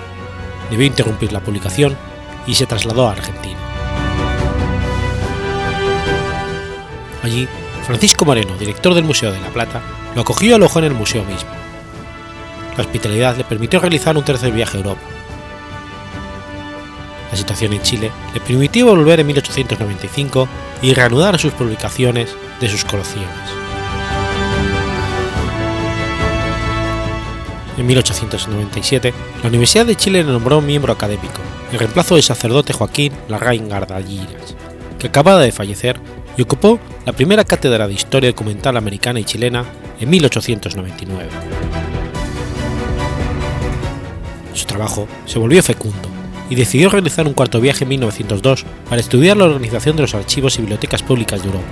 debió 0.70 0.86
interrumpir 0.86 1.32
la 1.32 1.40
publicación 1.40 1.96
y 2.46 2.54
se 2.54 2.66
trasladó 2.66 3.08
a 3.08 3.12
Argentina. 3.12 3.58
Allí, 7.22 7.48
Francisco 7.86 8.24
Moreno, 8.24 8.56
director 8.56 8.94
del 8.94 9.04
Museo 9.04 9.32
de 9.32 9.40
La 9.40 9.48
Plata, 9.48 9.82
lo 10.14 10.22
acogió 10.22 10.50
y 10.50 10.52
alojó 10.52 10.78
en 10.78 10.86
el 10.86 10.94
museo 10.94 11.24
mismo. 11.24 11.50
La 12.76 12.84
hospitalidad 12.84 13.36
le 13.36 13.44
permitió 13.44 13.80
realizar 13.80 14.16
un 14.16 14.24
tercer 14.24 14.52
viaje 14.52 14.76
a 14.76 14.80
Europa. 14.80 15.00
La 17.30 17.36
situación 17.36 17.72
en 17.72 17.82
Chile 17.82 18.10
le 18.32 18.40
permitió 18.40 18.86
volver 18.86 19.20
en 19.20 19.26
1895 19.26 20.48
y 20.82 20.94
reanudar 20.94 21.38
sus 21.38 21.52
publicaciones 21.52 22.34
de 22.60 22.68
sus 22.68 22.84
colecciones. 22.84 23.28
En 27.76 27.86
1897, 27.86 29.14
la 29.42 29.48
Universidad 29.48 29.86
de 29.86 29.94
Chile 29.94 30.24
le 30.24 30.32
nombró 30.32 30.60
miembro 30.60 30.92
académico, 30.92 31.40
en 31.70 31.78
reemplazo 31.78 32.16
del 32.16 32.24
sacerdote 32.24 32.72
Joaquín 32.72 33.12
Larraín 33.28 33.68
Gardallinas, 33.68 34.56
que 34.98 35.06
acababa 35.06 35.40
de 35.40 35.52
fallecer 35.52 36.00
y 36.36 36.42
ocupó 36.42 36.80
la 37.06 37.12
primera 37.12 37.44
cátedra 37.44 37.86
de 37.86 37.94
Historia 37.94 38.30
Documental 38.30 38.76
Americana 38.76 39.20
y 39.20 39.24
Chilena 39.24 39.64
en 40.00 40.10
1899. 40.10 41.28
Su 44.54 44.66
trabajo 44.66 45.06
se 45.24 45.38
volvió 45.38 45.62
fecundo 45.62 46.07
y 46.50 46.54
decidió 46.54 46.90
realizar 46.90 47.26
un 47.26 47.34
cuarto 47.34 47.60
viaje 47.60 47.84
en 47.84 47.90
1902 47.90 48.64
para 48.88 49.00
estudiar 49.00 49.36
la 49.36 49.44
organización 49.44 49.96
de 49.96 50.02
los 50.02 50.14
archivos 50.14 50.56
y 50.56 50.62
bibliotecas 50.62 51.02
públicas 51.02 51.40
de 51.42 51.48
Europa. 51.48 51.68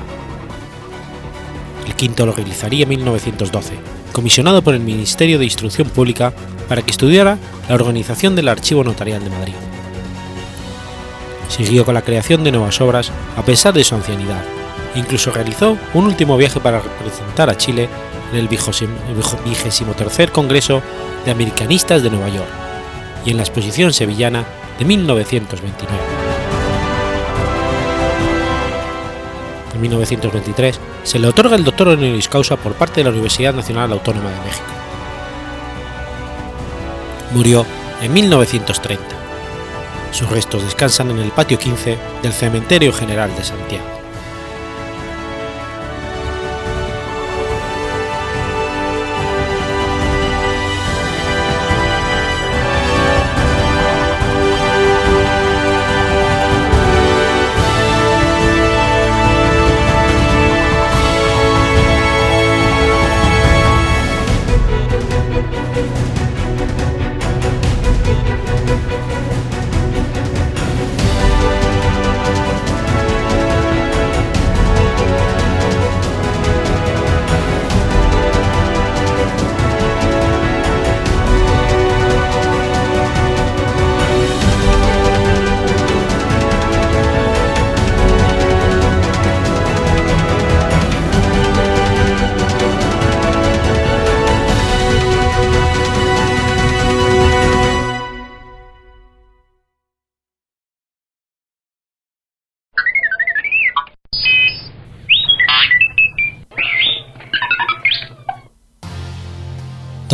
El 1.87 1.95
quinto 1.95 2.27
lo 2.27 2.33
realizaría 2.33 2.83
en 2.83 2.89
1912 2.91 3.97
comisionado 4.17 4.63
por 4.63 4.73
el 4.73 4.81
Ministerio 4.81 5.39
de 5.39 5.45
Instrucción 5.45 5.91
Pública 5.91 6.33
para 6.71 6.81
que 6.81 6.91
estudiara 6.91 7.37
la 7.69 7.75
organización 7.75 8.35
del 8.35 8.49
Archivo 8.49 8.83
Notarial 8.83 9.23
de 9.23 9.29
Madrid. 9.29 9.53
Siguió 11.51 11.85
con 11.85 11.93
la 11.93 12.01
creación 12.01 12.43
de 12.43 12.51
nuevas 12.51 12.81
obras 12.81 13.13
a 13.37 13.45
pesar 13.45 13.75
de 13.75 13.85
su 13.85 13.95
ancianidad, 13.95 14.43
incluso 14.95 15.33
realizó 15.33 15.77
un 15.93 16.07
último 16.07 16.39
viaje 16.39 16.61
para 16.61 16.81
representar 16.81 17.51
a 17.51 17.59
Chile 17.59 17.91
en 18.33 18.39
el 18.39 18.49
23 18.49 20.31
Congreso 20.33 20.81
de 21.27 21.31
Americanistas 21.31 22.03
de 22.03 22.09
Nueva 22.09 22.31
York 22.31 22.49
y 23.27 23.33
en 23.33 23.37
la 23.37 23.43
Exposición 23.43 23.93
Sevillana 23.93 24.47
de 24.79 24.85
1929. 24.85 26.27
En 29.75 29.81
1923 29.81 30.81
se 31.03 31.19
le 31.19 31.29
otorga 31.29 31.57
el 31.57 31.65
doctor 31.65 31.89
honoris 31.89 32.29
causa 32.29 32.57
por 32.57 32.75
parte 32.75 33.01
de 33.01 33.05
la 33.05 33.11
Universidad 33.11 33.55
Nacional 33.55 33.93
Autónoma 33.93 34.31
de 34.31 34.41
México. 34.41 34.67
Murió 37.33 37.67
en 38.01 38.13
1930. 38.13 39.05
Sus 40.13 40.31
restos 40.31 40.63
descansan 40.63 41.11
en 41.11 41.19
el 41.19 41.31
patio 41.31 41.59
15 41.59 41.99
del 42.23 42.33
Cementerio 42.33 42.93
General 42.93 43.35
de 43.37 43.45
Santiago. 43.45 43.96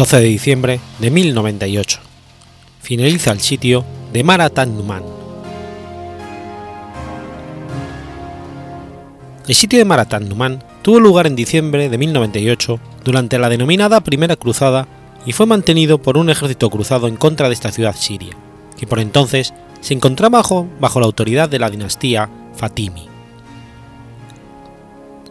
12 0.02 0.18
de 0.18 0.26
diciembre 0.26 0.80
de 0.98 1.12
1098. 1.12 2.00
Finaliza 2.80 3.30
el 3.30 3.38
sitio 3.38 3.84
de 4.12 4.24
Maratan 4.24 4.76
Numan. 4.76 5.04
El 9.46 9.54
sitio 9.54 9.78
de 9.78 9.84
Maratan 9.84 10.28
Numan 10.28 10.64
tuvo 10.82 10.98
lugar 10.98 11.28
en 11.28 11.36
diciembre 11.36 11.88
de 11.88 11.98
1098 11.98 12.80
durante 13.04 13.38
la 13.38 13.48
denominada 13.48 14.00
Primera 14.00 14.34
Cruzada 14.34 14.88
y 15.24 15.30
fue 15.34 15.46
mantenido 15.46 16.02
por 16.02 16.18
un 16.18 16.30
ejército 16.30 16.68
cruzado 16.68 17.06
en 17.06 17.14
contra 17.14 17.46
de 17.46 17.54
esta 17.54 17.70
ciudad 17.70 17.94
siria, 17.94 18.36
que 18.76 18.88
por 18.88 18.98
entonces 18.98 19.54
se 19.82 19.94
encontraba 19.94 20.38
bajo, 20.38 20.66
bajo 20.80 20.98
la 20.98 21.06
autoridad 21.06 21.48
de 21.48 21.60
la 21.60 21.70
dinastía 21.70 22.28
Fatimi. 22.56 23.06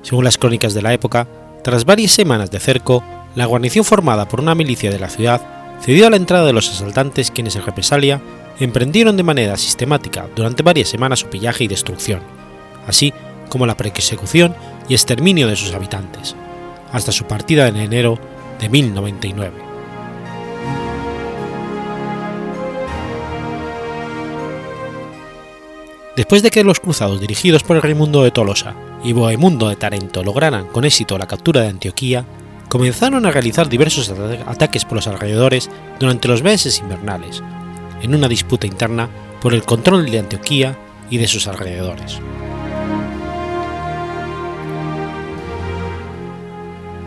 Según 0.01 0.23
las 0.23 0.37
crónicas 0.37 0.73
de 0.73 0.81
la 0.81 0.93
época, 0.93 1.27
tras 1.61 1.83
varias 1.83 2.13
semanas 2.13 2.51
de 2.51 2.61
cerco, 2.61 3.03
la 3.35 3.45
guarnición 3.45 3.85
formada 3.85 4.27
por 4.27 4.41
una 4.41 4.55
milicia 4.55 4.91
de 4.91 4.99
la 4.99 5.09
ciudad 5.09 5.41
cedió 5.81 6.07
a 6.07 6.09
la 6.09 6.17
entrada 6.17 6.45
de 6.45 6.53
los 6.53 6.69
asaltantes 6.69 7.31
quienes 7.31 7.55
en 7.55 7.65
represalia 7.65 8.21
emprendieron 8.59 9.17
de 9.17 9.23
manera 9.23 9.57
sistemática 9.57 10.27
durante 10.35 10.63
varias 10.63 10.89
semanas 10.89 11.19
su 11.19 11.27
pillaje 11.27 11.63
y 11.63 11.67
destrucción, 11.67 12.21
así 12.87 13.13
como 13.49 13.65
la 13.65 13.77
persecución 13.77 14.55
y 14.87 14.93
exterminio 14.93 15.47
de 15.47 15.55
sus 15.55 15.73
habitantes, 15.73 16.35
hasta 16.91 17.11
su 17.11 17.25
partida 17.25 17.67
en 17.67 17.77
enero 17.77 18.19
de 18.59 18.69
1099. 18.69 19.51
Después 26.15 26.43
de 26.43 26.51
que 26.51 26.63
los 26.63 26.81
cruzados 26.81 27.21
dirigidos 27.21 27.63
por 27.63 27.81
Raimundo 27.81 28.23
de 28.23 28.31
Tolosa 28.31 28.75
y 29.03 29.13
Bohemundo 29.13 29.69
de 29.69 29.77
Tarento 29.77 30.23
lograran 30.23 30.67
con 30.67 30.83
éxito 30.83 31.17
la 31.17 31.25
captura 31.25 31.61
de 31.61 31.69
Antioquía, 31.69 32.25
comenzaron 32.71 33.25
a 33.25 33.31
realizar 33.31 33.67
diversos 33.67 34.13
ataques 34.47 34.85
por 34.85 34.95
los 34.95 35.05
alrededores 35.05 35.69
durante 35.99 36.29
los 36.29 36.41
meses 36.41 36.79
invernales, 36.79 37.43
en 38.01 38.15
una 38.15 38.29
disputa 38.29 38.65
interna 38.65 39.09
por 39.41 39.53
el 39.53 39.63
control 39.63 40.09
de 40.09 40.19
Antioquía 40.19 40.77
y 41.09 41.17
de 41.17 41.27
sus 41.27 41.47
alrededores. 41.47 42.19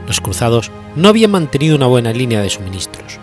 Los 0.07 0.21
cruzados 0.21 0.71
no 0.97 1.09
habían 1.09 1.31
mantenido 1.31 1.77
una 1.77 1.87
buena 1.87 2.13
línea 2.13 2.43
de 2.43 2.51
suministros, 2.51 3.19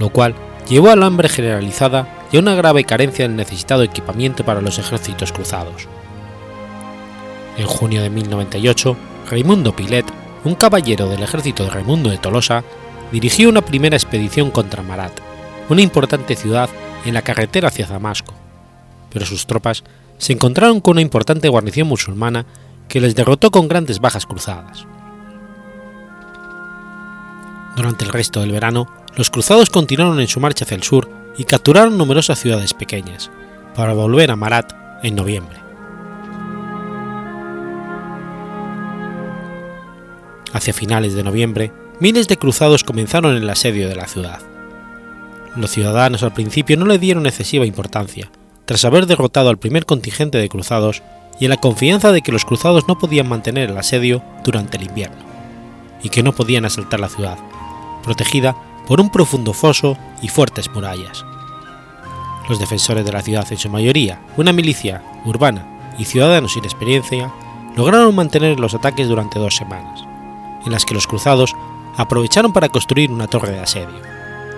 lo 0.00 0.08
cual 0.08 0.34
llevó 0.68 0.90
a 0.90 0.96
la 0.96 1.06
hambre 1.06 1.28
generalizada 1.28 2.26
y 2.32 2.36
a 2.36 2.40
una 2.40 2.56
grave 2.56 2.82
carencia 2.82 3.28
del 3.28 3.36
necesitado 3.36 3.84
equipamiento 3.84 4.44
para 4.44 4.60
los 4.60 4.80
ejércitos 4.80 5.30
cruzados. 5.30 5.86
En 7.56 7.66
junio 7.66 8.02
de 8.02 8.10
1098, 8.10 8.96
Raimundo 9.30 9.76
Pilet 9.76 10.25
un 10.46 10.54
caballero 10.54 11.08
del 11.08 11.22
ejército 11.22 11.64
de 11.64 11.70
Raimundo 11.70 12.10
de 12.10 12.18
Tolosa, 12.18 12.64
dirigió 13.12 13.48
una 13.48 13.62
primera 13.62 13.96
expedición 13.96 14.50
contra 14.50 14.82
Marat, 14.82 15.12
una 15.68 15.82
importante 15.82 16.36
ciudad 16.36 16.70
en 17.04 17.14
la 17.14 17.22
carretera 17.22 17.68
hacia 17.68 17.86
Damasco, 17.86 18.34
pero 19.10 19.26
sus 19.26 19.46
tropas 19.46 19.84
se 20.18 20.32
encontraron 20.32 20.80
con 20.80 20.92
una 20.92 21.02
importante 21.02 21.48
guarnición 21.48 21.88
musulmana 21.88 22.46
que 22.88 23.00
les 23.00 23.14
derrotó 23.14 23.50
con 23.50 23.68
grandes 23.68 24.00
bajas 24.00 24.26
cruzadas. 24.26 24.86
Durante 27.76 28.04
el 28.04 28.12
resto 28.12 28.40
del 28.40 28.52
verano, 28.52 28.88
los 29.16 29.30
cruzados 29.30 29.70
continuaron 29.70 30.20
en 30.20 30.28
su 30.28 30.40
marcha 30.40 30.64
hacia 30.64 30.76
el 30.76 30.82
sur 30.82 31.10
y 31.36 31.44
capturaron 31.44 31.98
numerosas 31.98 32.40
ciudades 32.40 32.72
pequeñas, 32.72 33.30
para 33.74 33.92
volver 33.92 34.30
a 34.30 34.36
Marat 34.36 34.72
en 35.02 35.14
noviembre. 35.14 35.65
Hacia 40.56 40.72
finales 40.72 41.12
de 41.12 41.22
noviembre, 41.22 41.70
miles 42.00 42.28
de 42.28 42.38
cruzados 42.38 42.82
comenzaron 42.82 43.36
el 43.36 43.50
asedio 43.50 43.90
de 43.90 43.94
la 43.94 44.06
ciudad. 44.06 44.40
Los 45.54 45.70
ciudadanos 45.70 46.22
al 46.22 46.32
principio 46.32 46.78
no 46.78 46.86
le 46.86 46.98
dieron 46.98 47.26
excesiva 47.26 47.66
importancia, 47.66 48.30
tras 48.64 48.86
haber 48.86 49.04
derrotado 49.04 49.50
al 49.50 49.58
primer 49.58 49.84
contingente 49.84 50.38
de 50.38 50.48
cruzados 50.48 51.02
y 51.38 51.44
en 51.44 51.50
la 51.50 51.58
confianza 51.58 52.10
de 52.10 52.22
que 52.22 52.32
los 52.32 52.46
cruzados 52.46 52.88
no 52.88 52.98
podían 52.98 53.28
mantener 53.28 53.68
el 53.68 53.76
asedio 53.76 54.22
durante 54.44 54.78
el 54.78 54.84
invierno, 54.84 55.18
y 56.02 56.08
que 56.08 56.22
no 56.22 56.32
podían 56.32 56.64
asaltar 56.64 57.00
la 57.00 57.10
ciudad, 57.10 57.36
protegida 58.02 58.56
por 58.88 58.98
un 58.98 59.10
profundo 59.10 59.52
foso 59.52 59.98
y 60.22 60.28
fuertes 60.28 60.70
murallas. 60.70 61.26
Los 62.48 62.58
defensores 62.58 63.04
de 63.04 63.12
la 63.12 63.20
ciudad, 63.20 63.46
en 63.50 63.58
su 63.58 63.68
mayoría 63.68 64.22
una 64.38 64.54
milicia 64.54 65.02
urbana 65.26 65.92
y 65.98 66.06
ciudadanos 66.06 66.54
sin 66.54 66.64
experiencia, 66.64 67.30
lograron 67.76 68.14
mantener 68.14 68.58
los 68.58 68.72
ataques 68.72 69.06
durante 69.06 69.38
dos 69.38 69.54
semanas 69.54 70.05
en 70.66 70.72
las 70.72 70.84
que 70.84 70.94
los 70.94 71.06
cruzados 71.06 71.56
aprovecharon 71.96 72.52
para 72.52 72.68
construir 72.68 73.10
una 73.10 73.28
torre 73.28 73.52
de 73.52 73.60
asedio, 73.60 74.02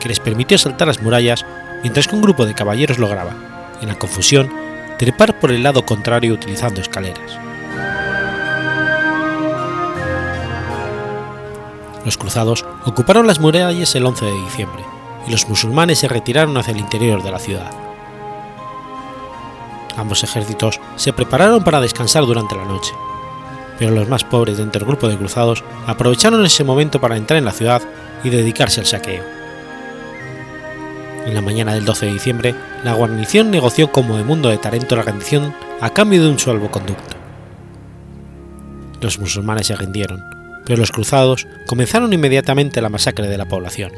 que 0.00 0.08
les 0.08 0.18
permitió 0.18 0.58
saltar 0.58 0.88
las 0.88 1.00
murallas 1.00 1.44
mientras 1.82 2.08
que 2.08 2.16
un 2.16 2.22
grupo 2.22 2.46
de 2.46 2.54
caballeros 2.54 2.98
lograba, 2.98 3.76
en 3.80 3.88
la 3.88 3.98
confusión, 3.98 4.52
trepar 4.98 5.38
por 5.38 5.52
el 5.52 5.62
lado 5.62 5.84
contrario 5.86 6.34
utilizando 6.34 6.80
escaleras. 6.80 7.38
Los 12.04 12.16
cruzados 12.16 12.64
ocuparon 12.86 13.26
las 13.26 13.38
murallas 13.38 13.94
el 13.94 14.06
11 14.06 14.24
de 14.24 14.40
diciembre 14.42 14.84
y 15.26 15.30
los 15.30 15.48
musulmanes 15.48 15.98
se 15.98 16.08
retiraron 16.08 16.56
hacia 16.56 16.72
el 16.72 16.80
interior 16.80 17.22
de 17.22 17.30
la 17.30 17.38
ciudad. 17.38 17.70
Ambos 19.96 20.24
ejércitos 20.24 20.80
se 20.96 21.12
prepararon 21.12 21.62
para 21.62 21.80
descansar 21.80 22.24
durante 22.24 22.56
la 22.56 22.64
noche, 22.64 22.94
pero 23.78 23.92
los 23.92 24.08
más 24.08 24.24
pobres 24.24 24.58
dentro 24.58 24.80
del 24.80 24.88
grupo 24.88 25.08
de 25.08 25.16
cruzados 25.16 25.62
aprovecharon 25.86 26.44
ese 26.44 26.64
momento 26.64 27.00
para 27.00 27.16
entrar 27.16 27.38
en 27.38 27.44
la 27.44 27.52
ciudad 27.52 27.80
y 28.24 28.30
dedicarse 28.30 28.80
al 28.80 28.86
saqueo. 28.86 29.22
En 31.24 31.34
la 31.34 31.40
mañana 31.42 31.74
del 31.74 31.84
12 31.84 32.06
de 32.06 32.12
diciembre, 32.12 32.54
la 32.84 32.94
guarnición 32.94 33.50
negoció 33.50 33.92
con 33.92 34.08
Moemundo 34.08 34.48
de 34.48 34.58
Tarento 34.58 34.96
la 34.96 35.02
rendición 35.02 35.54
a 35.80 35.90
cambio 35.90 36.22
de 36.22 36.30
un 36.30 36.38
salvoconducto. 36.38 37.16
Los 39.00 39.18
musulmanes 39.20 39.68
se 39.68 39.76
rindieron, 39.76 40.24
pero 40.64 40.78
los 40.78 40.90
cruzados 40.90 41.46
comenzaron 41.66 42.12
inmediatamente 42.12 42.80
la 42.80 42.88
masacre 42.88 43.28
de 43.28 43.38
la 43.38 43.46
población. 43.46 43.92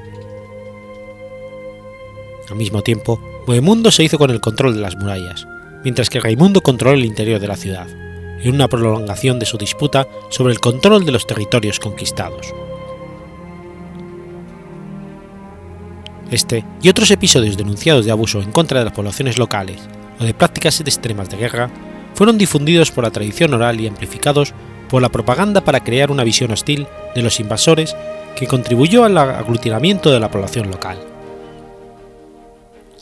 Al 2.51 2.57
mismo 2.57 2.83
tiempo, 2.83 3.21
Bohemundo 3.47 3.91
se 3.91 4.03
hizo 4.03 4.19
con 4.19 4.31
el 4.31 4.41
control 4.41 4.75
de 4.75 4.81
las 4.81 4.97
murallas, 4.97 5.47
mientras 5.85 6.11
que 6.11 6.21
Raimundo 6.21 6.63
controló 6.63 6.97
el 6.97 7.05
interior 7.05 7.41
de 7.41 7.49
la 7.49 7.57
ciudad 7.57 7.87
en 8.43 8.55
una 8.55 8.69
prolongación 8.69 9.39
de 9.39 9.47
su 9.47 9.59
disputa 9.59 10.07
sobre 10.29 10.53
el 10.53 10.61
control 10.61 11.05
de 11.05 11.13
los 11.13 11.27
territorios 11.27 11.79
conquistados. 11.79 12.55
Este 16.31 16.65
y 16.81 16.89
otros 16.89 17.11
episodios 17.11 17.57
denunciados 17.57 18.05
de 18.05 18.13
abuso 18.13 18.41
en 18.41 18.53
contra 18.53 18.79
de 18.79 18.85
las 18.85 18.95
poblaciones 18.95 19.37
locales 19.37 19.81
o 20.21 20.25
de 20.25 20.35
prácticas 20.35 20.81
extremas 20.81 21.29
de 21.29 21.37
guerra 21.37 21.71
fueron 22.15 22.39
difundidos 22.39 22.91
por 22.91 23.05
la 23.05 23.11
tradición 23.11 23.53
oral 23.55 23.81
y 23.81 23.89
amplificados 23.89 24.55
por 24.89 25.03
la 25.03 25.09
propaganda 25.09 25.63
para 25.63 25.83
crear 25.83 26.11
una 26.11 26.25
visión 26.25 26.51
hostil 26.53 26.87
de 27.15 27.23
los 27.23 27.41
invasores 27.41 27.97
que 28.37 28.47
contribuyó 28.47 29.05
al 29.05 29.17
aglutinamiento 29.19 30.11
de 30.11 30.21
la 30.21 30.31
población 30.31 30.71
local. 30.71 30.99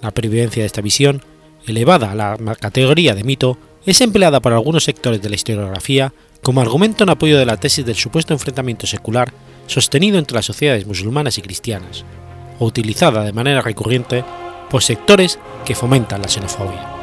La 0.01 0.11
pervivencia 0.11 0.63
de 0.63 0.67
esta 0.67 0.81
visión, 0.81 1.23
elevada 1.67 2.13
a 2.13 2.15
la 2.15 2.55
categoría 2.55 3.15
de 3.15 3.25
mito, 3.25 3.59
es 3.91 4.03
empleada 4.03 4.41
por 4.41 4.53
algunos 4.53 4.85
sectores 4.85 5.23
de 5.23 5.31
la 5.31 5.37
historiografía 5.37 6.13
como 6.43 6.61
argumento 6.61 7.05
en 7.05 7.11
apoyo 7.11 7.39
de 7.39 7.47
la 7.47 7.57
tesis 7.57 7.87
del 7.87 7.97
supuesto 7.97 8.35
enfrentamiento 8.35 8.87
secular 8.87 9.33
sostenido 9.67 10.19
entre 10.19 10.35
las 10.35 10.45
sociedades 10.45 10.87
musulmanas 10.87 11.39
y 11.39 11.43
cristianas, 11.43 12.05
o 12.59 12.67
utilizada 12.67 13.25
de 13.25 13.33
manera 13.33 13.63
recurrente 13.63 14.25
por 14.69 14.83
sectores 14.83 15.39
que 15.65 15.75
fomentan 15.75 16.21
la 16.21 16.29
xenofobia. 16.29 16.98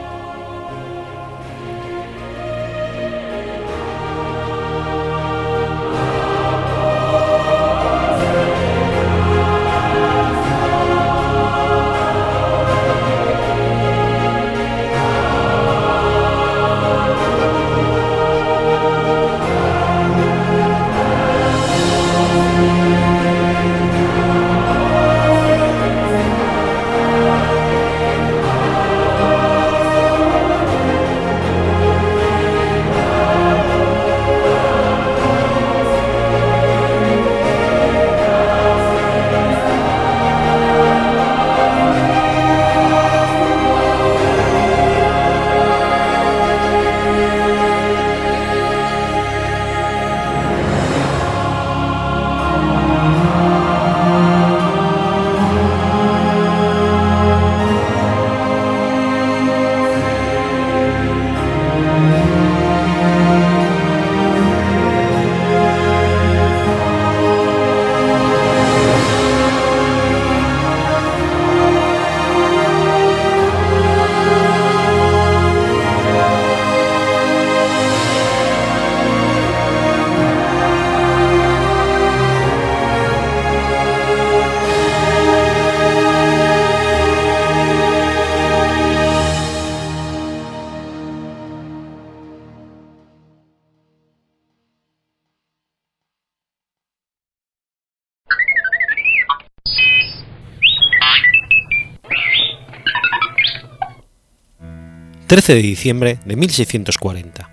13 105.28 105.56
de 105.56 105.62
diciembre 105.62 106.20
de 106.24 106.36
1640. 106.36 107.50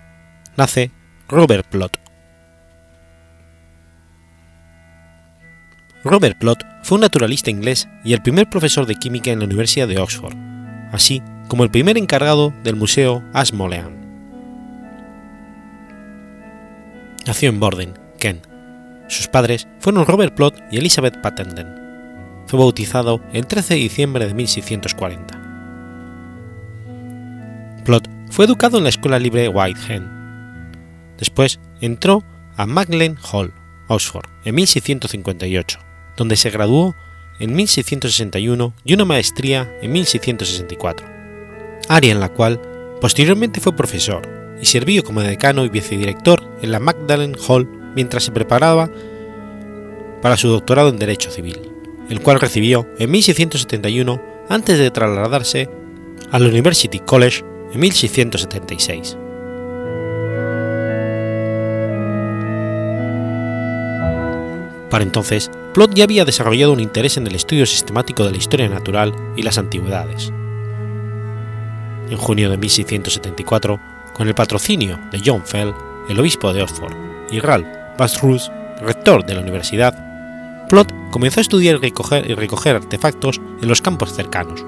Nace 0.57 0.91
Robert 1.27 1.65
Plot. 1.65 1.99
Robert 6.03 6.37
Plot 6.37 6.63
fue 6.83 6.97
un 6.97 7.01
naturalista 7.01 7.49
inglés 7.49 7.89
y 8.03 8.13
el 8.13 8.21
primer 8.21 8.47
profesor 8.47 8.85
de 8.85 8.93
química 8.93 9.31
en 9.31 9.39
la 9.39 9.45
Universidad 9.45 9.87
de 9.87 9.97
Oxford, 9.97 10.35
así 10.91 11.23
como 11.47 11.63
el 11.63 11.71
primer 11.71 11.97
encargado 11.97 12.53
del 12.63 12.75
Museo 12.75 13.23
Ashmolean. 13.33 13.91
Nació 17.25 17.49
en 17.49 17.59
Borden, 17.59 17.93
Kent. 18.19 18.45
Sus 19.07 19.27
padres 19.27 19.67
fueron 19.79 20.05
Robert 20.05 20.35
Plot 20.35 20.61
y 20.69 20.77
Elizabeth 20.77 21.19
Pattenden. 21.21 21.73
Fue 22.45 22.59
bautizado 22.59 23.19
el 23.33 23.47
13 23.47 23.73
de 23.73 23.79
diciembre 23.79 24.27
de 24.27 24.35
1640. 24.35 25.42
Plot 27.83 28.09
fue 28.29 28.45
educado 28.45 28.77
en 28.77 28.83
la 28.83 28.89
escuela 28.89 29.19
libre 29.19 29.47
Whitehead. 29.47 30.01
Después 31.17 31.59
entró 31.81 32.23
a 32.57 32.65
Magdalen 32.65 33.17
Hall, 33.31 33.53
Oxford, 33.87 34.25
en 34.45 34.55
1658, 34.55 35.79
donde 36.17 36.35
se 36.35 36.49
graduó 36.49 36.95
en 37.39 37.55
1661 37.55 38.73
y 38.83 38.93
una 38.93 39.05
maestría 39.05 39.71
en 39.81 39.91
1664, 39.91 41.07
área 41.89 42.11
en 42.11 42.19
la 42.19 42.29
cual 42.29 42.59
posteriormente 43.01 43.59
fue 43.59 43.75
profesor 43.75 44.21
y 44.61 44.65
sirvió 44.65 45.03
como 45.03 45.21
decano 45.21 45.65
y 45.65 45.69
vicedirector 45.69 46.43
en 46.61 46.71
la 46.71 46.79
Magdalen 46.79 47.35
Hall 47.47 47.67
mientras 47.95 48.23
se 48.23 48.31
preparaba 48.31 48.89
para 50.21 50.37
su 50.37 50.47
doctorado 50.47 50.89
en 50.89 50.99
Derecho 50.99 51.29
Civil, 51.31 51.59
el 52.09 52.21
cual 52.21 52.39
recibió 52.39 52.87
en 52.97 53.11
1671 53.11 54.21
antes 54.49 54.77
de 54.77 54.91
trasladarse 54.91 55.69
al 56.31 56.47
University 56.47 56.99
College 56.99 57.43
en 57.73 57.79
1676. 57.79 59.17
Para 64.89 65.03
entonces, 65.03 65.49
Plot 65.73 65.95
ya 65.95 66.03
había 66.03 66.23
desarrollado 66.23 66.71
un 66.71 66.79
interés 66.79 67.17
en 67.17 67.25
el 67.25 67.33
estudio 67.33 67.65
sistemático 67.65 68.23
de 68.23 68.31
la 68.31 68.37
historia 68.37 68.69
natural 68.69 69.11
y 69.35 69.41
las 69.41 69.57
antigüedades. 69.57 70.31
En 72.11 72.17
junio 72.17 72.51
de 72.51 72.57
1674, 72.57 73.79
con 74.13 74.27
el 74.27 74.35
patrocinio 74.35 74.99
de 75.11 75.19
John 75.25 75.43
Fell, 75.43 75.73
el 76.09 76.19
obispo 76.19 76.53
de 76.53 76.61
Oxford, 76.61 76.93
y 77.31 77.39
Ralph 77.39 77.65
Bastrus, 77.97 78.51
rector 78.81 79.25
de 79.25 79.33
la 79.33 79.41
universidad, 79.41 80.67
Plot 80.69 80.93
comenzó 81.09 81.39
a 81.39 81.41
estudiar 81.41 81.79
recoger, 81.79 82.29
y 82.29 82.35
recoger 82.35 82.75
artefactos 82.75 83.41
en 83.61 83.69
los 83.69 83.81
campos 83.81 84.13
cercanos. 84.13 84.63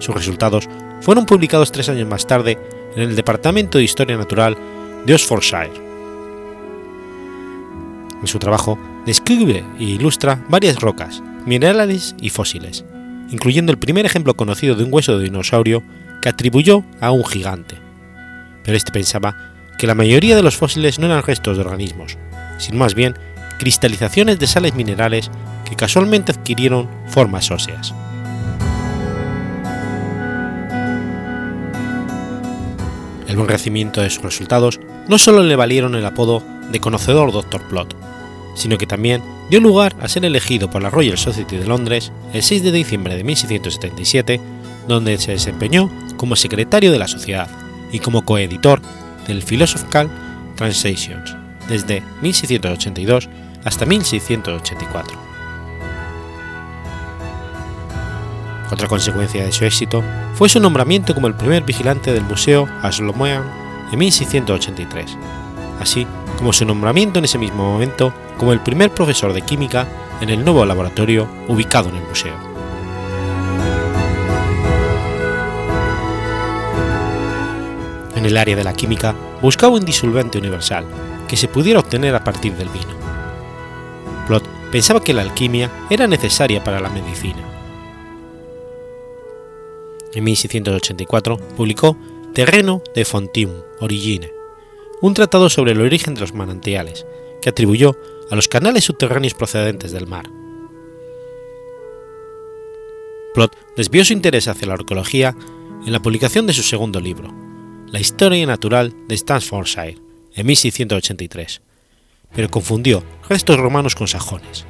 Sus 0.00 0.14
resultados 0.14 0.68
fueron 1.00 1.26
publicados 1.26 1.72
tres 1.72 1.88
años 1.88 2.08
más 2.08 2.26
tarde 2.26 2.58
en 2.96 3.02
el 3.02 3.16
Departamento 3.16 3.78
de 3.78 3.84
Historia 3.84 4.16
Natural 4.16 4.56
de 5.06 5.14
Oxfordshire. 5.14 5.72
En 8.20 8.26
su 8.26 8.38
trabajo 8.38 8.78
describe 9.06 9.64
e 9.78 9.84
ilustra 9.84 10.44
varias 10.48 10.80
rocas, 10.80 11.22
minerales 11.46 12.14
y 12.20 12.28
fósiles, 12.28 12.84
incluyendo 13.30 13.72
el 13.72 13.78
primer 13.78 14.04
ejemplo 14.04 14.34
conocido 14.34 14.74
de 14.74 14.84
un 14.84 14.92
hueso 14.92 15.18
de 15.18 15.24
dinosaurio 15.24 15.82
que 16.20 16.28
atribuyó 16.28 16.84
a 17.00 17.12
un 17.12 17.24
gigante. 17.24 17.76
Pero 18.62 18.76
este 18.76 18.92
pensaba 18.92 19.36
que 19.78 19.86
la 19.86 19.94
mayoría 19.94 20.36
de 20.36 20.42
los 20.42 20.56
fósiles 20.56 20.98
no 20.98 21.06
eran 21.06 21.22
restos 21.22 21.56
de 21.56 21.62
organismos, 21.62 22.18
sino 22.58 22.78
más 22.78 22.94
bien 22.94 23.14
cristalizaciones 23.58 24.38
de 24.38 24.46
sales 24.46 24.74
minerales 24.74 25.30
que 25.68 25.76
casualmente 25.76 26.32
adquirieron 26.32 26.88
formas 27.06 27.50
óseas. 27.50 27.94
El 33.30 33.36
buen 33.36 33.48
recibimiento 33.48 34.00
de 34.00 34.10
sus 34.10 34.24
resultados 34.24 34.80
no 35.06 35.16
solo 35.16 35.44
le 35.44 35.54
valieron 35.54 35.94
el 35.94 36.04
apodo 36.04 36.42
de 36.72 36.80
conocedor 36.80 37.30
Dr. 37.30 37.62
Plot, 37.68 37.94
sino 38.56 38.76
que 38.76 38.88
también 38.88 39.22
dio 39.48 39.60
lugar 39.60 39.94
a 40.00 40.08
ser 40.08 40.24
elegido 40.24 40.68
por 40.68 40.82
la 40.82 40.90
Royal 40.90 41.16
Society 41.16 41.56
de 41.56 41.64
Londres 41.64 42.10
el 42.32 42.42
6 42.42 42.64
de 42.64 42.72
diciembre 42.72 43.14
de 43.14 43.22
1677, 43.22 44.40
donde 44.88 45.16
se 45.18 45.30
desempeñó 45.30 45.88
como 46.16 46.34
secretario 46.34 46.90
de 46.90 46.98
la 46.98 47.06
sociedad 47.06 47.48
y 47.92 48.00
como 48.00 48.24
coeditor 48.24 48.82
del 49.28 49.44
Philosophical 49.44 50.10
Translations 50.56 51.36
desde 51.68 52.02
1682 52.22 53.28
hasta 53.62 53.86
1684. 53.86 55.29
Otra 58.72 58.86
consecuencia 58.86 59.44
de 59.44 59.52
su 59.52 59.64
éxito 59.64 60.02
fue 60.34 60.48
su 60.48 60.60
nombramiento 60.60 61.14
como 61.14 61.26
el 61.26 61.34
primer 61.34 61.64
vigilante 61.64 62.12
del 62.12 62.22
Museo 62.22 62.68
Ashmolean 62.82 63.42
en 63.92 63.98
1683, 63.98 65.16
así 65.80 66.06
como 66.38 66.52
su 66.52 66.64
nombramiento 66.64 67.18
en 67.18 67.24
ese 67.24 67.38
mismo 67.38 67.64
momento 67.72 68.14
como 68.38 68.52
el 68.52 68.60
primer 68.60 68.90
profesor 68.92 69.32
de 69.32 69.42
química 69.42 69.86
en 70.20 70.30
el 70.30 70.44
nuevo 70.44 70.64
laboratorio 70.64 71.28
ubicado 71.48 71.88
en 71.88 71.96
el 71.96 72.04
museo. 72.04 72.34
En 78.14 78.24
el 78.24 78.36
área 78.36 78.54
de 78.54 78.64
la 78.64 78.74
química 78.74 79.14
buscaba 79.42 79.74
un 79.74 79.84
disolvente 79.84 80.38
universal 80.38 80.84
que 81.26 81.36
se 81.36 81.48
pudiera 81.48 81.80
obtener 81.80 82.14
a 82.14 82.22
partir 82.22 82.54
del 82.54 82.68
vino. 82.68 82.94
Plot 84.28 84.46
pensaba 84.70 85.02
que 85.02 85.14
la 85.14 85.22
alquimia 85.22 85.70
era 85.88 86.06
necesaria 86.06 86.62
para 86.62 86.80
la 86.80 86.90
medicina 86.90 87.49
en 90.14 90.24
1684 90.24 91.36
publicó 91.56 91.96
Terreno 92.34 92.82
de 92.94 93.04
Fontium 93.04 93.52
Origine, 93.80 94.32
un 95.00 95.14
tratado 95.14 95.48
sobre 95.48 95.72
el 95.72 95.80
origen 95.80 96.14
de 96.14 96.20
los 96.20 96.34
manantiales, 96.34 97.06
que 97.40 97.50
atribuyó 97.50 97.96
a 98.30 98.36
los 98.36 98.48
canales 98.48 98.84
subterráneos 98.84 99.34
procedentes 99.34 99.92
del 99.92 100.06
mar. 100.06 100.28
Plot 103.34 103.56
desvió 103.76 104.04
su 104.04 104.12
interés 104.12 104.48
hacia 104.48 104.66
la 104.66 104.74
arqueología 104.74 105.36
en 105.86 105.92
la 105.92 106.00
publicación 106.00 106.46
de 106.46 106.52
su 106.52 106.62
segundo 106.62 107.00
libro, 107.00 107.32
La 107.86 108.00
historia 108.00 108.44
natural 108.46 108.92
de 109.08 109.16
Staffordshire, 109.16 109.98
en 110.34 110.46
1683, 110.46 111.62
pero 112.34 112.50
confundió 112.50 113.04
restos 113.28 113.58
romanos 113.58 113.94
con 113.94 114.08
sajones. 114.08 114.66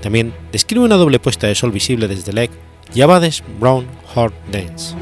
También 0.00 0.34
describe 0.52 0.84
una 0.84 0.96
doble 0.96 1.18
puesta 1.18 1.46
de 1.46 1.54
sol 1.54 1.70
visible 1.70 2.08
desde 2.08 2.32
Lake 2.32 2.52
y 2.94 3.02
Abades 3.02 3.42
Brown 3.58 3.86
Hort 4.14 4.34
Dance. 4.50 4.94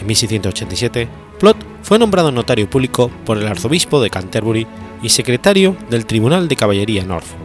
En 0.00 0.06
1687, 0.06 1.08
Plot 1.38 1.56
fue 1.82 1.98
nombrado 1.98 2.32
notario 2.32 2.70
público 2.70 3.10
por 3.24 3.38
el 3.38 3.46
arzobispo 3.46 4.00
de 4.00 4.10
Canterbury 4.10 4.66
y 5.02 5.08
secretario 5.08 5.76
del 5.90 6.06
Tribunal 6.06 6.48
de 6.48 6.56
Caballería 6.56 7.02
en 7.02 7.10
Oxford. 7.10 7.38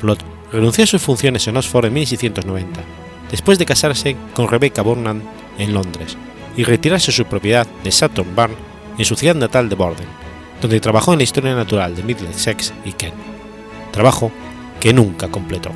Plot 0.00 0.24
renunció 0.52 0.84
a 0.84 0.86
sus 0.86 1.02
funciones 1.02 1.46
en 1.48 1.56
Oxford 1.56 1.86
en 1.86 1.94
1690, 1.94 2.80
después 3.30 3.58
de 3.58 3.66
casarse 3.66 4.16
con 4.34 4.48
Rebecca 4.48 4.82
Burnham 4.82 5.22
en 5.58 5.72
Londres 5.72 6.16
y 6.56 6.64
retirarse 6.64 7.12
su 7.12 7.24
propiedad 7.24 7.66
de 7.82 7.90
Sutton 7.90 8.34
Barn 8.34 8.54
en 8.98 9.04
su 9.04 9.16
ciudad 9.16 9.34
natal 9.34 9.68
de 9.68 9.74
Borden, 9.74 10.06
donde 10.60 10.80
trabajó 10.80 11.12
en 11.12 11.18
la 11.18 11.24
historia 11.24 11.54
natural 11.54 11.96
de 11.96 12.04
Middlesex 12.04 12.72
y 12.84 12.92
Kent, 12.92 13.33
trabajo 13.94 14.32
que 14.80 14.92
nunca 14.92 15.28
completó. 15.28 15.70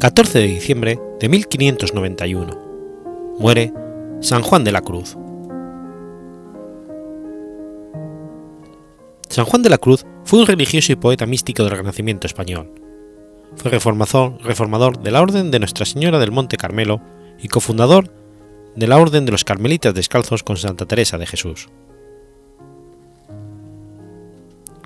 14 0.00 0.38
de 0.38 0.46
diciembre 0.46 1.00
de 1.18 1.28
1591. 1.28 3.36
Muere 3.40 3.72
San 4.20 4.42
Juan 4.42 4.62
de 4.62 4.70
la 4.70 4.80
Cruz. 4.80 5.16
San 9.28 9.44
Juan 9.44 9.62
de 9.62 9.70
la 9.70 9.78
Cruz 9.78 10.06
fue 10.22 10.38
un 10.38 10.46
religioso 10.46 10.92
y 10.92 10.96
poeta 10.96 11.26
místico 11.26 11.64
del 11.64 11.72
Renacimiento 11.72 12.28
español. 12.28 12.70
Fue 13.56 13.72
reformador, 13.72 14.38
reformador 14.44 15.00
de 15.00 15.10
la 15.10 15.20
Orden 15.20 15.50
de 15.50 15.58
Nuestra 15.58 15.84
Señora 15.84 16.20
del 16.20 16.30
Monte 16.30 16.56
Carmelo 16.56 17.02
y 17.42 17.48
cofundador 17.48 18.08
de 18.76 18.86
la 18.86 18.98
Orden 18.98 19.26
de 19.26 19.32
los 19.32 19.42
Carmelitas 19.42 19.94
Descalzos 19.94 20.44
con 20.44 20.56
Santa 20.56 20.86
Teresa 20.86 21.18
de 21.18 21.26
Jesús 21.26 21.68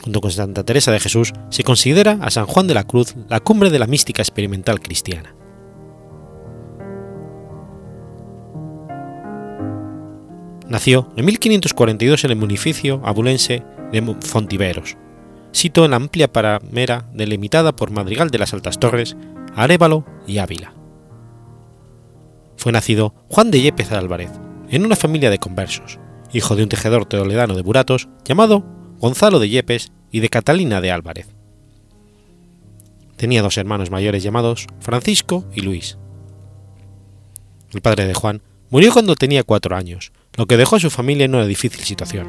junto 0.03 0.21
con 0.21 0.31
Santa 0.31 0.65
Teresa 0.65 0.93
de 0.93 1.01
Jesús, 1.01 1.33
se 1.51 1.63
considera 1.63 2.19
a 2.21 2.31
San 2.31 2.47
Juan 2.47 2.67
de 2.67 2.75
la 2.75 2.85
Cruz 2.85 3.15
la 3.29 3.41
cumbre 3.41 3.71
de 3.71 3.79
la 3.79 3.87
mística 3.87 4.23
experimental 4.23 4.81
cristiana. 4.81 5.35
Nació 10.69 11.13
en 11.17 11.27
1542 11.27 12.25
en 12.25 12.31
el 12.31 12.37
municipio 12.37 13.03
abulense 13.05 13.63
de 13.93 14.17
Fontiveros, 14.21 14.97
sito 15.53 15.85
en 15.85 15.91
la 15.91 15.99
amplia 15.99 16.33
paramera 16.33 17.11
delimitada 17.13 17.77
por 17.77 17.91
Madrigal 17.91 18.31
de 18.31 18.39
las 18.39 18.55
Altas 18.55 18.81
Torres, 18.81 19.17
Arévalo 19.55 20.07
y 20.27 20.39
Ávila. 20.39 20.73
Fue 22.57 22.73
nacido 22.73 23.15
Juan 23.29 23.51
de 23.51 23.61
Yepes 23.61 23.93
Álvarez, 23.93 24.31
en 24.71 24.87
una 24.87 24.97
familia 24.97 25.29
de 25.29 25.39
conversos, 25.39 25.99
hijo 26.33 26.57
de 26.57 26.63
un 26.63 26.71
tejedor 26.71 27.05
toledano 27.05 27.55
de 27.55 27.63
Buratos 27.63 28.09
llamado 28.25 28.65
Gonzalo 29.03 29.41
de 29.41 29.49
Yepes 29.49 29.91
y 30.13 30.21
de 30.21 30.29
Catalina 30.29 30.81
de 30.81 30.93
Álvarez. 30.93 31.27
Tenía 33.17 33.43
dos 33.43 33.59
hermanos 33.59 33.91
mayores 33.91 34.23
llamados 34.23 34.69
Francisco 34.79 35.45
y 35.53 35.63
Luis. 35.63 35.99
El 37.73 37.81
padre 37.81 38.07
de 38.07 38.15
Juan 38.15 38.43
murió 38.71 38.93
cuando 38.93 39.17
tenía 39.17 39.43
cuatro 39.43 39.75
años, 39.75 40.13
lo 40.37 40.47
que 40.47 40.57
dejó 40.57 40.77
a 40.77 40.79
su 40.79 40.89
familia 40.89 41.25
en 41.25 41.35
una 41.35 41.47
difícil 41.47 41.83
situación. 41.83 42.29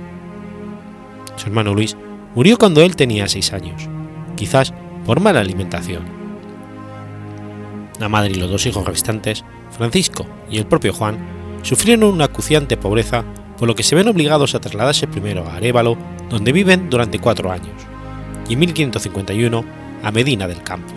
Su 1.35 1.45
hermano 1.45 1.75
Luis 1.75 1.95
murió 2.33 2.57
cuando 2.57 2.81
él 2.81 2.95
tenía 2.95 3.27
seis 3.27 3.53
años, 3.53 3.87
quizás 4.35 4.73
por 5.05 5.19
mala 5.19 5.41
alimentación. 5.41 6.01
La 7.99 8.09
madre 8.09 8.31
y 8.31 8.39
los 8.39 8.49
dos 8.49 8.65
hijos 8.65 8.87
restantes, 8.87 9.45
Francisco 9.69 10.25
y 10.49 10.57
el 10.57 10.65
propio 10.65 10.91
Juan, 10.91 11.19
sufrieron 11.61 12.11
una 12.11 12.25
acuciante 12.25 12.77
pobreza 12.77 13.23
por 13.63 13.69
lo 13.69 13.75
que 13.75 13.83
se 13.83 13.95
ven 13.95 14.09
obligados 14.09 14.55
a 14.55 14.59
trasladarse 14.59 15.07
primero 15.07 15.47
a 15.47 15.55
Arevalo, 15.55 15.97
donde 16.29 16.51
viven 16.51 16.89
durante 16.89 17.19
cuatro 17.19 17.49
años, 17.49 17.71
y 18.49 18.55
en 18.55 18.59
1551 18.59 19.63
a 20.03 20.11
Medina 20.11 20.49
del 20.49 20.61
Campo. 20.61 20.93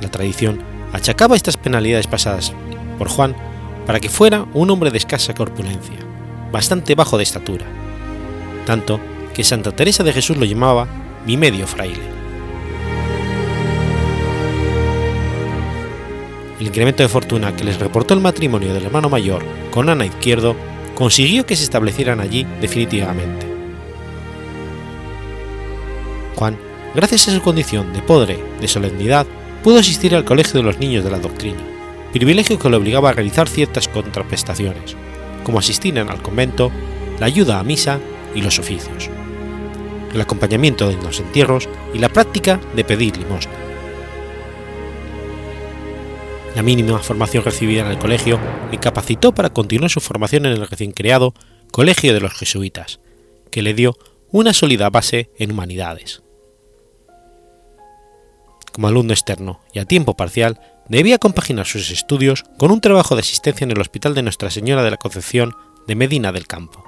La 0.00 0.10
tradición 0.10 0.62
achacaba 0.94 1.36
estas 1.36 1.58
penalidades 1.58 2.06
pasadas 2.06 2.54
por 2.96 3.10
Juan 3.10 3.36
para 3.84 4.00
que 4.00 4.08
fuera 4.08 4.46
un 4.54 4.70
hombre 4.70 4.90
de 4.90 4.96
escasa 4.96 5.34
corpulencia, 5.34 5.98
bastante 6.50 6.94
bajo 6.94 7.18
de 7.18 7.24
estatura, 7.24 7.66
tanto 8.64 8.98
que 9.34 9.44
Santa 9.44 9.72
Teresa 9.72 10.02
de 10.02 10.14
Jesús 10.14 10.38
lo 10.38 10.46
llamaba 10.46 10.88
mi 11.26 11.36
medio 11.36 11.66
fraile. 11.66 12.19
El 16.60 16.66
incremento 16.66 17.02
de 17.02 17.08
fortuna 17.08 17.56
que 17.56 17.64
les 17.64 17.78
reportó 17.78 18.12
el 18.12 18.20
matrimonio 18.20 18.74
del 18.74 18.84
hermano 18.84 19.08
mayor 19.08 19.42
con 19.70 19.88
Ana 19.88 20.04
Izquierdo 20.04 20.54
consiguió 20.94 21.46
que 21.46 21.56
se 21.56 21.64
establecieran 21.64 22.20
allí 22.20 22.46
definitivamente. 22.60 23.46
Juan, 26.36 26.58
gracias 26.94 27.28
a 27.28 27.34
su 27.34 27.40
condición 27.40 27.92
de 27.94 28.02
padre 28.02 28.38
de 28.60 28.68
solemnidad, 28.68 29.26
pudo 29.64 29.78
asistir 29.78 30.14
al 30.14 30.26
Colegio 30.26 30.60
de 30.60 30.62
los 30.62 30.78
Niños 30.78 31.02
de 31.02 31.10
la 31.10 31.18
Doctrina, 31.18 31.60
privilegio 32.12 32.58
que 32.58 32.68
le 32.68 32.76
obligaba 32.76 33.08
a 33.08 33.12
realizar 33.14 33.48
ciertas 33.48 33.88
contraprestaciones, 33.88 34.96
como 35.44 35.58
asistir 35.58 35.98
al 35.98 36.22
convento, 36.22 36.70
la 37.18 37.26
ayuda 37.26 37.58
a 37.58 37.64
misa 37.64 37.98
y 38.34 38.42
los 38.42 38.58
oficios, 38.58 39.08
el 40.12 40.20
acompañamiento 40.20 40.90
en 40.90 41.02
los 41.02 41.20
entierros 41.20 41.70
y 41.94 41.98
la 41.98 42.10
práctica 42.10 42.60
de 42.76 42.84
pedir 42.84 43.16
limosna. 43.16 43.69
La 46.54 46.62
mínima 46.62 46.98
formación 46.98 47.44
recibida 47.44 47.82
en 47.82 47.88
el 47.88 47.98
colegio 47.98 48.38
le 48.70 48.78
capacitó 48.78 49.32
para 49.32 49.50
continuar 49.50 49.90
su 49.90 50.00
formación 50.00 50.46
en 50.46 50.52
el 50.52 50.66
recién 50.66 50.92
creado 50.92 51.32
Colegio 51.70 52.12
de 52.12 52.20
los 52.20 52.34
Jesuitas, 52.34 52.98
que 53.50 53.62
le 53.62 53.74
dio 53.74 53.96
una 54.30 54.52
sólida 54.52 54.90
base 54.90 55.30
en 55.38 55.52
humanidades. 55.52 56.22
Como 58.72 58.88
alumno 58.88 59.12
externo 59.12 59.60
y 59.72 59.78
a 59.78 59.84
tiempo 59.84 60.16
parcial, 60.16 60.60
debía 60.88 61.18
compaginar 61.18 61.66
sus 61.66 61.90
estudios 61.90 62.44
con 62.58 62.72
un 62.72 62.80
trabajo 62.80 63.14
de 63.14 63.20
asistencia 63.20 63.64
en 63.64 63.70
el 63.70 63.80
Hospital 63.80 64.14
de 64.14 64.22
Nuestra 64.22 64.50
Señora 64.50 64.82
de 64.82 64.90
la 64.90 64.96
Concepción 64.96 65.54
de 65.86 65.94
Medina 65.94 66.32
del 66.32 66.48
Campo, 66.48 66.84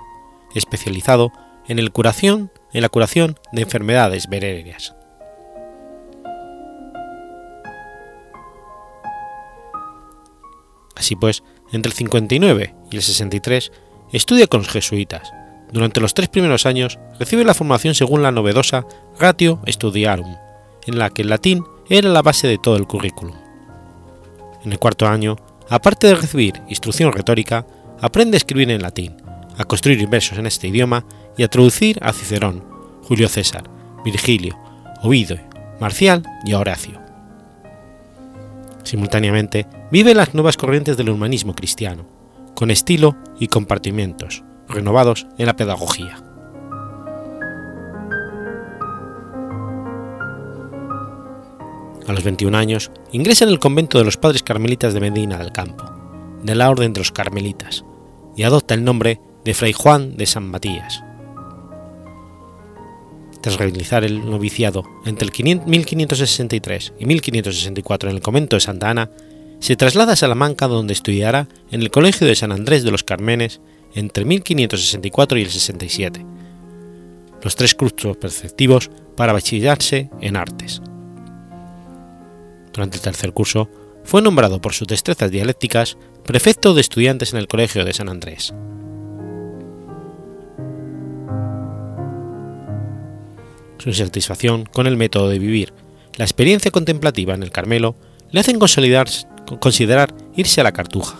especializado 0.54 1.30
en, 1.68 1.78
el 1.78 1.92
curación, 1.92 2.50
en 2.72 2.82
la 2.82 2.88
curación 2.88 3.38
de 3.52 3.62
enfermedades 3.62 4.28
venéreas. 4.28 4.94
Así 11.02 11.16
pues, 11.16 11.42
entre 11.72 11.90
el 11.90 11.96
59 11.96 12.76
y 12.92 12.96
el 12.96 13.02
63 13.02 13.72
estudia 14.12 14.46
con 14.46 14.60
los 14.60 14.68
jesuitas. 14.68 15.32
Durante 15.72 16.00
los 16.00 16.14
tres 16.14 16.28
primeros 16.28 16.64
años 16.64 17.00
recibe 17.18 17.44
la 17.44 17.54
formación 17.54 17.96
según 17.96 18.22
la 18.22 18.30
novedosa 18.30 18.86
Ratio 19.18 19.60
Studiarum, 19.66 20.36
en 20.86 20.98
la 21.00 21.10
que 21.10 21.22
el 21.22 21.28
latín 21.28 21.64
era 21.88 22.08
la 22.08 22.22
base 22.22 22.46
de 22.46 22.56
todo 22.56 22.76
el 22.76 22.86
currículum. 22.86 23.34
En 24.64 24.70
el 24.70 24.78
cuarto 24.78 25.08
año, 25.08 25.34
aparte 25.68 26.06
de 26.06 26.14
recibir 26.14 26.62
instrucción 26.68 27.12
retórica, 27.12 27.66
aprende 28.00 28.36
a 28.36 28.38
escribir 28.38 28.70
en 28.70 28.82
latín, 28.82 29.16
a 29.58 29.64
construir 29.64 30.06
versos 30.06 30.38
en 30.38 30.46
este 30.46 30.68
idioma 30.68 31.04
y 31.36 31.42
a 31.42 31.48
traducir 31.48 31.98
a 32.00 32.12
Cicerón, 32.12 32.64
Julio 33.02 33.28
César, 33.28 33.64
Virgilio, 34.04 34.56
Ovidio, 35.02 35.40
Marcial 35.80 36.22
y 36.44 36.52
a 36.52 36.60
Horacio. 36.60 37.01
Simultáneamente, 38.82 39.66
vive 39.90 40.14
las 40.14 40.34
nuevas 40.34 40.56
corrientes 40.56 40.96
del 40.96 41.10
humanismo 41.10 41.54
cristiano, 41.54 42.06
con 42.54 42.70
estilo 42.70 43.16
y 43.38 43.48
compartimientos, 43.48 44.44
renovados 44.68 45.26
en 45.38 45.46
la 45.46 45.56
pedagogía. 45.56 46.22
A 52.06 52.12
los 52.12 52.24
21 52.24 52.56
años, 52.58 52.90
ingresa 53.12 53.44
en 53.44 53.50
el 53.50 53.60
convento 53.60 53.98
de 53.98 54.04
los 54.04 54.16
padres 54.16 54.42
carmelitas 54.42 54.92
de 54.92 55.00
Medina 55.00 55.38
del 55.38 55.52
Campo, 55.52 55.84
de 56.42 56.54
la 56.54 56.68
Orden 56.68 56.92
de 56.92 57.00
los 57.00 57.12
Carmelitas, 57.12 57.84
y 58.36 58.42
adopta 58.42 58.74
el 58.74 58.84
nombre 58.84 59.20
de 59.44 59.54
Fray 59.54 59.72
Juan 59.72 60.16
de 60.16 60.26
San 60.26 60.50
Matías. 60.50 61.04
Tras 63.42 63.56
realizar 63.56 64.04
el 64.04 64.30
noviciado 64.30 64.84
entre 65.04 65.26
el 65.26 65.32
1563 65.66 66.92
y 66.98 67.06
1564 67.06 68.08
en 68.08 68.16
el 68.16 68.22
convento 68.22 68.56
de 68.56 68.60
Santa 68.60 68.90
Ana, 68.90 69.10
se 69.58 69.76
traslada 69.76 70.12
a 70.12 70.16
Salamanca 70.16 70.68
donde 70.68 70.92
estudiará 70.92 71.48
en 71.70 71.82
el 71.82 71.90
Colegio 71.90 72.26
de 72.26 72.36
San 72.36 72.52
Andrés 72.52 72.84
de 72.84 72.92
los 72.92 73.04
Carmenes 73.04 73.60
entre 73.94 74.24
1564 74.24 75.38
y 75.38 75.42
el 75.42 75.50
67, 75.50 76.24
los 77.42 77.56
tres 77.56 77.74
cursos 77.74 78.16
perceptivos 78.16 78.90
para 79.16 79.32
bachillarse 79.32 80.08
en 80.20 80.36
artes. 80.36 80.80
Durante 82.72 82.96
el 82.96 83.02
tercer 83.02 83.32
curso, 83.32 83.68
fue 84.04 84.22
nombrado 84.22 84.60
por 84.60 84.72
sus 84.72 84.88
destrezas 84.88 85.30
dialécticas 85.30 85.96
prefecto 86.24 86.74
de 86.74 86.80
estudiantes 86.80 87.32
en 87.32 87.38
el 87.38 87.48
Colegio 87.48 87.84
de 87.84 87.92
San 87.92 88.08
Andrés. 88.08 88.54
Su 93.82 93.88
insatisfacción 93.88 94.64
con 94.64 94.86
el 94.86 94.96
método 94.96 95.28
de 95.28 95.40
vivir, 95.40 95.72
la 96.14 96.24
experiencia 96.24 96.70
contemplativa 96.70 97.34
en 97.34 97.42
el 97.42 97.50
Carmelo, 97.50 97.96
le 98.30 98.38
hacen 98.38 98.60
considerar 98.60 100.14
irse 100.36 100.60
a 100.60 100.64
la 100.64 100.70
Cartuja. 100.70 101.18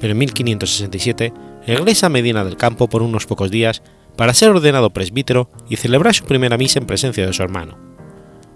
Pero 0.00 0.12
en 0.12 0.18
1567 0.18 1.30
regresa 1.66 2.06
a 2.06 2.08
Medina 2.08 2.42
del 2.42 2.56
Campo 2.56 2.88
por 2.88 3.02
unos 3.02 3.26
pocos 3.26 3.50
días 3.50 3.82
para 4.16 4.32
ser 4.32 4.48
ordenado 4.48 4.94
presbítero 4.94 5.50
y 5.68 5.76
celebrar 5.76 6.14
su 6.14 6.24
primera 6.24 6.56
misa 6.56 6.78
en 6.78 6.86
presencia 6.86 7.26
de 7.26 7.34
su 7.34 7.42
hermano, 7.42 7.76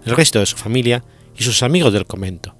el 0.05 0.15
resto 0.15 0.39
de 0.39 0.47
su 0.47 0.57
familia 0.57 1.03
y 1.37 1.43
sus 1.43 1.61
amigos 1.61 1.93
del 1.93 2.07
convento. 2.07 2.55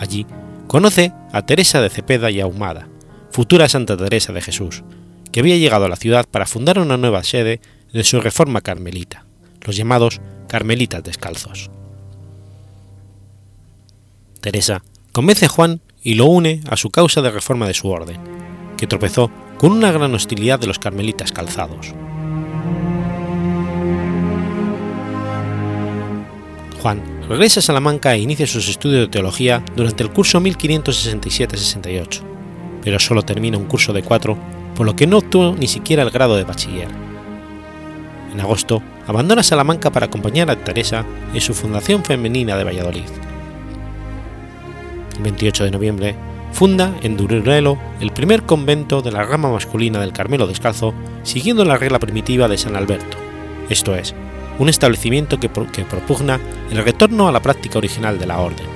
Allí 0.00 0.24
conoce 0.66 1.12
a 1.30 1.44
Teresa 1.44 1.82
de 1.82 1.90
Cepeda 1.90 2.30
y 2.30 2.40
Ahumada, 2.40 2.88
futura 3.30 3.68
Santa 3.68 3.98
Teresa 3.98 4.32
de 4.32 4.40
Jesús, 4.40 4.82
que 5.30 5.40
había 5.40 5.58
llegado 5.58 5.84
a 5.84 5.90
la 5.90 5.96
ciudad 5.96 6.24
para 6.30 6.46
fundar 6.46 6.78
una 6.78 6.96
nueva 6.96 7.22
sede 7.22 7.60
de 7.92 8.02
su 8.02 8.22
reforma 8.22 8.62
carmelita, 8.62 9.26
los 9.64 9.76
llamados 9.76 10.20
Carmelitas 10.48 11.02
Descalzos. 11.02 11.70
Teresa 14.40 14.82
convence 15.12 15.46
a 15.46 15.48
Juan 15.48 15.80
y 16.02 16.14
lo 16.14 16.26
une 16.26 16.60
a 16.68 16.76
su 16.76 16.90
causa 16.90 17.22
de 17.22 17.30
reforma 17.30 17.66
de 17.66 17.74
su 17.74 17.88
orden, 17.88 18.18
que 18.76 18.86
tropezó 18.86 19.30
con 19.58 19.72
una 19.72 19.90
gran 19.90 20.14
hostilidad 20.14 20.58
de 20.58 20.66
los 20.66 20.78
carmelitas 20.78 21.32
calzados. 21.32 21.94
Juan 26.82 27.02
regresa 27.26 27.60
a 27.60 27.62
Salamanca 27.62 28.14
e 28.14 28.18
inicia 28.18 28.46
sus 28.46 28.68
estudios 28.68 29.00
de 29.00 29.08
teología 29.08 29.64
durante 29.74 30.02
el 30.02 30.10
curso 30.10 30.38
1567-68, 30.42 32.20
pero 32.82 32.98
solo 32.98 33.22
termina 33.22 33.56
un 33.56 33.64
curso 33.64 33.94
de 33.94 34.02
cuatro, 34.02 34.36
por 34.76 34.84
lo 34.84 34.94
que 34.94 35.06
no 35.06 35.18
obtuvo 35.18 35.56
ni 35.56 35.66
siquiera 35.66 36.02
el 36.02 36.10
grado 36.10 36.36
de 36.36 36.44
bachiller. 36.44 36.88
En 38.30 38.40
agosto, 38.40 38.82
abandona 39.06 39.42
Salamanca 39.42 39.90
para 39.90 40.06
acompañar 40.06 40.50
a 40.50 40.56
Teresa 40.56 41.04
en 41.32 41.40
su 41.40 41.54
fundación 41.54 42.04
femenina 42.04 42.56
de 42.56 42.64
Valladolid. 42.64 43.08
El 45.16 45.22
28 45.22 45.64
de 45.64 45.70
noviembre, 45.70 46.14
funda 46.52 46.94
en 47.02 47.16
Durelo 47.16 47.78
el 48.00 48.12
primer 48.12 48.42
convento 48.44 49.02
de 49.02 49.12
la 49.12 49.24
rama 49.24 49.50
masculina 49.50 50.00
del 50.00 50.12
Carmelo 50.12 50.46
Descalzo, 50.46 50.94
siguiendo 51.22 51.64
la 51.64 51.76
regla 51.76 51.98
primitiva 51.98 52.48
de 52.48 52.58
San 52.58 52.76
Alberto, 52.76 53.16
esto 53.68 53.94
es, 53.94 54.14
un 54.58 54.68
establecimiento 54.68 55.40
que, 55.40 55.48
propugna 55.48 56.38
el 56.70 56.84
retorno 56.84 57.28
a 57.28 57.32
la 57.32 57.40
práctica 57.40 57.78
original 57.78 58.18
de 58.18 58.26
la 58.26 58.38
orden. 58.38 58.66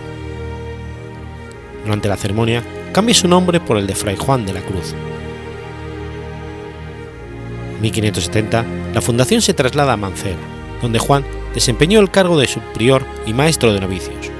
Durante 1.85 2.09
la 2.09 2.16
ceremonia 2.16 2.62
cambia 2.93 3.14
su 3.14 3.29
nombre 3.29 3.61
por 3.61 3.76
el 3.76 3.87
de 3.87 3.95
Fray 3.95 4.16
Juan 4.16 4.47
de 4.47 4.55
la 4.55 4.61
Cruz. 4.61 4.95
En 7.79 7.83
1570, 7.83 8.64
la 8.93 9.01
fundación 9.01 9.41
se 9.41 9.55
traslada 9.55 9.93
a 9.93 9.97
Mancera, 9.97 10.37
donde 10.83 10.99
Juan 10.99 11.24
desempeñó 11.55 12.01
el 12.01 12.11
cargo 12.11 12.37
de 12.37 12.49
subprior 12.49 13.05
y 13.24 13.33
maestro 13.33 13.72
de 13.72 13.81
novicios. 13.81 14.33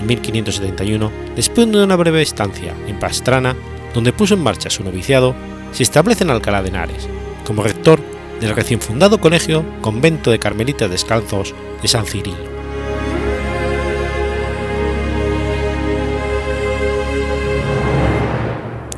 En 0.00 0.06
1571, 0.06 1.12
después 1.36 1.70
de 1.70 1.84
una 1.84 1.94
breve 1.94 2.22
estancia 2.22 2.74
en 2.86 2.98
Pastrana, 2.98 3.54
donde 3.92 4.14
puso 4.14 4.32
en 4.32 4.42
marcha 4.42 4.70
su 4.70 4.82
noviciado, 4.82 5.34
se 5.72 5.82
establece 5.82 6.24
en 6.24 6.30
Alcalá 6.30 6.62
de 6.62 6.70
Henares, 6.70 7.06
como 7.46 7.62
rector 7.62 8.00
del 8.40 8.56
recién 8.56 8.80
fundado 8.80 9.20
colegio 9.20 9.62
Convento 9.82 10.30
de 10.30 10.38
Carmelitas 10.38 10.90
Descalzos 10.90 11.54
de 11.82 11.88
San 11.88 12.06
Cirilo. 12.06 12.56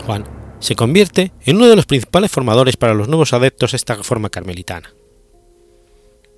Juan 0.07 0.38
se 0.61 0.75
convierte 0.75 1.33
en 1.45 1.57
uno 1.57 1.67
de 1.67 1.77
los 1.77 1.87
principales 1.87 2.31
formadores 2.31 2.77
para 2.77 2.95
los 2.95 3.09
nuevos 3.09 3.33
adeptos 3.33 3.73
a 3.73 3.77
esta 3.77 3.95
reforma 3.95 4.31
carmelitana. 4.31 4.93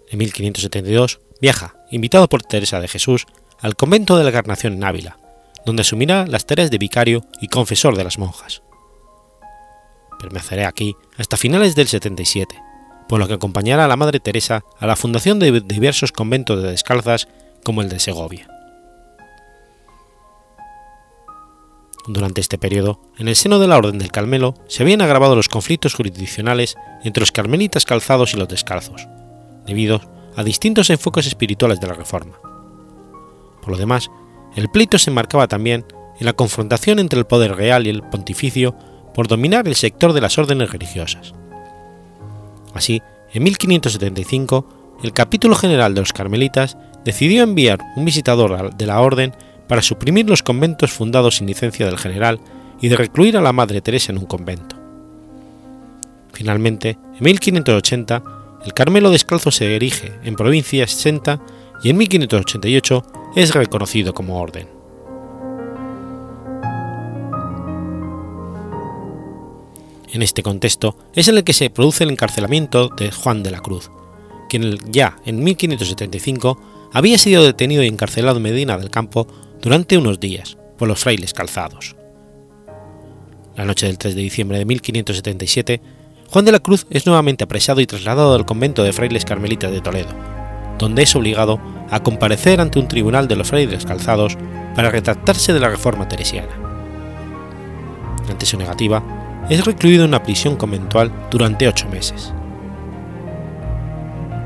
En 0.09 0.19
1572 0.19 1.21
viaja, 1.41 1.77
invitado 1.91 2.29
por 2.29 2.43
Teresa 2.43 2.81
de 2.81 2.89
Jesús, 2.89 3.27
al 3.61 3.77
convento 3.77 4.17
de 4.17 4.25
la 4.25 4.31
Encarnación 4.31 4.75
en 4.75 4.85
Ávila, 4.85 5.19
donde 5.65 5.83
asumirá 5.83 6.27
las 6.27 6.47
tareas 6.47 6.71
de 6.71 6.79
vicario 6.79 7.25
y 7.41 7.49
confesor 7.49 7.97
de 7.97 8.05
las 8.05 8.19
monjas. 8.19 8.63
Permanecerá 10.19 10.69
aquí 10.69 10.97
hasta 11.17 11.37
finales 11.37 11.75
del 11.75 11.89
77, 11.89 12.55
por 13.09 13.21
lo 13.21 13.29
que 13.29 13.35
acompañará 13.35 13.87
a 13.87 13.89
la 13.89 13.97
Madre 13.97 14.21
Teresa 14.21 14.65
a 14.79 14.87
la 14.87 14.97
fundación 14.97 15.39
de 15.39 15.61
diversos 15.61 16.13
conventos 16.13 16.63
de 16.63 16.71
descalzas 16.71 17.29
como 17.65 17.83
el 17.83 17.89
de 17.89 18.01
Segovia. 18.01 18.60
Durante 22.07 22.41
este 22.41 22.59
periodo, 22.59 23.01
en 23.19 23.29
el 23.29 23.37
seno 23.37 23.59
de 23.59 23.69
la 23.69 23.77
Orden 23.77 23.99
del 23.99 24.11
Carmelo 24.11 24.55
se 24.69 24.83
habían 24.83 25.03
agravado 25.03 25.37
los 25.37 25.49
conflictos 25.49 25.95
jurisdiccionales 25.95 26.77
entre 27.05 27.21
los 27.21 27.33
carmelitas 27.33 27.85
calzados 27.85 28.33
y 28.33 28.39
los 28.39 28.49
descalzos, 28.49 29.07
debido 29.67 30.01
a 30.37 30.43
distintos 30.43 30.89
enfoques 30.91 31.27
espirituales 31.27 31.81
de 31.81 31.87
la 31.87 31.95
Reforma. 31.95 32.39
Por 33.61 33.73
lo 33.73 33.77
demás, 33.77 34.11
el 34.57 34.71
pleito 34.71 34.99
se 34.99 35.11
marcaba 35.11 35.47
también 35.47 35.85
en 36.19 36.27
la 36.27 36.33
confrontación 36.33 36.99
entre 36.99 37.19
el 37.19 37.27
poder 37.27 37.55
real 37.55 37.87
y 37.87 37.91
el 37.91 38.03
pontificio 38.03 38.75
por 39.15 39.29
dominar 39.29 39.69
el 39.69 39.75
sector 39.75 40.13
de 40.13 40.21
las 40.21 40.39
órdenes 40.39 40.71
religiosas. 40.71 41.35
Así, 42.75 43.03
en 43.33 43.43
1575, 43.43 44.99
el 45.03 45.13
capítulo 45.13 45.55
general 45.55 45.95
de 45.95 46.01
los 46.01 46.13
carmelitas 46.13 46.77
decidió 47.05 47.43
enviar 47.43 47.79
un 47.97 48.05
visitador 48.05 48.75
de 48.75 48.87
la 48.87 49.01
orden 49.01 49.35
para 49.71 49.83
suprimir 49.83 50.29
los 50.29 50.43
conventos 50.43 50.91
fundados 50.91 51.37
sin 51.37 51.47
licencia 51.47 51.87
del 51.87 51.97
general 51.97 52.41
y 52.81 52.89
de 52.89 52.97
recluir 52.97 53.37
a 53.37 53.41
la 53.41 53.53
Madre 53.53 53.81
Teresa 53.81 54.11
en 54.11 54.19
un 54.19 54.27
convento. 54.27 54.75
Finalmente, 56.33 56.99
en 57.17 57.25
1580, 57.25 58.23
el 58.65 58.75
Carmelo 58.75 59.13
Descalzo 59.13 59.53
se 59.53 59.77
erige 59.77 60.11
en 60.25 60.35
provincia 60.35 60.89
60 60.89 61.41
y 61.85 61.91
en 61.91 61.99
1588 61.99 63.03
es 63.37 63.55
reconocido 63.55 64.13
como 64.13 64.41
orden. 64.41 64.67
En 70.13 70.23
este 70.23 70.43
contexto 70.43 70.97
es 71.15 71.29
en 71.29 71.37
el 71.37 71.45
que 71.45 71.53
se 71.53 71.71
produce 71.71 72.03
el 72.03 72.11
encarcelamiento 72.11 72.89
de 72.89 73.13
Juan 73.13 73.45
de 73.45 73.53
la 73.53 73.61
Cruz, 73.61 73.89
quien 74.49 74.79
ya 74.91 75.19
en 75.25 75.45
1575 75.45 76.59
había 76.93 77.19
sido 77.19 77.45
detenido 77.45 77.85
y 77.85 77.87
encarcelado 77.87 78.39
en 78.39 78.43
Medina 78.43 78.77
del 78.77 78.91
Campo 78.91 79.29
durante 79.63 79.99
unos 79.99 80.21
días 80.21 80.57
por 80.79 80.89
los 80.89 81.01
frailes 81.01 81.35
calzados. 81.35 81.97
La 83.57 83.65
noche 83.65 83.87
del 83.87 83.99
3 83.99 84.15
de 84.15 84.23
diciembre 84.23 84.59
de 84.59 84.65
1577, 84.65 85.81
Juan 86.31 86.45
de 86.45 86.53
la 86.53 86.61
Cruz 86.61 86.87
es 86.91 87.07
nuevamente 87.07 87.45
apresado 87.45 87.81
y 87.81 87.87
trasladado 87.87 88.35
al 88.35 88.47
convento 88.47 88.83
de 88.83 88.93
frailes 88.93 89.25
carmelitas 89.25 89.71
de 89.73 89.81
Toledo, 89.81 90.11
donde 90.79 91.03
es 91.03 91.15
obligado 91.15 91.61
a 91.91 92.03
comparecer 92.03 92.61
ante 92.61 92.79
un 92.79 92.89
tribunal 92.89 93.29
de 93.29 93.37
los 93.37 93.49
frailes 93.49 93.85
calzados 93.85 94.39
para 94.75 94.91
retractarse 94.91 95.53
de 95.53 95.61
la 95.61 95.69
reforma 95.69 96.09
teresiana. 96.09 96.57
Ante 98.31 98.47
su 98.47 98.57
negativa, 98.57 99.03
es 99.51 99.65
recluido 99.67 100.05
en 100.05 100.11
una 100.11 100.23
prisión 100.23 100.57
conventual 100.57 101.13
durante 101.31 101.67
ocho 101.67 101.89
meses. 101.89 102.33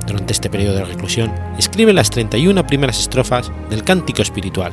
Durante 0.06 0.32
este 0.32 0.50
periodo 0.50 0.76
de 0.76 0.84
reclusión, 0.84 1.32
escribe 1.58 1.92
las 1.92 2.10
31 2.10 2.66
primeras 2.66 2.98
estrofas 2.98 3.52
del 3.68 3.84
Cántico 3.84 4.22
Espiritual, 4.22 4.72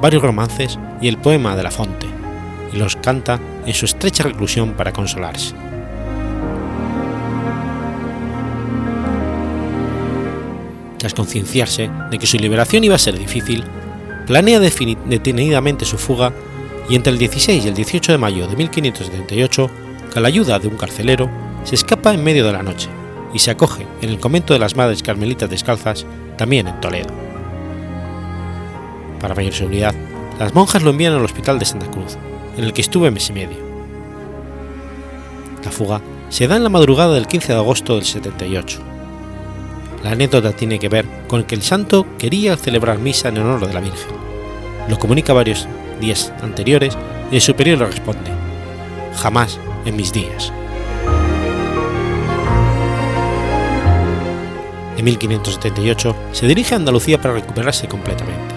varios 0.00 0.22
romances 0.22 0.78
y 1.00 1.08
el 1.08 1.18
poema 1.18 1.56
de 1.56 1.62
la 1.62 1.70
Fonte, 1.70 2.06
y 2.72 2.76
los 2.76 2.96
canta 2.96 3.38
en 3.66 3.74
su 3.74 3.84
estrecha 3.84 4.22
reclusión 4.22 4.72
para 4.72 4.92
consolarse. 4.92 5.54
Tras 10.98 11.14
concienciarse 11.14 11.90
de 12.10 12.18
que 12.18 12.26
su 12.26 12.38
liberación 12.38 12.84
iba 12.84 12.94
a 12.94 12.98
ser 12.98 13.18
difícil, 13.18 13.64
planea 14.26 14.58
detenidamente 14.60 15.84
su 15.84 15.98
fuga 15.98 16.32
y 16.88 16.96
entre 16.96 17.12
el 17.12 17.18
16 17.18 17.64
y 17.64 17.68
el 17.68 17.74
18 17.74 18.12
de 18.12 18.18
mayo 18.18 18.46
de 18.46 18.56
1578, 18.56 19.70
con 20.12 20.22
la 20.22 20.28
ayuda 20.28 20.58
de 20.58 20.68
un 20.68 20.76
carcelero, 20.76 21.30
se 21.64 21.74
escapa 21.74 22.12
en 22.12 22.22
medio 22.22 22.46
de 22.46 22.52
la 22.52 22.62
noche 22.62 22.88
y 23.32 23.38
se 23.38 23.50
acoge 23.50 23.86
en 24.00 24.10
el 24.10 24.20
convento 24.20 24.52
de 24.52 24.60
las 24.60 24.76
Madres 24.76 25.02
Carmelitas 25.02 25.50
Descalzas, 25.50 26.06
también 26.36 26.68
en 26.68 26.80
Toledo. 26.80 27.23
Para 29.24 29.34
mayor 29.34 29.54
seguridad, 29.54 29.94
las 30.38 30.52
monjas 30.54 30.82
lo 30.82 30.90
envían 30.90 31.14
al 31.14 31.24
hospital 31.24 31.58
de 31.58 31.64
Santa 31.64 31.90
Cruz, 31.90 32.18
en 32.58 32.64
el 32.64 32.74
que 32.74 32.82
estuve 32.82 33.10
mes 33.10 33.30
y 33.30 33.32
medio. 33.32 33.56
La 35.64 35.70
fuga 35.70 36.02
se 36.28 36.46
da 36.46 36.56
en 36.56 36.62
la 36.62 36.68
madrugada 36.68 37.14
del 37.14 37.26
15 37.26 37.54
de 37.54 37.58
agosto 37.58 37.94
del 37.94 38.04
78. 38.04 38.80
La 40.02 40.10
anécdota 40.10 40.52
tiene 40.52 40.78
que 40.78 40.90
ver 40.90 41.06
con 41.26 41.44
que 41.44 41.54
el 41.54 41.62
santo 41.62 42.06
quería 42.18 42.58
celebrar 42.58 42.98
misa 42.98 43.28
en 43.28 43.38
honor 43.38 43.66
de 43.66 43.72
la 43.72 43.80
Virgen. 43.80 44.14
Lo 44.90 44.98
comunica 44.98 45.32
varios 45.32 45.66
días 46.02 46.30
anteriores 46.42 46.94
y 47.32 47.36
el 47.36 47.40
superior 47.40 47.78
le 47.78 47.86
responde, 47.86 48.30
jamás 49.16 49.58
en 49.86 49.96
mis 49.96 50.12
días. 50.12 50.52
En 54.98 55.04
1578 55.06 56.14
se 56.32 56.46
dirige 56.46 56.74
a 56.74 56.76
Andalucía 56.76 57.18
para 57.18 57.32
recuperarse 57.32 57.88
completamente. 57.88 58.53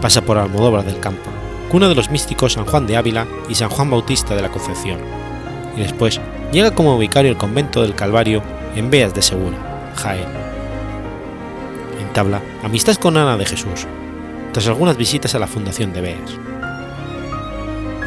Pasa 0.00 0.22
por 0.22 0.38
Almodóvar 0.38 0.84
del 0.84 1.00
Campo, 1.00 1.30
cuna 1.70 1.88
de 1.88 1.94
los 1.94 2.10
místicos 2.10 2.52
San 2.52 2.66
Juan 2.66 2.86
de 2.86 2.96
Ávila 2.96 3.26
y 3.48 3.54
San 3.54 3.68
Juan 3.68 3.90
Bautista 3.90 4.36
de 4.36 4.42
la 4.42 4.50
Concepción, 4.50 4.98
y 5.76 5.80
después 5.80 6.20
llega 6.52 6.70
como 6.70 6.98
vicario 6.98 7.30
al 7.32 7.36
convento 7.36 7.82
del 7.82 7.94
Calvario 7.94 8.42
en 8.76 8.90
Beas 8.90 9.12
de 9.12 9.22
Segura, 9.22 9.92
Jaén. 9.96 10.26
Entabla 12.00 12.40
amistad 12.62 12.94
con 12.96 13.16
Ana 13.16 13.36
de 13.36 13.44
Jesús, 13.44 13.86
tras 14.52 14.68
algunas 14.68 14.96
visitas 14.96 15.34
a 15.34 15.38
la 15.38 15.46
fundación 15.46 15.92
de 15.92 16.00
Beas. 16.00 16.38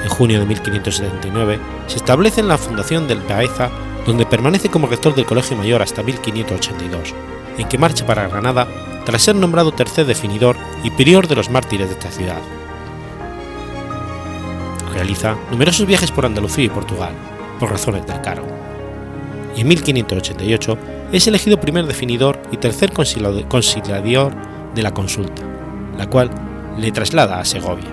En 0.04 0.10
junio 0.10 0.40
de 0.40 0.46
1579 0.46 1.60
se 1.88 1.98
establece 1.98 2.42
en 2.42 2.48
la 2.48 2.58
fundación 2.58 3.08
del 3.08 3.20
Baeza, 3.20 3.70
donde 4.06 4.26
permanece 4.26 4.70
como 4.70 4.88
rector 4.88 5.14
del 5.14 5.26
Colegio 5.26 5.58
Mayor 5.58 5.82
hasta 5.82 6.04
1582, 6.04 7.14
en 7.58 7.68
que 7.68 7.78
marcha 7.78 8.06
para 8.06 8.28
Granada 8.28 8.68
tras 9.06 9.24
ser 9.24 9.36
nombrado 9.36 9.72
tercer 9.72 10.06
definidor 10.06 10.56
y 10.84 10.90
prior 10.92 11.28
de 11.28 11.36
los 11.36 11.50
mártires 11.50 11.88
de 11.88 11.94
esta 11.94 12.12
ciudad. 12.12 12.42
Realiza 14.94 15.36
numerosos 15.50 15.88
viajes 15.88 16.12
por 16.12 16.26
Andalucía 16.26 16.66
y 16.66 16.70
Portugal, 16.70 17.14
por 17.60 17.72
razones 17.72 18.06
del 18.06 18.22
cargo. 18.22 18.48
Y 19.56 19.62
en 19.62 19.68
1588 19.68 20.78
es 21.12 21.28
elegido 21.28 21.60
primer 21.60 21.86
definidor 21.86 22.42
y 22.52 22.58
tercer 22.58 22.92
conciliador 22.94 24.34
de 24.76 24.84
la 24.84 24.94
consulta, 24.94 25.42
la 25.98 26.08
cual 26.08 26.30
le 26.78 26.92
traslada 26.92 27.40
a 27.40 27.46
Segovia. 27.46 27.90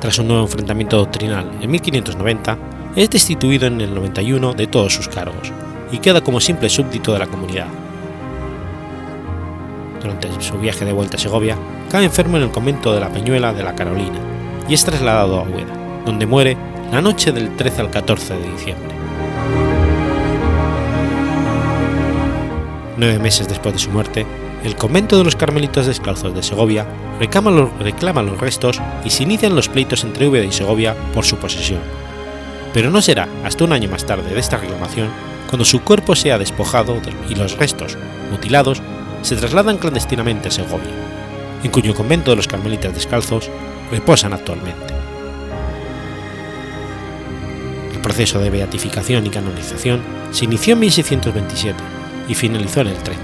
Tras 0.00 0.18
un 0.18 0.28
nuevo 0.28 0.42
enfrentamiento 0.42 0.98
doctrinal 0.98 1.50
en 1.60 1.70
1590, 1.70 2.58
es 2.96 3.10
destituido 3.10 3.66
en 3.66 3.80
el 3.82 3.94
91 3.94 4.54
de 4.54 4.66
todos 4.66 4.94
sus 4.94 5.08
cargos 5.08 5.52
y 5.92 5.98
queda 5.98 6.22
como 6.22 6.40
simple 6.40 6.70
súbdito 6.70 7.12
de 7.12 7.18
la 7.18 7.26
comunidad. 7.26 7.66
Durante 10.00 10.28
su 10.40 10.58
viaje 10.58 10.84
de 10.86 10.92
vuelta 10.92 11.16
a 11.16 11.20
Segovia, 11.20 11.56
cae 11.90 12.06
enfermo 12.06 12.38
en 12.38 12.44
el 12.44 12.50
convento 12.50 12.94
de 12.94 13.00
la 13.00 13.10
Peñuela 13.10 13.52
de 13.52 13.62
la 13.62 13.74
Carolina 13.74 14.18
y 14.66 14.74
es 14.74 14.84
trasladado 14.84 15.40
a 15.40 15.42
Hueda, 15.42 15.74
donde 16.06 16.26
muere 16.26 16.56
la 16.90 17.02
noche 17.02 17.32
del 17.32 17.54
13 17.54 17.82
al 17.82 17.90
14 17.90 18.34
de 18.34 18.50
diciembre. 18.50 18.96
Nueve 22.96 23.18
meses 23.18 23.46
después 23.46 23.74
de 23.74 23.78
su 23.78 23.90
muerte, 23.90 24.26
el 24.64 24.74
convento 24.74 25.18
de 25.18 25.24
los 25.24 25.36
Carmelitos 25.36 25.86
Descalzos 25.86 26.34
de 26.34 26.42
Segovia 26.42 26.86
reclama 27.20 27.50
los, 27.50 27.78
reclama 27.78 28.22
los 28.22 28.40
restos 28.40 28.80
y 29.04 29.10
se 29.10 29.24
inician 29.24 29.54
los 29.54 29.68
pleitos 29.68 30.02
entre 30.02 30.28
Úbeda 30.28 30.46
y 30.46 30.52
Segovia 30.52 30.96
por 31.12 31.26
su 31.26 31.36
posesión. 31.36 32.05
Pero 32.76 32.90
no 32.90 33.00
será 33.00 33.26
hasta 33.42 33.64
un 33.64 33.72
año 33.72 33.88
más 33.88 34.04
tarde 34.04 34.34
de 34.34 34.38
esta 34.38 34.58
reclamación 34.58 35.08
cuando 35.48 35.64
su 35.64 35.80
cuerpo 35.80 36.14
sea 36.14 36.36
despojado 36.36 37.00
y 37.26 37.34
los 37.34 37.56
restos, 37.56 37.96
mutilados, 38.30 38.82
se 39.22 39.34
trasladan 39.34 39.78
clandestinamente 39.78 40.48
a 40.48 40.50
Segovia, 40.50 40.92
en 41.64 41.70
cuyo 41.70 41.94
convento 41.94 42.32
de 42.32 42.36
los 42.36 42.46
Carmelitas 42.46 42.92
Descalzos 42.92 43.48
reposan 43.90 44.34
actualmente. 44.34 44.92
El 47.94 48.02
proceso 48.02 48.40
de 48.40 48.50
beatificación 48.50 49.24
y 49.24 49.30
canonización 49.30 50.02
se 50.30 50.44
inició 50.44 50.74
en 50.74 50.80
1627 50.80 51.82
y 52.28 52.34
finalizó 52.34 52.82
en 52.82 52.88
el 52.88 52.98
30. 52.98 53.22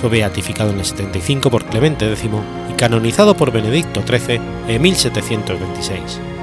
Fue 0.00 0.08
beatificado 0.08 0.70
en 0.70 0.78
el 0.78 0.86
75 0.86 1.50
por 1.50 1.66
Clemente 1.66 2.10
X 2.10 2.30
y 2.70 2.72
canonizado 2.72 3.36
por 3.36 3.52
Benedicto 3.52 4.02
XIII 4.02 4.40
en 4.66 4.80
1726. 4.80 6.35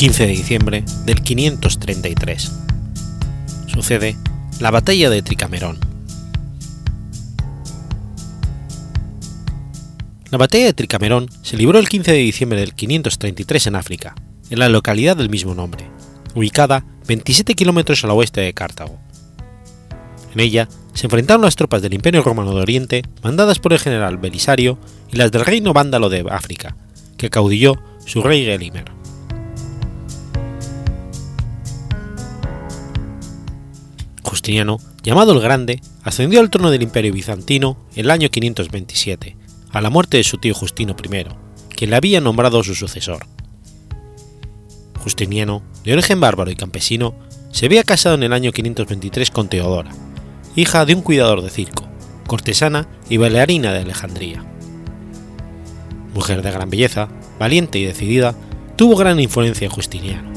...15 0.00 0.16
de 0.16 0.28
diciembre 0.28 0.84
del 1.04 1.20
533... 1.20 2.52
...sucede 3.66 4.16
la 4.58 4.70
batalla 4.70 5.10
de 5.10 5.20
Tricamerón. 5.20 5.78
La 10.30 10.38
batalla 10.38 10.64
de 10.64 10.72
Tricamerón 10.72 11.28
se 11.42 11.58
libró 11.58 11.78
el 11.78 11.90
15 11.90 12.12
de 12.12 12.16
diciembre 12.16 12.60
del 12.60 12.72
533 12.72 13.66
en 13.66 13.76
África, 13.76 14.14
en 14.48 14.58
la 14.60 14.70
localidad 14.70 15.18
del 15.18 15.28
mismo 15.28 15.54
nombre, 15.54 15.84
ubicada 16.34 16.82
27 17.06 17.52
kilómetros 17.54 18.02
al 18.02 18.12
oeste 18.12 18.40
de 18.40 18.54
Cartago. 18.54 18.98
En 20.32 20.40
ella 20.40 20.66
se 20.94 21.08
enfrentaron 21.08 21.44
las 21.44 21.56
tropas 21.56 21.82
del 21.82 21.92
Imperio 21.92 22.22
Romano 22.22 22.54
de 22.54 22.62
Oriente, 22.62 23.02
mandadas 23.22 23.58
por 23.58 23.74
el 23.74 23.78
general 23.78 24.16
Belisario, 24.16 24.78
y 25.12 25.16
las 25.16 25.30
del 25.30 25.44
reino 25.44 25.74
vándalo 25.74 26.08
de 26.08 26.24
África, 26.30 26.74
que 27.18 27.28
caudilló 27.28 27.76
su 28.06 28.22
rey 28.22 28.46
Gelimer. 28.46 28.99
Justiniano, 34.30 34.78
llamado 35.02 35.32
el 35.32 35.40
Grande, 35.40 35.80
ascendió 36.04 36.38
al 36.38 36.50
trono 36.50 36.70
del 36.70 36.82
Imperio 36.82 37.12
bizantino 37.12 37.76
en 37.96 38.04
el 38.04 38.10
año 38.12 38.28
527, 38.28 39.36
a 39.72 39.80
la 39.80 39.90
muerte 39.90 40.18
de 40.18 40.22
su 40.22 40.38
tío 40.38 40.54
Justino 40.54 40.94
I, 41.02 41.24
quien 41.74 41.90
le 41.90 41.96
había 41.96 42.20
nombrado 42.20 42.62
su 42.62 42.76
sucesor. 42.76 43.26
Justiniano, 45.02 45.64
de 45.82 45.94
origen 45.94 46.20
bárbaro 46.20 46.52
y 46.52 46.54
campesino, 46.54 47.12
se 47.50 47.66
había 47.66 47.82
casado 47.82 48.14
en 48.14 48.22
el 48.22 48.32
año 48.32 48.52
523 48.52 49.32
con 49.32 49.48
Teodora, 49.48 49.90
hija 50.54 50.86
de 50.86 50.94
un 50.94 51.02
cuidador 51.02 51.42
de 51.42 51.50
circo, 51.50 51.88
cortesana 52.28 52.86
y 53.08 53.16
bailarina 53.16 53.72
de 53.72 53.80
Alejandría. 53.80 54.44
Mujer 56.14 56.42
de 56.42 56.52
gran 56.52 56.70
belleza, 56.70 57.08
valiente 57.40 57.80
y 57.80 57.84
decidida, 57.84 58.36
tuvo 58.76 58.94
gran 58.94 59.18
influencia 59.18 59.64
en 59.64 59.72
Justiniano. 59.72 60.29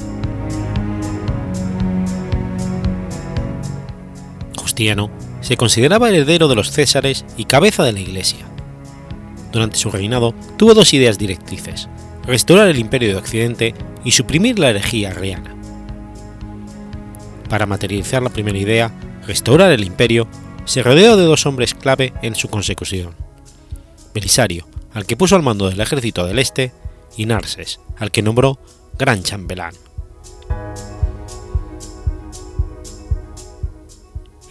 Se 5.41 5.57
consideraba 5.57 6.09
heredero 6.09 6.47
de 6.47 6.55
los 6.55 6.72
Césares 6.72 7.26
y 7.38 7.45
cabeza 7.45 7.84
de 7.84 7.93
la 7.93 7.99
Iglesia. 7.99 8.45
Durante 9.51 9.78
su 9.78 9.91
reinado 9.91 10.34
tuvo 10.57 10.74
dos 10.74 10.93
ideas 10.93 11.18
directrices, 11.18 11.89
restaurar 12.26 12.68
el 12.68 12.80
imperio 12.80 13.09
de 13.09 13.16
Occidente 13.16 13.74
y 14.03 14.11
suprimir 14.11 14.57
la 14.57 14.70
herejía 14.70 15.11
arriana. 15.11 15.55
Para 17.49 17.66
materializar 17.66 18.24
la 18.24 18.30
primera 18.32 18.57
idea, 18.57 18.91
restaurar 19.28 19.72
el 19.72 19.84
imperio, 19.84 20.28
se 20.66 20.82
rodeó 20.82 21.18
de 21.18 21.26
dos 21.26 21.45
hombres 21.45 21.76
clave 21.76 22.14
en 22.22 22.36
su 22.36 22.49
consecución. 22.49 23.14
Belisario, 24.14 24.68
al 24.93 25.05
que 25.05 25.18
puso 25.18 25.36
al 25.36 25.43
mando 25.43 25.70
del 25.70 25.82
ejército 25.82 26.26
del 26.26 26.39
Este, 26.39 26.72
y 27.16 27.26
Narses, 27.26 27.80
al 27.97 28.11
que 28.11 28.22
nombró 28.22 28.59
gran 28.97 29.24
chambelán. 29.24 29.76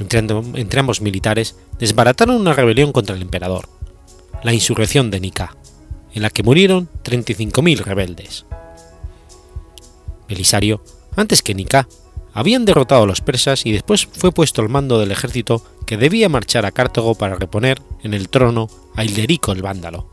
Entre, 0.02 0.80
ambos 0.80 1.00
militares 1.00 1.56
desbarataron 1.78 2.36
una 2.36 2.52
rebelión 2.52 2.92
contra 2.92 3.14
el 3.14 3.22
emperador, 3.22 3.68
la 4.42 4.52
insurrección 4.52 5.10
de 5.10 5.20
Nika, 5.20 5.56
en 6.12 6.22
la 6.22 6.30
que 6.30 6.42
murieron 6.42 6.88
35.000 7.04 7.78
rebeldes. 7.78 8.44
Belisario, 10.28 10.82
antes 11.14 11.42
que 11.42 11.54
Nika, 11.54 11.88
habían 12.34 12.64
derrotado 12.64 13.04
a 13.04 13.06
los 13.06 13.20
persas 13.20 13.64
y 13.66 13.72
después 13.72 14.06
fue 14.06 14.32
puesto 14.32 14.62
al 14.62 14.68
mando 14.68 14.98
del 14.98 15.12
ejército 15.12 15.64
que 15.86 15.96
debía 15.96 16.28
marchar 16.28 16.66
a 16.66 16.72
Cartago 16.72 17.14
para 17.14 17.36
reponer 17.36 17.80
en 18.02 18.14
el 18.14 18.28
trono 18.28 18.68
a 18.96 19.04
Hilderico 19.04 19.52
el 19.52 19.62
Vándalo, 19.62 20.08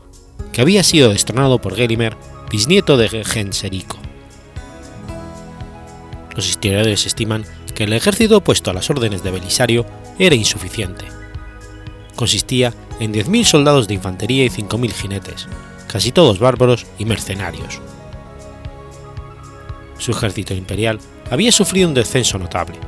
que 0.52 0.60
había 0.60 0.82
sido 0.84 1.10
destronado 1.10 1.60
por 1.60 1.74
Gelimer, 1.74 2.16
bisnieto 2.50 2.96
de 2.96 3.24
Genserico. 3.24 4.09
Los 6.36 6.48
historiadores 6.48 7.06
estiman 7.06 7.44
que 7.74 7.84
el 7.84 7.92
ejército 7.92 8.40
puesto 8.42 8.70
a 8.70 8.74
las 8.74 8.90
órdenes 8.90 9.22
de 9.22 9.30
Belisario 9.30 9.86
era 10.18 10.34
insuficiente. 10.34 11.06
Consistía 12.14 12.74
en 13.00 13.12
10.000 13.12 13.44
soldados 13.44 13.88
de 13.88 13.94
infantería 13.94 14.44
y 14.44 14.50
5.000 14.50 14.92
jinetes, 14.92 15.48
casi 15.86 16.12
todos 16.12 16.38
bárbaros 16.38 16.86
y 16.98 17.04
mercenarios. 17.04 17.80
Su 19.98 20.12
ejército 20.12 20.54
imperial 20.54 20.98
había 21.30 21.52
sufrido 21.52 21.88
un 21.88 21.94
descenso 21.94 22.38
notable. 22.38 22.78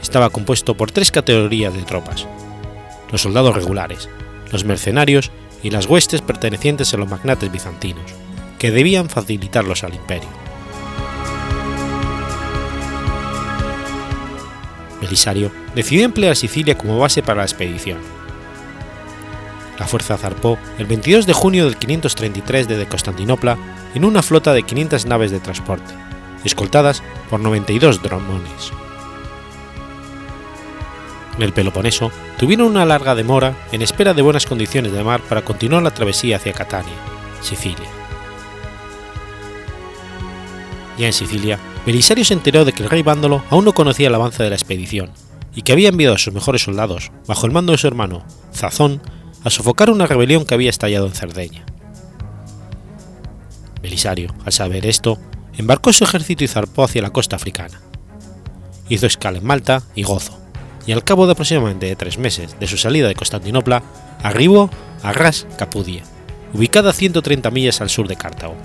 Estaba 0.00 0.30
compuesto 0.30 0.76
por 0.76 0.90
tres 0.90 1.10
categorías 1.10 1.74
de 1.74 1.82
tropas, 1.82 2.26
los 3.10 3.22
soldados 3.22 3.54
regulares, 3.54 4.08
los 4.52 4.64
mercenarios 4.64 5.30
y 5.62 5.70
las 5.70 5.86
huestes 5.86 6.22
pertenecientes 6.22 6.92
a 6.94 6.96
los 6.96 7.08
magnates 7.08 7.50
bizantinos, 7.50 8.12
que 8.58 8.70
debían 8.70 9.08
facilitarlos 9.08 9.84
al 9.84 9.94
imperio. 9.94 10.45
Belisario 15.06 15.52
decidió 15.74 16.04
emplear 16.04 16.34
Sicilia 16.34 16.76
como 16.76 16.98
base 16.98 17.22
para 17.22 17.38
la 17.38 17.44
expedición. 17.44 17.98
La 19.78 19.86
fuerza 19.86 20.16
zarpó 20.16 20.58
el 20.78 20.86
22 20.86 21.26
de 21.26 21.32
junio 21.32 21.64
del 21.64 21.76
533 21.76 22.66
desde 22.66 22.88
Constantinopla 22.88 23.56
en 23.94 24.04
una 24.04 24.22
flota 24.22 24.52
de 24.52 24.64
500 24.64 25.06
naves 25.06 25.30
de 25.30 25.38
transporte, 25.38 25.94
escoltadas 26.44 27.02
por 27.30 27.40
92 27.40 28.02
dromones. 28.02 28.72
En 31.36 31.42
el 31.42 31.52
Peloponeso 31.52 32.10
tuvieron 32.38 32.68
una 32.68 32.86
larga 32.86 33.14
demora 33.14 33.54
en 33.70 33.82
espera 33.82 34.14
de 34.14 34.22
buenas 34.22 34.46
condiciones 34.46 34.92
de 34.92 35.04
mar 35.04 35.20
para 35.20 35.44
continuar 35.44 35.82
la 35.82 35.92
travesía 35.92 36.36
hacia 36.36 36.54
Catania, 36.54 36.94
Sicilia. 37.42 38.05
Ya 40.98 41.06
en 41.06 41.12
Sicilia, 41.12 41.58
Belisario 41.84 42.24
se 42.24 42.34
enteró 42.34 42.64
de 42.64 42.72
que 42.72 42.82
el 42.82 42.90
rey 42.90 43.02
Vándolo 43.02 43.42
aún 43.50 43.64
no 43.64 43.74
conocía 43.74 44.08
el 44.08 44.14
avance 44.14 44.42
de 44.42 44.50
la 44.50 44.56
expedición 44.56 45.10
y 45.54 45.62
que 45.62 45.72
había 45.72 45.88
enviado 45.88 46.14
a 46.14 46.18
sus 46.18 46.34
mejores 46.34 46.62
soldados, 46.62 47.10
bajo 47.26 47.46
el 47.46 47.52
mando 47.52 47.72
de 47.72 47.78
su 47.78 47.86
hermano, 47.86 48.24
Zazón, 48.52 49.00
a 49.42 49.50
sofocar 49.50 49.90
una 49.90 50.06
rebelión 50.06 50.44
que 50.44 50.54
había 50.54 50.70
estallado 50.70 51.06
en 51.06 51.12
Cerdeña. 51.12 51.64
Belisario, 53.80 54.34
al 54.44 54.52
saber 54.52 54.84
esto, 54.86 55.18
embarcó 55.56 55.92
su 55.92 56.04
ejército 56.04 56.44
y 56.44 56.48
zarpó 56.48 56.84
hacia 56.84 57.02
la 57.02 57.10
costa 57.10 57.36
africana. 57.36 57.80
Hizo 58.88 59.06
escala 59.06 59.38
en 59.38 59.46
Malta 59.46 59.82
y 59.94 60.02
Gozo, 60.02 60.38
y 60.86 60.92
al 60.92 61.04
cabo 61.04 61.26
de 61.26 61.32
aproximadamente 61.32 61.96
tres 61.96 62.18
meses 62.18 62.58
de 62.60 62.66
su 62.66 62.76
salida 62.76 63.08
de 63.08 63.14
Constantinopla, 63.14 63.82
arribó 64.22 64.70
a 65.02 65.12
Ras 65.12 65.46
Capudia, 65.56 66.02
ubicada 66.52 66.90
a 66.90 66.92
130 66.92 67.50
millas 67.50 67.80
al 67.80 67.88
sur 67.88 68.08
de 68.08 68.16
Cartago. 68.16 68.56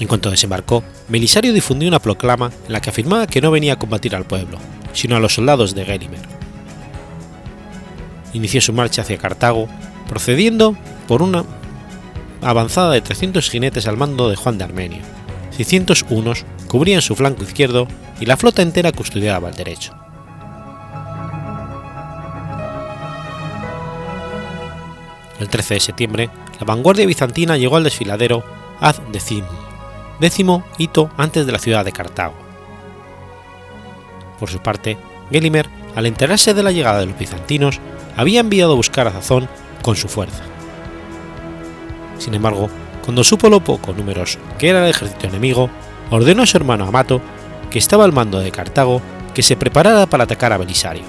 En 0.00 0.06
cuanto 0.06 0.30
desembarcó, 0.30 0.84
Belisario 1.08 1.52
difundió 1.52 1.88
una 1.88 1.98
proclama 1.98 2.52
en 2.66 2.72
la 2.72 2.80
que 2.80 2.90
afirmaba 2.90 3.26
que 3.26 3.40
no 3.40 3.50
venía 3.50 3.74
a 3.74 3.78
combatir 3.78 4.14
al 4.14 4.24
pueblo, 4.24 4.58
sino 4.92 5.16
a 5.16 5.20
los 5.20 5.34
soldados 5.34 5.74
de 5.74 5.84
Gelimer. 5.84 6.20
Inició 8.32 8.60
su 8.60 8.72
marcha 8.72 9.02
hacia 9.02 9.18
Cartago, 9.18 9.68
procediendo 10.06 10.76
por 11.08 11.22
una 11.22 11.44
avanzada 12.42 12.92
de 12.92 13.00
300 13.00 13.50
jinetes 13.50 13.88
al 13.88 13.96
mando 13.96 14.28
de 14.28 14.36
Juan 14.36 14.58
de 14.58 14.64
Armenio, 14.64 15.02
600 15.56 16.04
unos 16.10 16.44
cubrían 16.68 17.02
su 17.02 17.16
flanco 17.16 17.42
izquierdo 17.42 17.88
y 18.20 18.26
la 18.26 18.36
flota 18.36 18.62
entera 18.62 18.92
custodiaba 18.92 19.48
el 19.48 19.56
derecho. 19.56 19.92
El 25.40 25.48
13 25.48 25.74
de 25.74 25.80
septiembre, 25.80 26.30
la 26.58 26.66
vanguardia 26.66 27.06
bizantina 27.06 27.56
llegó 27.56 27.76
al 27.76 27.84
desfiladero 27.84 28.44
Az 28.80 29.00
Decim, 29.12 29.44
décimo 30.20 30.64
hito 30.78 31.10
antes 31.16 31.46
de 31.46 31.52
la 31.52 31.58
ciudad 31.58 31.84
de 31.84 31.92
Cartago. 31.92 32.34
Por 34.38 34.50
su 34.50 34.60
parte, 34.60 34.96
Gelimer, 35.30 35.68
al 35.96 36.06
enterarse 36.06 36.54
de 36.54 36.62
la 36.62 36.72
llegada 36.72 37.00
de 37.00 37.06
los 37.06 37.18
bizantinos, 37.18 37.80
había 38.16 38.40
enviado 38.40 38.72
a 38.72 38.76
buscar 38.76 39.06
a 39.06 39.12
Zazón 39.12 39.48
con 39.82 39.96
su 39.96 40.08
fuerza. 40.08 40.42
Sin 42.18 42.34
embargo, 42.34 42.68
cuando 43.04 43.24
supo 43.24 43.48
lo 43.48 43.60
poco 43.60 43.92
numeroso 43.92 44.38
que 44.58 44.68
era 44.68 44.84
el 44.84 44.90
ejército 44.90 45.26
enemigo, 45.26 45.70
ordenó 46.10 46.42
a 46.42 46.46
su 46.46 46.56
hermano 46.56 46.86
Amato, 46.86 47.20
que 47.70 47.78
estaba 47.78 48.04
al 48.04 48.12
mando 48.12 48.38
de 48.40 48.50
Cartago, 48.50 49.00
que 49.34 49.42
se 49.42 49.56
preparara 49.56 50.06
para 50.06 50.24
atacar 50.24 50.52
a 50.52 50.58
Belisario. 50.58 51.04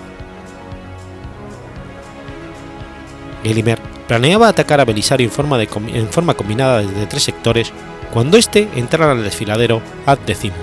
Gelimer 3.44 3.80
planeaba 4.08 4.50
atacar 4.50 4.82
a 4.82 4.86
Belisario 4.86 5.26
en 5.26 5.32
forma, 5.32 5.62
en 5.62 6.10
forma 6.10 6.34
combinada 6.34 6.80
desde 6.80 7.06
tres 7.06 7.24
sectores 7.24 7.72
cuando 8.14 8.38
éste 8.38 8.70
entrara 8.76 9.12
al 9.12 9.24
desfiladero 9.24 9.82
ad 10.06 10.18
decimum. 10.20 10.58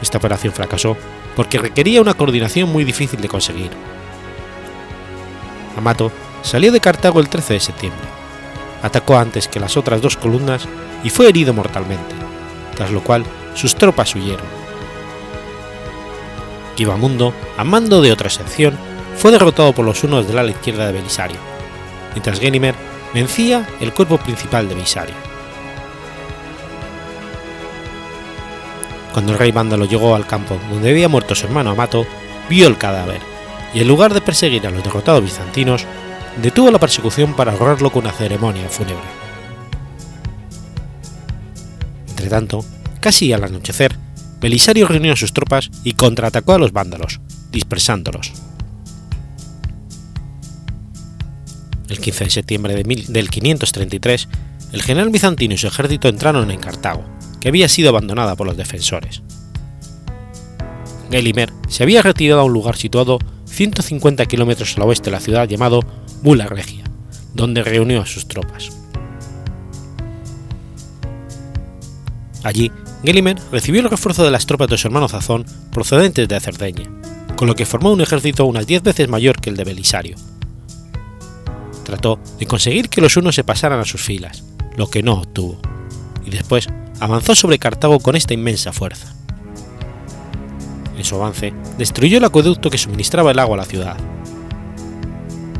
Esta 0.00 0.18
operación 0.18 0.52
fracasó 0.52 0.96
porque 1.34 1.58
requería 1.58 2.00
una 2.00 2.14
coordinación 2.14 2.70
muy 2.70 2.84
difícil 2.84 3.20
de 3.20 3.28
conseguir. 3.28 3.70
Amato 5.76 6.10
salió 6.42 6.72
de 6.72 6.80
Cartago 6.80 7.20
el 7.20 7.28
13 7.28 7.54
de 7.54 7.60
septiembre, 7.60 8.06
atacó 8.82 9.16
antes 9.16 9.48
que 9.48 9.60
las 9.60 9.76
otras 9.76 10.00
dos 10.00 10.16
columnas 10.16 10.66
y 11.04 11.10
fue 11.10 11.28
herido 11.28 11.52
mortalmente, 11.52 12.14
tras 12.74 12.90
lo 12.90 13.02
cual 13.02 13.24
sus 13.54 13.74
tropas 13.74 14.14
huyeron. 14.14 14.46
Kivamundo, 16.76 17.34
a 17.56 17.64
mando 17.64 18.00
de 18.00 18.12
otra 18.12 18.30
sección, 18.30 18.76
fue 19.16 19.32
derrotado 19.32 19.72
por 19.72 19.84
los 19.84 20.04
unos 20.04 20.28
del 20.28 20.38
ala 20.38 20.50
izquierda 20.50 20.86
de 20.86 20.92
Belisario, 20.92 21.38
mientras 22.14 22.38
Genimer 22.38 22.74
vencía 23.12 23.68
el 23.80 23.92
cuerpo 23.92 24.18
principal 24.18 24.68
de 24.68 24.74
Belisario. 24.74 25.14
Cuando 29.12 29.32
el 29.32 29.38
rey 29.38 29.52
vándalo 29.52 29.84
llegó 29.86 30.14
al 30.14 30.26
campo 30.26 30.58
donde 30.70 30.90
había 30.90 31.08
muerto 31.08 31.34
su 31.34 31.46
hermano 31.46 31.70
Amato, 31.70 32.06
vio 32.48 32.68
el 32.68 32.78
cadáver, 32.78 33.20
y 33.74 33.80
en 33.80 33.88
lugar 33.88 34.14
de 34.14 34.20
perseguir 34.20 34.66
a 34.66 34.70
los 34.70 34.82
derrotados 34.82 35.22
bizantinos, 35.22 35.86
detuvo 36.42 36.70
la 36.70 36.78
persecución 36.78 37.34
para 37.34 37.52
ahorrarlo 37.52 37.90
con 37.90 38.04
una 38.04 38.12
ceremonia 38.12 38.68
fúnebre. 38.68 39.04
Entretanto, 42.08 42.64
casi 43.00 43.32
al 43.32 43.44
anochecer, 43.44 43.96
Belisario 44.40 44.86
reunió 44.86 45.12
a 45.12 45.16
sus 45.16 45.32
tropas 45.32 45.70
y 45.82 45.94
contraatacó 45.94 46.52
a 46.52 46.58
los 46.58 46.72
vándalos, 46.72 47.20
dispersándolos. 47.50 48.32
El 51.88 51.98
15 51.98 52.24
de 52.24 52.30
septiembre 52.30 52.74
del 52.74 53.30
533, 53.30 54.28
el 54.72 54.82
general 54.82 55.10
bizantino 55.10 55.54
y 55.54 55.58
su 55.58 55.66
ejército 55.66 56.08
entraron 56.08 56.50
en 56.50 56.60
Cartago, 56.60 57.04
que 57.40 57.48
había 57.48 57.68
sido 57.68 57.90
abandonada 57.90 58.36
por 58.36 58.46
los 58.46 58.56
defensores. 58.56 59.22
Gelimer 61.10 61.52
se 61.68 61.82
había 61.82 62.02
retirado 62.02 62.40
a 62.40 62.44
un 62.44 62.52
lugar 62.52 62.76
situado 62.76 63.18
150 63.46 64.26
kilómetros 64.26 64.76
al 64.76 64.82
oeste 64.84 65.06
de 65.06 65.16
la 65.16 65.20
ciudad 65.20 65.48
llamado 65.48 65.80
Bula 66.22 66.46
Regia, 66.46 66.84
donde 67.34 67.62
reunió 67.62 68.02
a 68.02 68.06
sus 68.06 68.28
tropas. 68.28 68.70
Allí, 72.44 72.70
Gelimer 73.02 73.36
recibió 73.50 73.80
el 73.80 73.90
refuerzo 73.90 74.24
de 74.24 74.30
las 74.30 74.46
tropas 74.46 74.68
de 74.68 74.76
su 74.76 74.88
hermano 74.88 75.08
Zazón 75.08 75.44
procedentes 75.72 76.28
de 76.28 76.40
Cerdeña, 76.40 76.84
con 77.36 77.48
lo 77.48 77.54
que 77.54 77.66
formó 77.66 77.92
un 77.92 78.00
ejército 78.00 78.44
unas 78.44 78.66
diez 78.66 78.82
veces 78.82 79.08
mayor 79.08 79.40
que 79.40 79.50
el 79.50 79.56
de 79.56 79.64
Belisario. 79.64 80.16
Trató 81.84 82.18
de 82.38 82.46
conseguir 82.46 82.88
que 82.88 83.00
los 83.00 83.16
unos 83.16 83.34
se 83.34 83.44
pasaran 83.44 83.80
a 83.80 83.84
sus 83.84 84.02
filas, 84.02 84.44
lo 84.78 84.88
que 84.88 85.02
no 85.02 85.14
obtuvo, 85.14 85.58
y 86.24 86.30
después 86.30 86.68
avanzó 87.00 87.34
sobre 87.34 87.58
Cartago 87.58 87.98
con 87.98 88.14
esta 88.14 88.32
inmensa 88.32 88.72
fuerza. 88.72 89.12
En 90.96 91.04
su 91.04 91.16
avance, 91.16 91.52
destruyó 91.76 92.18
el 92.18 92.24
acueducto 92.24 92.70
que 92.70 92.78
suministraba 92.78 93.32
el 93.32 93.40
agua 93.40 93.56
a 93.56 93.58
la 93.58 93.64
ciudad. 93.64 93.96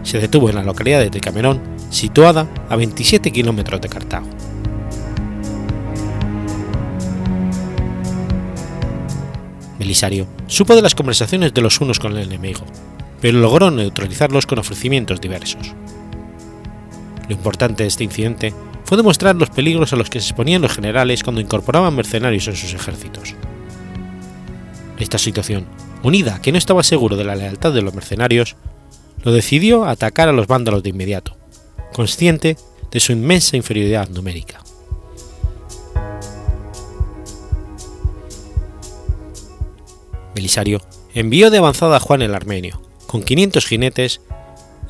Se 0.05 0.19
detuvo 0.19 0.49
en 0.49 0.55
la 0.55 0.63
localidad 0.63 1.01
de 1.01 1.11
Decamerón, 1.11 1.61
situada 1.91 2.47
a 2.69 2.77
27 2.77 3.33
kilómetros 3.33 3.81
de 3.81 3.89
Cartago. 3.89 4.29
Belisario 9.81 10.29
supo 10.47 10.77
de 10.77 10.83
las 10.83 10.95
conversaciones 10.95 11.53
de 11.53 11.61
los 11.61 11.81
unos 11.81 11.99
con 11.99 12.17
el 12.17 12.23
enemigo, 12.23 12.61
pero 13.21 13.39
logró 13.39 13.73
neutralizarlos 13.73 14.47
con 14.47 14.61
ofrecimientos 14.61 15.21
diversos. 15.21 15.75
Lo 17.29 17.35
importante 17.35 17.83
de 17.83 17.89
este 17.89 18.05
incidente 18.05 18.55
fue 18.85 18.97
demostrar 18.97 19.37
los 19.37 19.51
peligros 19.51 19.93
a 19.93 19.97
los 19.97 20.09
que 20.09 20.21
se 20.21 20.29
exponían 20.29 20.63
los 20.63 20.73
generales 20.73 21.23
cuando 21.23 21.43
incorporaban 21.43 21.95
mercenarios 21.95 22.49
en 22.49 22.57
sus 22.57 22.73
ejércitos. 22.73 23.35
Esta 24.99 25.19
situación, 25.19 25.67
unida 26.03 26.37
a 26.37 26.43
que 26.43 26.53
no 26.53 26.59
estaba 26.59 26.83
seguro 26.83 27.17
de 27.17 27.25
la 27.25 27.37
lealtad 27.37 27.73
de 27.73 27.83
los 27.83 27.95
mercenarios, 27.95 28.57
lo 29.23 29.33
decidió 29.33 29.85
atacar 29.85 30.29
a 30.29 30.33
los 30.33 30.47
vándalos 30.47 30.83
de 30.83 30.91
inmediato, 30.91 31.37
consciente 31.93 32.57
de 32.91 33.01
su 33.01 33.13
inmensa 33.13 33.57
inferioridad 33.57 34.09
numérica. 34.09 34.63
Belisario 40.35 40.81
envió 41.15 41.51
de 41.51 41.59
avanzada 41.59 41.97
a 41.97 42.01
Juan 42.01 42.23
el 42.23 42.35
Armenio, 42.35 42.81
con 43.07 43.23
500 43.23 43.67
jinetes, 43.67 44.21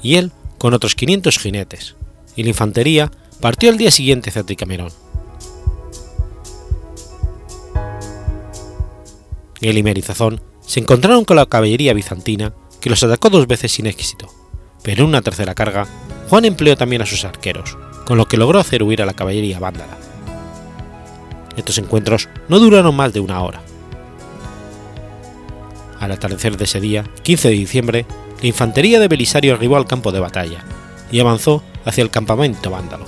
y 0.03 0.16
él 0.16 0.30
con 0.59 0.74
otros 0.74 0.95
500 0.95 1.39
jinetes, 1.39 1.97
y 2.39 2.45
la 2.45 2.51
infantería 2.51 3.11
partió 3.41 3.68
al 3.68 3.78
día 3.78 3.91
siguiente 3.91 4.30
hacia 4.30 4.45
Tricamerón. 4.45 4.93
Gelimer 9.61 9.99
y 9.99 10.03
Zazón 10.03 10.41
se 10.61 10.78
encontraron 10.78 11.24
con 11.24 11.34
la 11.34 11.47
caballería 11.47 11.95
bizantina 11.95 12.55
que 12.80 12.91
los 12.91 13.03
atacó 13.03 13.28
dos 13.28 13.49
veces 13.49 13.72
sin 13.72 13.89
éxito, 13.89 14.32
pero 14.84 15.03
en 15.03 15.09
una 15.09 15.20
tercera 15.20 15.57
carga, 15.57 15.89
Juan 16.28 16.45
empleó 16.45 16.76
también 16.76 17.03
a 17.03 17.07
sus 17.07 17.24
arqueros, 17.24 17.76
con 18.05 18.16
lo 18.16 18.26
que 18.28 18.36
logró 18.36 18.61
hacer 18.61 18.84
huir 18.84 19.03
a 19.03 19.07
la 19.07 19.14
caballería 19.14 19.59
vándala. 19.59 19.99
Estos 21.57 21.76
encuentros 21.78 22.28
no 22.49 22.61
duraron 22.61 22.95
más 22.95 23.12
de 23.12 23.18
una 23.18 23.43
hora. 23.43 23.62
Al 25.99 26.12
atardecer 26.12 26.57
de 26.57 26.66
ese 26.66 26.80
día, 26.80 27.03
15 27.24 27.49
de 27.49 27.55
diciembre, 27.55 28.07
la 28.41 28.47
infantería 28.47 29.01
de 29.01 29.09
Belisario 29.09 29.55
arribó 29.55 29.76
al 29.76 29.89
campo 29.89 30.12
de 30.12 30.20
batalla 30.20 30.64
y 31.11 31.21
avanzó 31.21 31.63
hacia 31.85 32.03
el 32.03 32.11
campamento 32.11 32.71
vándalo. 32.71 33.07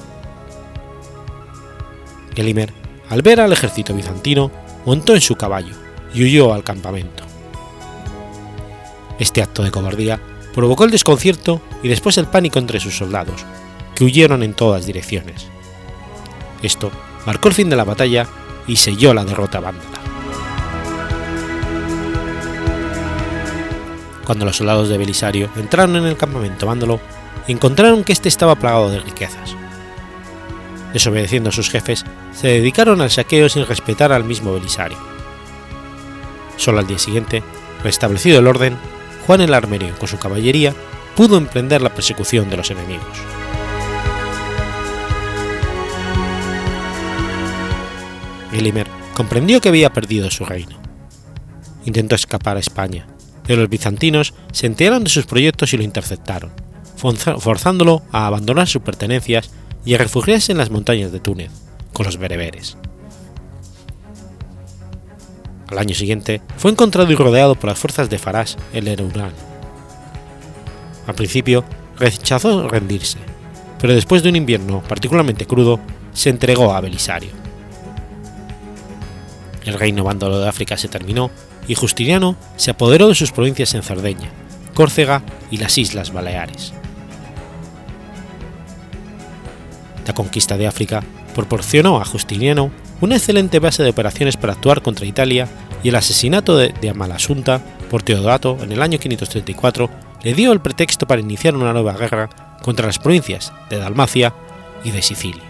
Gelimer, 2.34 2.72
al 3.08 3.22
ver 3.22 3.40
al 3.40 3.52
ejército 3.52 3.94
bizantino, 3.94 4.50
montó 4.86 5.14
en 5.14 5.20
su 5.20 5.36
caballo 5.36 5.74
y 6.14 6.22
huyó 6.22 6.54
al 6.54 6.64
campamento. 6.64 7.24
Este 9.18 9.42
acto 9.42 9.62
de 9.62 9.70
cobardía 9.70 10.20
provocó 10.54 10.84
el 10.84 10.90
desconcierto 10.90 11.60
y 11.82 11.88
después 11.88 12.16
el 12.18 12.26
pánico 12.26 12.58
entre 12.58 12.80
sus 12.80 12.96
soldados, 12.96 13.44
que 13.94 14.04
huyeron 14.04 14.42
en 14.42 14.54
todas 14.54 14.86
direcciones. 14.86 15.46
Esto 16.62 16.90
marcó 17.26 17.48
el 17.48 17.54
fin 17.54 17.68
de 17.68 17.76
la 17.76 17.84
batalla 17.84 18.26
y 18.66 18.76
selló 18.76 19.12
la 19.12 19.24
derrota 19.24 19.60
vándala. 19.60 20.00
Cuando 24.24 24.44
los 24.44 24.56
soldados 24.56 24.88
de 24.88 24.96
Belisario 24.96 25.50
entraron 25.56 25.96
en 25.96 26.04
el 26.04 26.16
campamento 26.16 26.66
vándalo, 26.66 27.00
encontraron 27.48 28.04
que 28.04 28.12
éste 28.12 28.28
estaba 28.28 28.56
plagado 28.56 28.90
de 28.90 29.00
riquezas. 29.00 29.56
Desobedeciendo 30.92 31.50
a 31.50 31.52
sus 31.52 31.70
jefes, 31.70 32.04
se 32.32 32.48
dedicaron 32.48 33.00
al 33.00 33.10
saqueo 33.10 33.48
sin 33.48 33.66
respetar 33.66 34.12
al 34.12 34.24
mismo 34.24 34.52
Belisario. 34.52 34.98
Solo 36.56 36.80
al 36.80 36.86
día 36.86 36.98
siguiente, 36.98 37.42
restablecido 37.82 38.40
el 38.40 38.46
orden, 38.46 38.76
Juan 39.26 39.40
el 39.40 39.54
Armenio, 39.54 39.96
con 39.98 40.08
su 40.08 40.18
caballería, 40.18 40.74
pudo 41.16 41.38
emprender 41.38 41.82
la 41.82 41.94
persecución 41.94 42.50
de 42.50 42.56
los 42.56 42.70
enemigos. 42.70 43.06
Gelimer 48.50 48.88
comprendió 49.14 49.60
que 49.60 49.68
había 49.68 49.92
perdido 49.92 50.30
su 50.30 50.44
reino. 50.44 50.80
Intentó 51.84 52.14
escapar 52.14 52.56
a 52.56 52.60
España, 52.60 53.06
pero 53.46 53.60
los 53.60 53.70
bizantinos 53.70 54.34
se 54.52 54.66
enteraron 54.66 55.04
de 55.04 55.10
sus 55.10 55.26
proyectos 55.26 55.72
y 55.72 55.76
lo 55.76 55.82
interceptaron, 55.82 56.52
forzándolo 57.00 58.02
a 58.12 58.26
abandonar 58.26 58.68
sus 58.68 58.82
pertenencias 58.82 59.50
y 59.84 59.94
a 59.94 59.98
refugiarse 59.98 60.52
en 60.52 60.58
las 60.58 60.70
montañas 60.70 61.12
de 61.12 61.20
Túnez, 61.20 61.50
con 61.92 62.06
los 62.06 62.18
bereberes. 62.18 62.76
Al 65.68 65.78
año 65.78 65.94
siguiente 65.94 66.42
fue 66.56 66.70
encontrado 66.70 67.10
y 67.12 67.14
rodeado 67.14 67.54
por 67.54 67.70
las 67.70 67.78
fuerzas 67.78 68.10
de 68.10 68.18
Farás 68.18 68.56
el 68.72 68.88
Ereurán. 68.88 69.32
Al 71.06 71.14
principio 71.14 71.64
rechazó 71.98 72.68
rendirse, 72.68 73.18
pero 73.80 73.94
después 73.94 74.22
de 74.22 74.30
un 74.30 74.36
invierno 74.36 74.82
particularmente 74.82 75.46
crudo, 75.46 75.80
se 76.12 76.30
entregó 76.30 76.74
a 76.74 76.80
Belisario. 76.80 77.30
El 79.64 79.74
reino 79.74 80.02
vándalo 80.02 80.40
de 80.40 80.48
África 80.48 80.76
se 80.76 80.88
terminó 80.88 81.30
y 81.68 81.74
Justiniano 81.74 82.36
se 82.56 82.72
apoderó 82.72 83.08
de 83.08 83.14
sus 83.14 83.30
provincias 83.30 83.74
en 83.74 83.82
Cerdeña, 83.82 84.30
Córcega 84.74 85.22
y 85.50 85.58
las 85.58 85.78
Islas 85.78 86.12
Baleares. 86.12 86.72
La 90.06 90.14
conquista 90.14 90.56
de 90.56 90.66
África 90.66 91.02
proporcionó 91.34 92.00
a 92.00 92.04
Justiniano 92.04 92.70
una 93.00 93.16
excelente 93.16 93.58
base 93.58 93.82
de 93.82 93.90
operaciones 93.90 94.36
para 94.36 94.52
actuar 94.52 94.82
contra 94.82 95.06
Italia 95.06 95.48
y 95.82 95.88
el 95.88 95.96
asesinato 95.96 96.56
de, 96.56 96.74
Amalasunta 96.88 97.62
por 97.90 98.02
Teodato 98.02 98.58
en 98.62 98.72
el 98.72 98.82
año 98.82 98.98
534 98.98 99.90
le 100.22 100.34
dio 100.34 100.52
el 100.52 100.60
pretexto 100.60 101.06
para 101.06 101.20
iniciar 101.20 101.56
una 101.56 101.72
nueva 101.72 101.94
guerra 101.94 102.28
contra 102.62 102.86
las 102.86 102.98
provincias 102.98 103.52
de 103.70 103.78
Dalmacia 103.78 104.34
y 104.84 104.90
de 104.90 105.02
Sicilia. 105.02 105.49